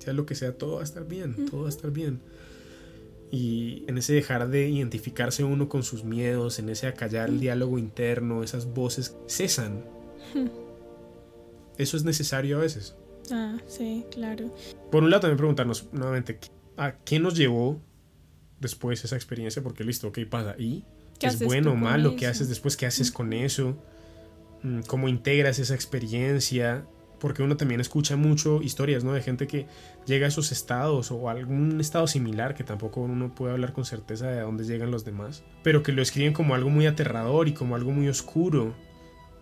sea 0.00 0.12
lo 0.14 0.26
que 0.26 0.34
sea, 0.34 0.52
todo 0.58 0.74
va 0.74 0.80
a 0.80 0.84
estar 0.84 1.06
bien, 1.06 1.46
todo 1.46 1.60
va 1.60 1.66
a 1.66 1.70
estar 1.70 1.92
bien. 1.92 2.20
Y 3.30 3.84
en 3.86 3.98
ese 3.98 4.14
dejar 4.14 4.48
de 4.48 4.68
identificarse 4.68 5.44
uno 5.44 5.68
con 5.68 5.84
sus 5.84 6.02
miedos, 6.02 6.58
en 6.58 6.70
ese 6.70 6.88
acallar 6.88 7.28
el 7.28 7.38
diálogo 7.38 7.78
interno, 7.78 8.42
esas 8.42 8.66
voces 8.66 9.14
cesan. 9.28 9.84
Eso 11.78 11.96
es 11.96 12.04
necesario 12.04 12.58
a 12.58 12.60
veces. 12.60 12.94
Ah, 13.30 13.56
sí, 13.66 14.04
claro. 14.10 14.54
Por 14.90 15.02
un 15.02 15.10
lado 15.10 15.22
también 15.22 15.38
preguntarnos 15.38 15.88
nuevamente, 15.92 16.38
¿a 16.76 16.92
qué 17.04 17.18
nos 17.18 17.34
llevó 17.36 17.80
después 18.60 19.04
esa 19.04 19.16
experiencia, 19.16 19.62
porque 19.62 19.84
listo, 19.84 20.08
ok, 20.08 20.20
pasa. 20.28 20.54
¿Y 20.58 20.84
qué 21.18 21.28
es 21.28 21.42
bueno 21.42 21.72
o 21.72 21.76
malo? 21.76 22.16
¿Qué 22.16 22.26
haces 22.26 22.48
después? 22.48 22.76
¿Qué 22.76 22.86
haces 22.86 23.10
con 23.10 23.32
eso? 23.32 23.76
Mm, 24.62 24.80
¿Cómo 24.82 25.08
integras 25.08 25.58
esa 25.58 25.74
experiencia? 25.74 26.84
Porque 27.20 27.42
uno 27.42 27.56
también 27.56 27.80
escucha 27.80 28.16
mucho 28.16 28.62
historias, 28.62 29.02
¿no? 29.02 29.12
De 29.12 29.22
gente 29.22 29.46
que 29.46 29.66
llega 30.06 30.26
a 30.26 30.28
esos 30.28 30.52
estados 30.52 31.10
o 31.10 31.28
a 31.28 31.32
algún 31.32 31.80
estado 31.80 32.06
similar 32.06 32.54
que 32.54 32.62
tampoco 32.62 33.00
uno 33.00 33.34
puede 33.34 33.52
hablar 33.52 33.72
con 33.72 33.84
certeza 33.84 34.28
de 34.28 34.40
dónde 34.40 34.64
llegan 34.64 34.90
los 34.90 35.04
demás, 35.04 35.42
pero 35.64 35.82
que 35.82 35.92
lo 35.92 36.00
escriben 36.00 36.32
como 36.32 36.54
algo 36.54 36.70
muy 36.70 36.86
aterrador 36.86 37.48
y 37.48 37.54
como 37.54 37.74
algo 37.74 37.90
muy 37.90 38.08
oscuro. 38.08 38.74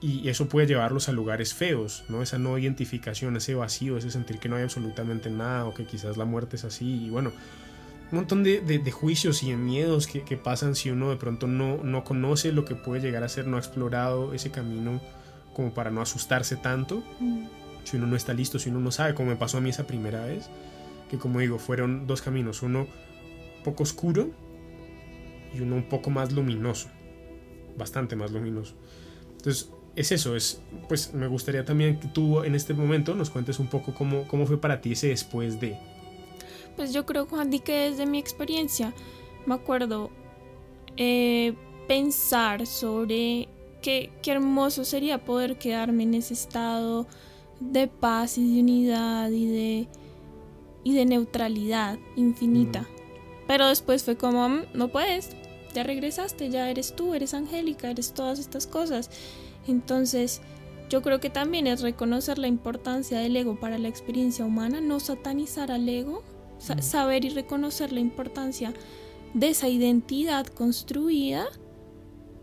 Y 0.00 0.28
eso 0.28 0.48
puede 0.48 0.66
llevarlos 0.66 1.08
a 1.08 1.12
lugares 1.12 1.54
feos, 1.54 2.04
¿no? 2.08 2.22
Esa 2.22 2.38
no 2.38 2.58
identificación, 2.58 3.36
ese 3.36 3.54
vacío, 3.54 3.96
ese 3.96 4.10
sentir 4.10 4.38
que 4.38 4.48
no 4.48 4.56
hay 4.56 4.62
absolutamente 4.62 5.30
nada 5.30 5.64
o 5.64 5.72
que 5.72 5.86
quizás 5.86 6.16
la 6.16 6.26
muerte 6.26 6.56
es 6.56 6.64
así. 6.64 7.06
Y 7.06 7.10
bueno, 7.10 7.32
un 8.12 8.18
montón 8.18 8.44
de, 8.44 8.90
juicios 8.92 9.42
y 9.42 9.50
de 9.50 9.56
miedos 9.56 10.06
que, 10.06 10.36
pasan 10.36 10.74
si 10.76 10.90
uno 10.90 11.10
de 11.10 11.16
pronto 11.16 11.46
no, 11.46 11.78
no 11.82 12.04
conoce 12.04 12.52
lo 12.52 12.64
que 12.64 12.74
puede 12.74 13.00
llegar 13.00 13.24
a 13.24 13.28
ser, 13.28 13.46
no 13.46 13.56
ha 13.56 13.60
explorado 13.60 14.32
ese 14.34 14.50
camino 14.50 15.00
como 15.54 15.72
para 15.72 15.90
no 15.90 16.02
asustarse 16.02 16.56
tanto. 16.56 17.02
Mm. 17.18 17.46
Si 17.84 17.96
uno 17.96 18.06
no 18.06 18.16
está 18.16 18.34
listo, 18.34 18.58
si 18.58 18.68
uno 18.68 18.80
no 18.80 18.90
sabe, 18.90 19.14
como 19.14 19.30
me 19.30 19.36
pasó 19.36 19.58
a 19.58 19.60
mí 19.60 19.70
esa 19.70 19.86
primera 19.86 20.24
vez, 20.24 20.50
que 21.10 21.18
como 21.18 21.40
digo, 21.40 21.58
fueron 21.58 22.06
dos 22.06 22.20
caminos, 22.20 22.62
uno 22.62 22.82
un 22.82 23.62
poco 23.64 23.82
oscuro 23.82 24.30
y 25.54 25.60
uno 25.60 25.76
un 25.76 25.88
poco 25.88 26.10
más 26.10 26.32
luminoso, 26.32 26.88
bastante 27.76 28.14
más 28.14 28.30
luminoso. 28.32 28.74
Entonces, 29.36 29.70
es 29.96 30.12
eso, 30.12 30.36
es, 30.36 30.60
pues 30.88 31.12
me 31.12 31.26
gustaría 31.26 31.64
también 31.64 31.98
que 31.98 32.08
tú 32.08 32.44
en 32.44 32.54
este 32.54 32.74
momento 32.74 33.14
nos 33.14 33.30
cuentes 33.30 33.58
un 33.58 33.66
poco 33.66 33.94
cómo, 33.94 34.28
cómo 34.28 34.46
fue 34.46 34.60
para 34.60 34.80
ti 34.80 34.92
ese 34.92 35.08
después 35.08 35.58
de 35.58 35.76
pues 36.76 36.92
yo 36.92 37.06
creo, 37.06 37.26
Juan, 37.26 37.50
que 37.50 37.90
desde 37.90 38.06
mi 38.06 38.18
experiencia 38.18 38.92
me 39.46 39.54
acuerdo 39.54 40.10
eh, 40.96 41.54
pensar 41.88 42.66
sobre 42.66 43.48
qué, 43.80 44.12
qué 44.22 44.32
hermoso 44.32 44.84
sería 44.84 45.24
poder 45.24 45.56
quedarme 45.56 46.02
en 46.02 46.14
ese 46.14 46.34
estado 46.34 47.06
de 47.60 47.88
paz 47.88 48.36
y 48.36 48.54
de 48.54 48.60
unidad 48.60 49.30
y 49.30 49.46
de, 49.46 49.88
y 50.84 50.94
de 50.94 51.06
neutralidad 51.06 51.98
infinita. 52.14 52.82
Mm. 52.82 52.86
Pero 53.46 53.68
después 53.68 54.04
fue 54.04 54.16
como, 54.16 54.48
mm, 54.48 54.62
no 54.74 54.88
puedes, 54.88 55.30
ya 55.74 55.82
regresaste, 55.82 56.50
ya 56.50 56.68
eres 56.68 56.94
tú, 56.94 57.14
eres 57.14 57.32
Angélica, 57.32 57.90
eres 57.90 58.12
todas 58.12 58.38
estas 58.38 58.66
cosas. 58.66 59.10
Entonces, 59.66 60.40
yo 60.88 61.02
creo 61.02 61.20
que 61.20 61.30
también 61.30 61.66
es 61.66 61.80
reconocer 61.80 62.38
la 62.38 62.46
importancia 62.46 63.18
del 63.18 63.36
ego 63.36 63.58
para 63.58 63.78
la 63.78 63.88
experiencia 63.88 64.44
humana, 64.44 64.80
no 64.80 65.00
satanizar 65.00 65.72
al 65.72 65.88
ego, 65.88 66.22
saber 66.58 67.24
y 67.24 67.30
reconocer 67.30 67.92
la 67.92 68.00
importancia 68.00 68.72
de 69.34 69.48
esa 69.48 69.68
identidad 69.68 70.46
construida, 70.46 71.46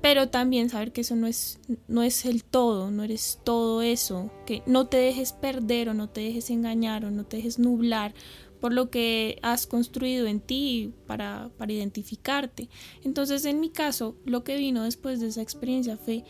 pero 0.01 0.29
también 0.29 0.69
saber 0.69 0.91
que 0.91 1.01
eso 1.01 1.15
no 1.15 1.27
es, 1.27 1.59
no 1.87 2.03
es 2.03 2.25
el 2.25 2.43
todo, 2.43 2.91
no 2.91 3.03
eres 3.03 3.39
todo 3.45 3.81
eso, 3.81 4.29
que 4.45 4.61
no 4.65 4.87
te 4.87 4.97
dejes 4.97 5.31
perder 5.31 5.87
o 5.89 5.93
no 5.93 6.09
te 6.09 6.21
dejes 6.21 6.49
engañar 6.49 7.05
o 7.05 7.11
no 7.11 7.25
te 7.25 7.37
dejes 7.37 7.57
nublar 7.57 8.13
por 8.59 8.73
lo 8.73 8.89
que 8.89 9.39
has 9.41 9.67
construido 9.67 10.25
en 10.25 10.39
ti 10.39 10.93
para, 11.05 11.51
para 11.57 11.73
identificarte. 11.73 12.69
Entonces, 13.03 13.43
en 13.43 13.59
mi 13.59 13.69
caso, 13.69 14.15
lo 14.23 14.45
que 14.45 14.55
vino 14.55 14.83
después 14.83 15.19
de 15.19 15.27
esa 15.27 15.41
experiencia 15.41 15.97
fue 15.97 16.23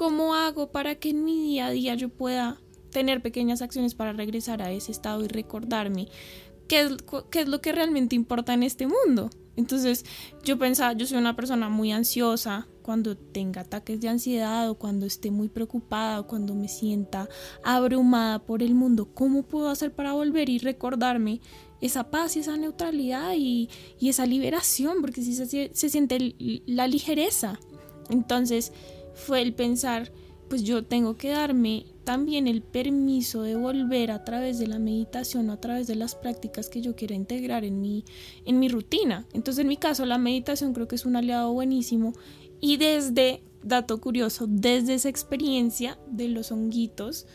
cómo 0.00 0.34
hago 0.34 0.72
para 0.72 0.94
que 0.94 1.10
en 1.10 1.24
mi 1.24 1.38
día 1.42 1.66
a 1.66 1.70
día 1.70 1.94
yo 1.94 2.08
pueda 2.08 2.58
tener 2.90 3.20
pequeñas 3.20 3.60
acciones 3.60 3.94
para 3.94 4.14
regresar 4.14 4.62
a 4.62 4.72
ese 4.72 4.92
estado 4.92 5.22
y 5.22 5.28
recordarme 5.28 6.08
qué 6.68 6.80
es, 7.34 7.46
lo 7.46 7.60
que 7.60 7.72
realmente 7.72 8.16
importa 8.16 8.54
en 8.54 8.62
este 8.62 8.86
mundo. 8.86 9.28
Entonces 9.56 10.06
yo 10.42 10.58
pensaba, 10.58 10.94
yo 10.94 11.06
soy 11.06 11.18
una 11.18 11.36
persona 11.36 11.68
muy 11.68 11.92
ansiosa, 11.92 12.66
cuando 12.80 13.14
tenga 13.14 13.60
ataques 13.60 14.00
de 14.00 14.08
ansiedad 14.08 14.70
o 14.70 14.76
cuando 14.76 15.04
esté 15.04 15.30
muy 15.30 15.50
preocupada 15.50 16.20
o 16.20 16.26
cuando 16.26 16.54
me 16.54 16.68
sienta 16.68 17.28
abrumada 17.62 18.38
por 18.38 18.62
el 18.62 18.74
mundo, 18.74 19.12
¿cómo 19.12 19.42
puedo 19.42 19.68
hacer 19.68 19.94
para 19.94 20.14
volver 20.14 20.48
y 20.48 20.60
recordarme 20.60 21.42
esa 21.82 22.10
paz 22.10 22.36
y 22.36 22.40
esa 22.40 22.56
neutralidad 22.56 23.34
y, 23.36 23.68
esa 24.00 24.24
liberación? 24.24 25.02
Porque 25.02 25.20
si 25.20 25.34
se, 25.34 25.70
se 25.74 25.88
siente 25.90 26.34
la 26.64 26.88
ligereza. 26.88 27.60
Entonces 28.08 28.72
fue 29.14 29.42
el 29.42 29.54
pensar, 29.54 30.12
pues 30.48 30.64
yo 30.64 30.84
tengo 30.84 31.16
que 31.16 31.28
darme 31.28 31.86
también 32.04 32.48
el 32.48 32.60
permiso 32.60 33.42
de 33.42 33.54
volver 33.54 34.10
a 34.10 34.24
través 34.24 34.58
de 34.58 34.66
la 34.66 34.80
meditación 34.80 35.48
o 35.48 35.52
a 35.52 35.60
través 35.60 35.86
de 35.86 35.94
las 35.94 36.16
prácticas 36.16 36.68
que 36.68 36.80
yo 36.80 36.96
quiero 36.96 37.14
integrar 37.14 37.64
en 37.64 37.80
mi, 37.80 38.04
en 38.44 38.58
mi 38.58 38.68
rutina. 38.68 39.26
Entonces 39.32 39.62
en 39.62 39.68
mi 39.68 39.76
caso 39.76 40.04
la 40.06 40.18
meditación 40.18 40.72
creo 40.72 40.88
que 40.88 40.96
es 40.96 41.06
un 41.06 41.14
aliado 41.14 41.52
buenísimo 41.52 42.14
y 42.60 42.78
desde, 42.78 43.44
dato 43.62 44.00
curioso, 44.00 44.46
desde 44.48 44.94
esa 44.94 45.08
experiencia 45.08 45.98
de 46.08 46.26
los 46.26 46.50
honguitos, 46.50 47.26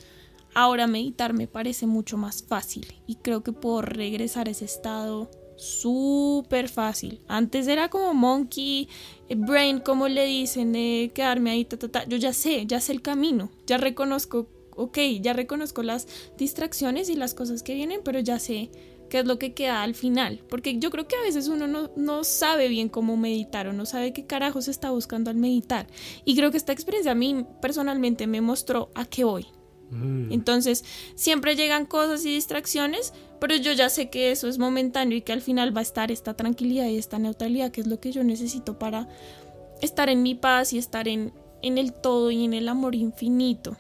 ahora 0.54 0.88
meditar 0.88 1.34
me 1.34 1.48
parece 1.48 1.88
mucho 1.88 2.18
más 2.18 2.44
fácil 2.44 2.96
y 3.08 3.16
creo 3.16 3.44
que 3.44 3.54
puedo 3.54 3.82
regresar 3.82 4.48
a 4.48 4.52
ese 4.52 4.66
estado 4.66 5.32
súper 5.58 6.70
fácil. 6.70 7.22
Antes 7.28 7.68
era 7.68 7.90
como 7.90 8.14
monkey 8.14 8.90
brain, 9.30 9.80
como 9.80 10.08
le 10.08 10.26
dicen, 10.26 10.74
de 10.74 11.12
quedarme 11.14 11.52
ahí, 11.52 11.68
yo 12.08 12.18
ya 12.18 12.34
sé, 12.34 12.66
ya 12.66 12.80
sé 12.80 12.92
el 12.92 13.02
camino, 13.02 13.50
ya 13.66 13.78
reconozco 13.78 14.48
ok, 14.76 14.98
ya 15.22 15.34
reconozco 15.34 15.84
las 15.84 16.08
distracciones 16.38 17.10
y 17.10 17.16
las 17.16 17.34
cosas 17.34 17.64
que 17.64 17.74
vienen, 17.74 18.02
pero 18.04 18.20
ya 18.20 18.40
sé 18.40 18.70
qué 19.10 19.20
es 19.20 19.26
lo 19.26 19.40
que 19.40 19.54
queda 19.54 19.84
al 19.84 19.96
final. 19.96 20.42
Porque 20.50 20.78
yo 20.80 20.92
creo 20.92 21.08
que 21.08 21.16
a 21.16 21.22
veces 21.22 21.48
uno 21.48 21.90
no, 21.96 22.24
sabe 22.24 22.68
bien 22.68 22.90
cómo 22.90 23.18
meditar 23.18 23.68
o 23.68 23.74
no 23.74 23.86
sabe 23.86 24.14
qué 24.14 24.26
carajos 24.26 24.68
está 24.68 24.92
buscando 24.92 25.30
al 25.30 25.38
meditar. 25.38 25.88
Y 26.26 26.36
creo 26.36 26.52
que 26.52 26.58
esta 26.58 26.74
experiencia 26.74 27.12
a 27.12 27.16
mí 27.16 27.46
personalmente 27.62 28.28
me 28.28 28.42
mostró 28.42 28.90
a 28.96 29.06
qué 29.06 29.24
voy. 29.24 29.48
Mm. 29.92 30.32
Entonces, 30.32 30.84
siempre 31.16 31.56
llegan 31.56 31.86
cosas 31.86 32.26
y 32.26 32.34
distracciones, 32.34 33.14
pero 33.40 33.56
yo 33.56 33.72
ya 33.74 33.90
sé 33.90 34.10
que 34.10 34.32
eso 34.32 34.48
es 34.48 34.58
momentáneo 34.58 35.18
y 35.18 35.22
que 35.22 35.34
al 35.34 35.42
final 35.42 35.76
va 35.76 35.80
a 35.80 35.84
estar 35.84 36.12
esta 36.12 36.34
tranquilidad 36.34 36.88
y 36.88 36.98
esta 36.98 37.20
neutralidad, 37.20 37.72
que 37.72 37.82
es 37.82 37.88
lo 37.88 38.00
que 38.00 38.12
yo 38.12 38.24
necesito 38.24 38.80
para 38.80 39.08
estar 39.82 40.10
en 40.10 40.24
mi 40.24 40.36
paz 40.36 40.74
y 40.74 40.78
estar 40.78 41.08
en, 41.08 41.34
en 41.62 41.78
el 41.78 41.94
todo 41.94 42.32
y 42.32 42.46
en 42.46 42.54
el 42.54 42.68
amor 42.70 42.96
infinito. 42.96 43.78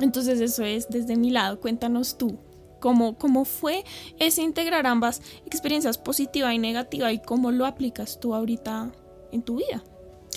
Entonces 0.00 0.40
eso 0.40 0.64
es 0.64 0.88
desde 0.88 1.16
mi 1.16 1.30
lado. 1.30 1.60
Cuéntanos 1.60 2.18
tú. 2.18 2.38
Cómo, 2.80 3.16
¿Cómo 3.16 3.46
fue 3.46 3.82
ese 4.18 4.42
integrar 4.42 4.86
ambas 4.86 5.22
experiencias 5.46 5.96
positiva 5.96 6.52
y 6.52 6.58
negativa 6.58 7.10
y 7.12 7.18
cómo 7.18 7.50
lo 7.50 7.64
aplicas 7.64 8.20
tú 8.20 8.34
ahorita 8.34 8.92
en 9.32 9.42
tu 9.42 9.56
vida? 9.56 9.82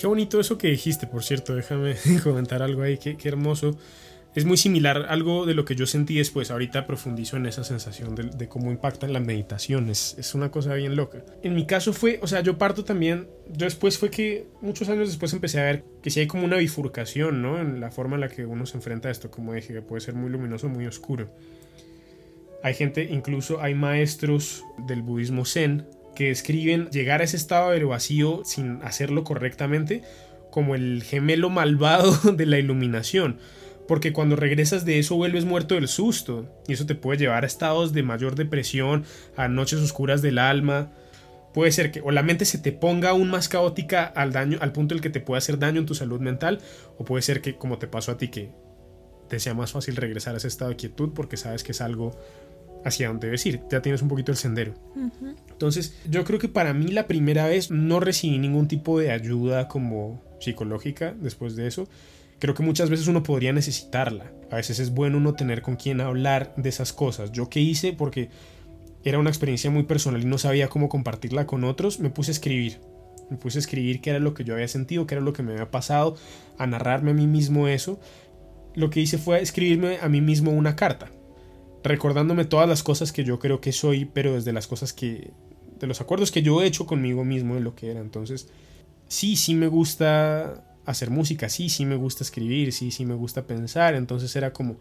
Qué 0.00 0.06
bonito 0.06 0.40
eso 0.40 0.56
que 0.56 0.68
dijiste, 0.68 1.06
por 1.06 1.22
cierto, 1.22 1.54
déjame 1.54 1.96
comentar 2.22 2.62
algo 2.62 2.82
ahí, 2.82 2.96
qué, 2.96 3.18
qué 3.18 3.28
hermoso 3.28 3.76
es 4.34 4.44
muy 4.44 4.56
similar 4.56 5.06
algo 5.08 5.46
de 5.46 5.54
lo 5.54 5.64
que 5.64 5.74
yo 5.74 5.86
sentí 5.86 6.16
después. 6.16 6.50
Ahorita 6.50 6.86
profundizo 6.86 7.36
en 7.36 7.46
esa 7.46 7.64
sensación 7.64 8.14
de, 8.14 8.48
cómo 8.48 8.70
impactan 8.70 9.12
las 9.12 9.22
meditaciones. 9.22 10.14
Es, 10.18 10.34
una 10.34 10.50
cosa 10.50 10.74
bien 10.74 10.96
loca. 10.96 11.24
En 11.42 11.54
mi 11.54 11.66
caso 11.66 11.92
fue, 11.92 12.20
o 12.22 12.26
sea, 12.26 12.40
yo 12.40 12.58
parto 12.58 12.84
también. 12.84 13.26
Yo 13.50 13.64
después 13.64 13.98
fue 13.98 14.10
que 14.10 14.46
muchos 14.60 14.88
años 14.88 15.08
después 15.08 15.32
empecé 15.32 15.60
a 15.60 15.64
ver 15.64 15.84
que 16.02 16.10
si 16.10 16.20
hay 16.20 16.26
como 16.26 16.44
una 16.44 16.58
bifurcación, 16.58 17.42
¿no? 17.42 17.60
En 17.60 17.80
la 17.80 17.90
forma 17.90 18.16
en 18.16 18.20
la 18.20 18.28
que 18.28 18.44
uno 18.44 18.66
se 18.66 18.76
enfrenta 18.76 19.08
a 19.08 19.12
esto, 19.12 19.30
como 19.30 19.54
dije, 19.54 19.72
que 19.72 19.82
puede 19.82 20.00
ser 20.02 20.14
muy 20.14 20.30
luminoso, 20.30 20.68
muy 20.68 20.86
oscuro. 20.86 21.30
Hay 22.62 22.74
gente, 22.74 23.04
incluso 23.04 23.62
hay 23.62 23.74
maestros 23.74 24.64
del 24.86 25.02
budismo 25.02 25.44
zen 25.44 25.86
que 26.14 26.30
escriben 26.30 26.90
llegar 26.90 27.20
a 27.20 27.24
ese 27.24 27.36
estado 27.36 27.70
del 27.70 27.86
vacío 27.86 28.42
sin 28.44 28.82
hacerlo 28.82 29.24
correctamente 29.24 30.02
como 30.50 30.74
el 30.74 31.02
gemelo 31.04 31.50
malvado 31.50 32.12
de 32.32 32.46
la 32.46 32.58
iluminación 32.58 33.38
porque 33.88 34.12
cuando 34.12 34.36
regresas 34.36 34.84
de 34.84 34.98
eso 34.98 35.16
vuelves 35.16 35.46
muerto 35.46 35.74
del 35.74 35.88
susto 35.88 36.46
y 36.68 36.74
eso 36.74 36.84
te 36.84 36.94
puede 36.94 37.18
llevar 37.18 37.42
a 37.42 37.46
estados 37.46 37.94
de 37.94 38.02
mayor 38.02 38.36
depresión, 38.36 39.04
a 39.34 39.48
noches 39.48 39.80
oscuras 39.80 40.20
del 40.20 40.38
alma. 40.38 40.92
Puede 41.54 41.72
ser 41.72 41.90
que 41.90 42.02
o 42.02 42.10
la 42.10 42.22
mente 42.22 42.44
se 42.44 42.58
te 42.58 42.70
ponga 42.70 43.08
aún 43.08 43.30
más 43.30 43.48
caótica 43.48 44.04
al 44.04 44.32
daño 44.32 44.58
al 44.60 44.72
punto 44.72 44.94
en 44.94 44.98
el 44.98 45.02
que 45.02 45.08
te 45.08 45.20
puede 45.20 45.38
hacer 45.38 45.58
daño 45.58 45.80
en 45.80 45.86
tu 45.86 45.94
salud 45.94 46.20
mental 46.20 46.60
o 46.98 47.04
puede 47.04 47.22
ser 47.22 47.40
que 47.40 47.56
como 47.56 47.78
te 47.78 47.88
pasó 47.88 48.12
a 48.12 48.18
ti 48.18 48.28
que 48.28 48.50
te 49.28 49.40
sea 49.40 49.54
más 49.54 49.72
fácil 49.72 49.96
regresar 49.96 50.34
a 50.34 50.36
ese 50.36 50.48
estado 50.48 50.70
de 50.70 50.76
quietud 50.76 51.10
porque 51.14 51.38
sabes 51.38 51.64
que 51.64 51.72
es 51.72 51.80
algo 51.80 52.14
hacia 52.84 53.08
donde 53.08 53.28
debes 53.28 53.44
ir, 53.46 53.62
ya 53.70 53.80
tienes 53.82 54.02
un 54.02 54.08
poquito 54.08 54.30
el 54.30 54.38
sendero. 54.38 54.74
Entonces, 55.50 55.98
yo 56.08 56.22
creo 56.24 56.38
que 56.38 56.48
para 56.48 56.72
mí 56.74 56.92
la 56.92 57.08
primera 57.08 57.48
vez 57.48 57.70
no 57.72 57.98
recibí 57.98 58.38
ningún 58.38 58.68
tipo 58.68 59.00
de 59.00 59.10
ayuda 59.10 59.66
como 59.66 60.22
psicológica 60.40 61.14
después 61.18 61.56
de 61.56 61.66
eso 61.66 61.88
creo 62.38 62.54
que 62.54 62.62
muchas 62.62 62.90
veces 62.90 63.08
uno 63.08 63.22
podría 63.22 63.52
necesitarla. 63.52 64.32
A 64.50 64.56
veces 64.56 64.78
es 64.78 64.90
bueno 64.90 65.18
uno 65.18 65.34
tener 65.34 65.62
con 65.62 65.76
quien 65.76 66.00
hablar 66.00 66.54
de 66.56 66.68
esas 66.68 66.92
cosas. 66.92 67.32
Yo 67.32 67.48
qué 67.48 67.60
hice 67.60 67.92
porque 67.92 68.30
era 69.04 69.18
una 69.18 69.30
experiencia 69.30 69.70
muy 69.70 69.84
personal 69.84 70.22
y 70.22 70.26
no 70.26 70.38
sabía 70.38 70.68
cómo 70.68 70.88
compartirla 70.88 71.46
con 71.46 71.64
otros, 71.64 72.00
me 72.00 72.10
puse 72.10 72.30
a 72.30 72.32
escribir. 72.32 72.80
Me 73.30 73.36
puse 73.36 73.58
a 73.58 73.60
escribir 73.60 74.00
qué 74.00 74.10
era 74.10 74.18
lo 74.18 74.34
que 74.34 74.44
yo 74.44 74.54
había 74.54 74.68
sentido, 74.68 75.06
qué 75.06 75.14
era 75.14 75.22
lo 75.22 75.32
que 75.32 75.42
me 75.42 75.52
había 75.52 75.70
pasado, 75.70 76.16
a 76.56 76.66
narrarme 76.66 77.10
a 77.10 77.14
mí 77.14 77.26
mismo 77.26 77.68
eso. 77.68 78.00
Lo 78.74 78.90
que 78.90 79.00
hice 79.00 79.18
fue 79.18 79.42
escribirme 79.42 79.98
a 80.00 80.08
mí 80.08 80.20
mismo 80.20 80.50
una 80.50 80.76
carta, 80.76 81.10
recordándome 81.82 82.44
todas 82.44 82.68
las 82.68 82.82
cosas 82.82 83.12
que 83.12 83.24
yo 83.24 83.38
creo 83.38 83.60
que 83.60 83.72
soy, 83.72 84.06
pero 84.06 84.34
desde 84.34 84.52
las 84.52 84.66
cosas 84.66 84.92
que 84.92 85.30
de 85.78 85.86
los 85.86 86.00
acuerdos 86.00 86.32
que 86.32 86.42
yo 86.42 86.60
he 86.62 86.66
hecho 86.66 86.86
conmigo 86.86 87.24
mismo 87.24 87.54
de 87.54 87.60
lo 87.60 87.74
que 87.74 87.90
era. 87.90 88.00
Entonces, 88.00 88.48
sí, 89.08 89.36
sí 89.36 89.54
me 89.54 89.68
gusta 89.68 90.64
hacer 90.90 91.10
música, 91.10 91.48
sí, 91.48 91.68
sí 91.68 91.84
me 91.84 91.96
gusta 91.96 92.24
escribir, 92.24 92.72
sí, 92.72 92.90
sí 92.90 93.04
me 93.04 93.14
gusta 93.14 93.46
pensar, 93.46 93.94
entonces 93.94 94.34
era 94.36 94.52
como 94.52 94.76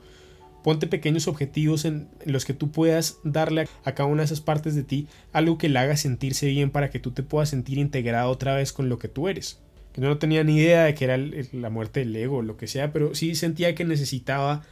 ponte 0.64 0.88
pequeños 0.88 1.28
objetivos 1.28 1.86
en 1.86 2.08
los 2.26 2.45
que 2.45 2.53
tú 2.53 2.72
puedas 2.72 3.20
darle 3.24 3.68
a 3.84 3.91
cada 3.93 4.10
una 4.10 4.22
de 4.22 4.26
esas 4.26 4.41
partes 4.41 4.76
de 4.76 4.84
ti 4.84 5.08
algo 5.34 5.58
que 5.58 5.70
le 5.70 5.80
haga 5.80 5.97
sentirse 5.97 6.47
bien 6.47 6.72
para 6.72 6.89
que 6.89 6.99
tú 6.99 7.12
te 7.12 7.24
puedas 7.24 7.49
sentir 7.49 7.78
integrado 7.78 8.30
otra 8.30 8.55
vez 8.55 8.74
con 8.74 8.89
lo 8.89 8.99
que 8.99 9.08
tú 9.08 9.28
eres. 9.28 9.60
Que 9.93 10.01
no 10.01 10.18
tenía 10.18 10.43
ni 10.43 10.58
idea 10.58 10.84
de 10.84 10.93
que 10.93 11.05
era 11.05 11.18
la 11.18 11.70
muerte 11.70 12.01
del 12.01 12.16
ego 12.16 12.41
lo 12.41 12.58
que 12.58 12.68
sea, 12.68 12.91
pero 12.91 13.16
sí 13.16 13.36
sentía 13.36 13.76
que 13.76 13.86
necesitaba 13.86 14.64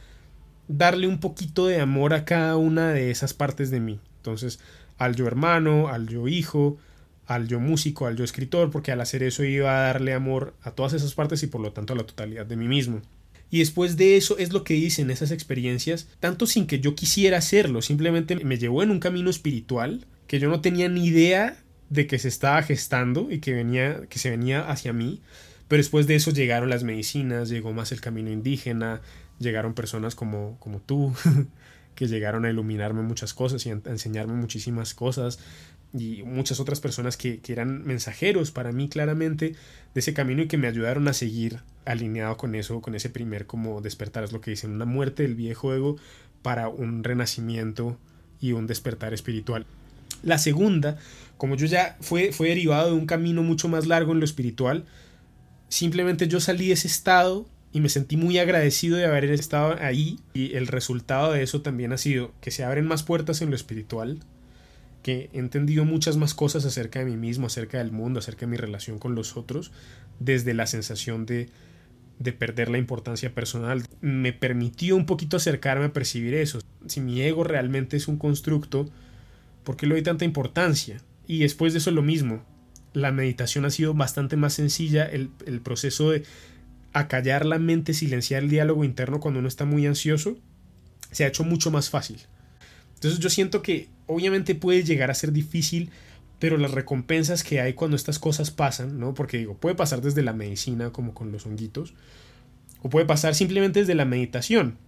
darle 0.68 1.06
un 1.06 1.18
poquito 1.18 1.66
de 1.66 1.80
amor 1.80 2.14
a 2.14 2.24
cada 2.24 2.56
una 2.56 2.92
de 2.92 3.10
esas 3.10 3.34
partes 3.34 3.70
de 3.70 3.80
mí. 3.80 4.00
Entonces, 4.18 4.58
al 4.98 5.16
yo 5.16 5.26
hermano, 5.26 5.88
al 5.88 6.08
yo 6.08 6.28
hijo, 6.28 6.78
al 7.26 7.48
yo 7.48 7.60
músico, 7.60 8.06
al 8.06 8.16
yo 8.16 8.24
escritor, 8.24 8.70
porque 8.70 8.92
al 8.92 9.00
hacer 9.00 9.22
eso 9.22 9.44
iba 9.44 9.70
a 9.70 9.86
darle 9.86 10.14
amor 10.14 10.54
a 10.62 10.70
todas 10.70 10.92
esas 10.92 11.14
partes 11.14 11.42
y 11.42 11.48
por 11.48 11.60
lo 11.60 11.72
tanto 11.72 11.92
a 11.92 11.96
la 11.96 12.04
totalidad 12.04 12.46
de 12.46 12.56
mí 12.56 12.68
mismo. 12.68 13.02
Y 13.50 13.60
después 13.60 13.96
de 13.96 14.16
eso 14.16 14.38
es 14.38 14.52
lo 14.52 14.64
que 14.64 14.74
hice 14.74 15.02
en 15.02 15.10
esas 15.10 15.30
experiencias, 15.30 16.08
tanto 16.20 16.46
sin 16.46 16.66
que 16.66 16.80
yo 16.80 16.94
quisiera 16.94 17.38
hacerlo, 17.38 17.82
simplemente 17.82 18.36
me 18.36 18.58
llevó 18.58 18.82
en 18.82 18.90
un 18.90 19.00
camino 19.00 19.30
espiritual 19.30 20.06
que 20.26 20.40
yo 20.40 20.48
no 20.48 20.60
tenía 20.60 20.88
ni 20.88 21.06
idea 21.06 21.56
de 21.88 22.06
que 22.08 22.18
se 22.18 22.28
estaba 22.28 22.62
gestando 22.62 23.30
y 23.30 23.38
que 23.38 23.52
venía 23.52 24.02
que 24.08 24.18
se 24.18 24.30
venía 24.30 24.68
hacia 24.68 24.92
mí, 24.92 25.20
pero 25.68 25.78
después 25.78 26.08
de 26.08 26.16
eso 26.16 26.32
llegaron 26.32 26.70
las 26.70 26.82
medicinas, 26.82 27.48
llegó 27.48 27.72
más 27.72 27.92
el 27.92 28.00
camino 28.00 28.30
indígena, 28.30 29.00
llegaron 29.38 29.74
personas 29.74 30.16
como 30.16 30.56
como 30.58 30.80
tú 30.80 31.14
que 31.94 32.08
llegaron 32.08 32.44
a 32.44 32.50
iluminarme 32.50 33.02
muchas 33.02 33.34
cosas 33.34 33.64
y 33.66 33.70
a 33.70 33.80
enseñarme 33.86 34.34
muchísimas 34.34 34.94
cosas 34.94 35.38
y 35.98 36.22
muchas 36.22 36.60
otras 36.60 36.80
personas 36.80 37.16
que, 37.16 37.40
eran 37.48 37.84
mensajeros 37.84 38.50
para 38.50 38.72
mí 38.72 38.88
claramente 38.88 39.54
de 39.94 40.00
ese 40.00 40.14
camino 40.14 40.42
y 40.42 40.48
que 40.48 40.58
me 40.58 40.68
ayudaron 40.68 41.08
a 41.08 41.12
seguir 41.12 41.60
alineado 41.84 42.36
con 42.36 42.54
eso, 42.54 42.80
con 42.80 42.94
ese 42.94 43.10
primer 43.10 43.46
como 43.46 43.80
despertar, 43.80 44.24
es 44.24 44.32
lo 44.32 44.40
que 44.40 44.50
dicen, 44.50 44.72
una 44.72 44.84
muerte 44.84 45.22
del 45.22 45.34
viejo 45.34 45.72
ego 45.74 45.96
para 46.42 46.68
un 46.68 47.04
renacimiento 47.04 47.98
y 48.40 48.52
un 48.52 48.66
despertar 48.66 49.14
espiritual. 49.14 49.66
La 50.22 50.38
segunda, 50.38 50.98
como 51.36 51.56
yo 51.56 51.66
ya 51.66 51.96
fue, 52.00 52.32
fue 52.32 52.48
derivado 52.48 52.90
de 52.90 52.96
un 52.96 53.06
camino 53.06 53.42
mucho 53.42 53.68
más 53.68 53.86
largo 53.86 54.12
en 54.12 54.20
lo 54.20 54.24
espiritual, 54.24 54.84
simplemente 55.68 56.28
yo 56.28 56.40
salí 56.40 56.68
de 56.68 56.74
ese 56.74 56.88
estado 56.88 57.46
y 57.72 57.80
me 57.80 57.88
sentí 57.88 58.16
muy 58.16 58.38
agradecido 58.38 58.96
de 58.96 59.04
haber 59.04 59.24
estado 59.24 59.76
ahí 59.80 60.18
y 60.32 60.54
el 60.54 60.66
resultado 60.66 61.32
de 61.32 61.42
eso 61.42 61.60
también 61.60 61.92
ha 61.92 61.98
sido 61.98 62.32
que 62.40 62.50
se 62.50 62.64
abren 62.64 62.86
más 62.86 63.02
puertas 63.02 63.42
en 63.42 63.50
lo 63.50 63.56
espiritual, 63.56 64.20
que 65.06 65.30
he 65.32 65.38
entendido 65.38 65.84
muchas 65.84 66.16
más 66.16 66.34
cosas 66.34 66.64
acerca 66.64 66.98
de 66.98 67.04
mí 67.04 67.16
mismo, 67.16 67.46
acerca 67.46 67.78
del 67.78 67.92
mundo, 67.92 68.18
acerca 68.18 68.40
de 68.40 68.48
mi 68.48 68.56
relación 68.56 68.98
con 68.98 69.14
los 69.14 69.36
otros, 69.36 69.70
desde 70.18 70.52
la 70.52 70.66
sensación 70.66 71.26
de, 71.26 71.48
de 72.18 72.32
perder 72.32 72.70
la 72.70 72.78
importancia 72.78 73.32
personal. 73.32 73.84
Me 74.00 74.32
permitió 74.32 74.96
un 74.96 75.06
poquito 75.06 75.36
acercarme 75.36 75.84
a 75.84 75.92
percibir 75.92 76.34
eso. 76.34 76.58
Si 76.88 77.00
mi 77.00 77.22
ego 77.22 77.44
realmente 77.44 77.96
es 77.96 78.08
un 78.08 78.18
constructo, 78.18 78.90
¿por 79.62 79.76
qué 79.76 79.86
le 79.86 79.94
doy 79.94 80.02
tanta 80.02 80.24
importancia? 80.24 81.00
Y 81.28 81.38
después 81.38 81.72
de 81.72 81.78
eso 81.78 81.92
lo 81.92 82.02
mismo. 82.02 82.42
La 82.92 83.12
meditación 83.12 83.64
ha 83.64 83.70
sido 83.70 83.94
bastante 83.94 84.36
más 84.36 84.54
sencilla, 84.54 85.04
el, 85.04 85.30
el 85.46 85.60
proceso 85.60 86.10
de 86.10 86.24
acallar 86.92 87.46
la 87.46 87.60
mente, 87.60 87.94
silenciar 87.94 88.42
el 88.42 88.50
diálogo 88.50 88.82
interno 88.82 89.20
cuando 89.20 89.38
uno 89.38 89.46
está 89.46 89.66
muy 89.66 89.86
ansioso, 89.86 90.36
se 91.12 91.22
ha 91.22 91.28
hecho 91.28 91.44
mucho 91.44 91.70
más 91.70 91.90
fácil. 91.90 92.18
Entonces 92.96 93.20
yo 93.20 93.30
siento 93.30 93.62
que 93.62 93.88
obviamente 94.06 94.54
puede 94.54 94.82
llegar 94.82 95.10
a 95.10 95.14
ser 95.14 95.32
difícil, 95.32 95.90
pero 96.38 96.58
las 96.58 96.72
recompensas 96.72 97.42
que 97.42 97.60
hay 97.60 97.74
cuando 97.74 97.96
estas 97.96 98.18
cosas 98.18 98.50
pasan, 98.50 98.98
¿no? 98.98 99.14
Porque 99.14 99.38
digo, 99.38 99.54
puede 99.54 99.74
pasar 99.74 100.02
desde 100.02 100.22
la 100.22 100.32
medicina 100.32 100.90
como 100.90 101.14
con 101.14 101.32
los 101.32 101.46
honguitos, 101.46 101.94
o 102.82 102.90
puede 102.90 103.06
pasar 103.06 103.34
simplemente 103.34 103.80
desde 103.80 103.94
la 103.94 104.04
meditación. 104.04 104.78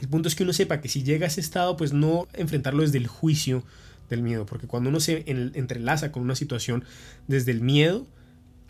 El 0.00 0.08
punto 0.08 0.28
es 0.28 0.34
que 0.34 0.42
uno 0.42 0.52
sepa 0.52 0.80
que 0.80 0.88
si 0.88 1.02
llega 1.02 1.26
a 1.26 1.28
ese 1.28 1.40
estado, 1.40 1.76
pues 1.76 1.92
no 1.92 2.26
enfrentarlo 2.32 2.82
desde 2.82 2.98
el 2.98 3.06
juicio 3.06 3.62
del 4.10 4.22
miedo, 4.22 4.46
porque 4.46 4.66
cuando 4.66 4.90
uno 4.90 5.00
se 5.00 5.24
entrelaza 5.26 6.10
con 6.10 6.22
una 6.22 6.34
situación 6.34 6.84
desde 7.28 7.52
el 7.52 7.60
miedo, 7.60 8.06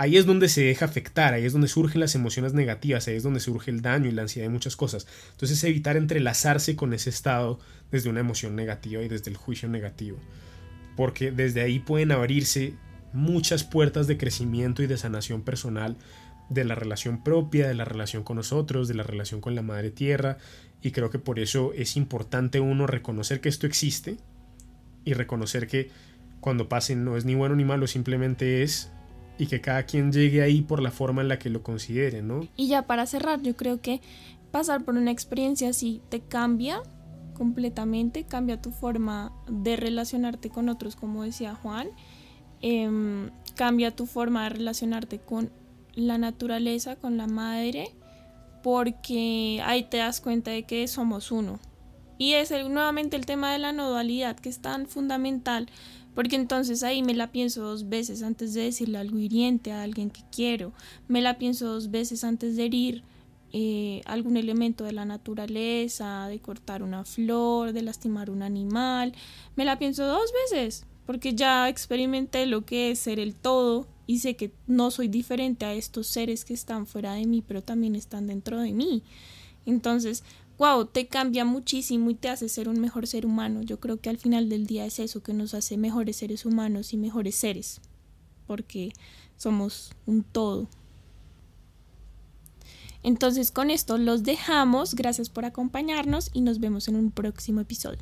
ahí 0.03 0.17
es 0.17 0.27
donde 0.27 0.49
se 0.49 0.65
deja 0.65 0.85
afectar, 0.85 1.33
ahí 1.33 1.45
es 1.45 1.53
donde 1.53 1.69
surgen 1.69 2.01
las 2.01 2.17
emociones 2.17 2.55
negativas, 2.55 3.07
ahí 3.07 3.15
es 3.15 3.23
donde 3.23 3.39
surge 3.39 3.71
el 3.71 3.83
daño 3.83 4.09
y 4.09 4.11
la 4.11 4.23
ansiedad 4.23 4.49
y 4.49 4.51
muchas 4.51 4.75
cosas. 4.75 5.07
Entonces 5.31 5.63
evitar 5.63 5.97
entrelazarse 5.97 6.75
con 6.75 6.93
ese 6.93 7.09
estado 7.09 7.61
desde 7.93 8.11
una 8.11 8.19
emoción 8.19 8.57
negativa 8.57 9.01
y 9.01 9.09
desde 9.09 9.31
el 9.31 9.37
juicio 9.37 9.69
negativo. 9.69 10.19
Porque 10.97 11.31
desde 11.31 11.61
ahí 11.61 11.79
pueden 11.79 12.11
abrirse 12.11 12.75
muchas 13.13 13.63
puertas 13.63 14.09
de 14.09 14.19
crecimiento 14.19 14.83
y 14.83 14.89
de 14.89 14.97
sanación 14.97 15.43
personal 15.43 15.97
de 16.49 16.65
la 16.65 16.75
relación 16.75 17.23
propia, 17.23 17.69
de 17.69 17.75
la 17.75 17.85
relación 17.85 18.25
con 18.25 18.39
nosotros, 18.39 18.89
de 18.89 18.95
la 18.95 19.05
relación 19.05 19.41
con 19.41 19.55
la 19.55 19.63
madre 19.63 19.93
tierra. 19.93 20.39
Y 20.83 20.91
creo 20.91 21.11
que 21.11 21.21
por 21.21 21.39
eso 21.39 21.73
es 21.77 21.97
importante 21.97 22.59
uno 22.59 22.89
reconocer 22.89 23.41
que 23.41 23.49
esto 23.49 23.69
existe 23.69 24.17
y 25.05 25.13
reconocer 25.13 25.69
que 25.69 25.91
cuando 26.41 26.69
pase 26.69 26.97
no 26.97 27.17
es 27.17 27.25
ni 27.25 27.37
bueno 27.37 27.55
ni 27.55 27.65
malo, 27.65 27.87
simplemente 27.87 28.65
es 28.65 28.91
y 29.39 29.47
que 29.47 29.61
cada 29.61 29.85
quien 29.85 30.13
llegue 30.13 30.43
ahí 30.43 30.63
por 30.63 30.81
la 30.81 30.91
forma 30.91 31.23
en 31.23 31.29
la 31.29 31.39
que 31.39 31.51
lo 31.51 31.63
considere, 31.63 32.23
¿no? 32.23 32.47
Y 32.57 32.69
ya 32.69 32.83
para 32.83 33.07
cerrar, 33.07 33.43
yo 33.43 33.57
creo 33.57 33.81
que 33.81 34.01
pasar 34.51 34.85
por 34.85 34.97
una 34.97 35.11
experiencia 35.11 35.71
así 35.71 36.01
te 36.09 36.21
cambia 36.21 36.83
completamente, 37.35 38.25
cambia 38.25 38.61
tu 38.61 38.71
forma 38.71 39.33
de 39.49 39.77
relacionarte 39.77 40.51
con 40.51 40.69
otros, 40.69 40.97
como 40.97 41.25
decía 41.25 41.55
Juan, 41.55 41.89
em, 42.61 43.31
cambia 43.57 43.97
tu 43.97 44.07
forma 44.07 44.45
de 44.45 44.51
relacionarte 44.51 45.19
con 45.19 45.51
la 45.95 46.19
naturaleza, 46.19 46.97
con 46.97 47.17
la 47.17 47.27
madre, 47.27 47.89
porque 48.63 49.61
ahí 49.65 49.85
te 49.85 49.97
das 49.97 50.21
cuenta 50.21 50.51
de 50.51 50.63
que 50.63 50.87
somos 50.87 51.33
uno. 51.33 51.59
Y 52.19 52.35
es 52.35 52.53
nuevamente 52.53 53.17
el 53.17 53.27
tema 53.27 53.53
de 53.53 53.59
la 53.59 53.73
no 53.73 53.91
dualidad, 53.91 54.37
que 54.37 54.49
es 54.49 54.61
tan 54.61 54.87
fundamental, 54.87 55.69
porque 56.15 56.37
entonces 56.37 56.83
ahí 56.83 57.03
me 57.03 57.15
la 57.15 57.33
pienso 57.33 57.63
dos 57.63 57.89
veces 57.89 58.23
antes 58.23 58.55
de 58.55 58.63
decirle 58.63 58.99
algo 58.99 59.19
hiriente 59.19 59.73
a 59.73 59.83
alguien 59.83 60.11
que 60.11 60.23
quiero, 60.31 60.73
me 61.09 61.23
la 61.23 61.39
pienso 61.39 61.67
dos 61.67 61.91
veces 61.91 62.25
antes 62.25 62.57
de 62.57 62.65
herir 62.65 63.03
eh, 63.53 64.01
algún 64.07 64.37
elemento 64.37 64.85
de 64.85 64.93
la 64.93 65.05
naturaleza, 65.05 66.27
de 66.29 66.39
cortar 66.39 66.83
una 66.83 67.05
flor, 67.05 67.73
de 67.73 67.83
lastimar 67.83 68.31
un 68.31 68.43
animal, 68.43 69.13
me 69.57 69.65
la 69.65 69.79
pienso 69.79 70.07
dos 70.07 70.33
veces, 70.51 70.87
porque 71.07 71.35
ya 71.35 71.69
experimenté 71.69 72.47
lo 72.47 72.65
que 72.65 72.91
es 72.91 72.99
ser 72.99 73.19
el 73.19 73.35
todo 73.35 73.87
y 74.07 74.19
sé 74.19 74.37
que 74.37 74.53
no 74.67 74.91
soy 74.91 75.09
diferente 75.09 75.65
a 75.65 75.75
estos 75.75 76.07
seres 76.07 76.45
que 76.45 76.55
están 76.55 76.87
fuera 76.87 77.15
de 77.15 77.27
mí, 77.27 77.43
pero 77.47 77.63
también 77.63 77.95
están 77.95 78.27
dentro 78.27 78.61
de 78.61 78.73
mí. 78.73 79.03
Entonces, 79.65 80.25
wow, 80.59 80.87
te 80.87 81.07
cambia 81.07 81.45
muchísimo 81.45 82.11
y 82.11 82.15
te 82.15 82.29
hace 82.29 82.49
ser 82.49 82.69
un 82.69 82.81
mejor 82.81 83.07
ser 83.07 83.27
humano. 83.27 83.63
Yo 83.63 83.81
creo 83.81 84.01
que 84.01 84.11
al 84.11 84.19
final 84.19 84.49
del 84.49 84.67
día 84.67 84.87
es 84.87 84.99
eso 84.99 85.23
que 85.23 85.33
nos 85.33 85.55
hace 85.55 85.77
mejores 85.77 86.17
seres 86.17 86.47
humanos 86.47 86.93
y 86.93 86.97
mejores 86.97 87.35
seres, 87.35 87.81
porque 88.47 88.93
somos 89.37 89.93
un 90.07 90.23
todo. 90.23 90.69
Entonces 93.03 93.51
con 93.51 93.71
esto 93.71 93.99
los 93.99 94.23
dejamos, 94.23 94.95
gracias 94.95 95.29
por 95.29 95.45
acompañarnos 95.45 96.31
y 96.33 96.43
nos 96.43 96.61
vemos 96.61 96.87
en 96.89 96.97
un 96.97 97.11
próximo 97.11 97.61
episodio. 97.61 97.99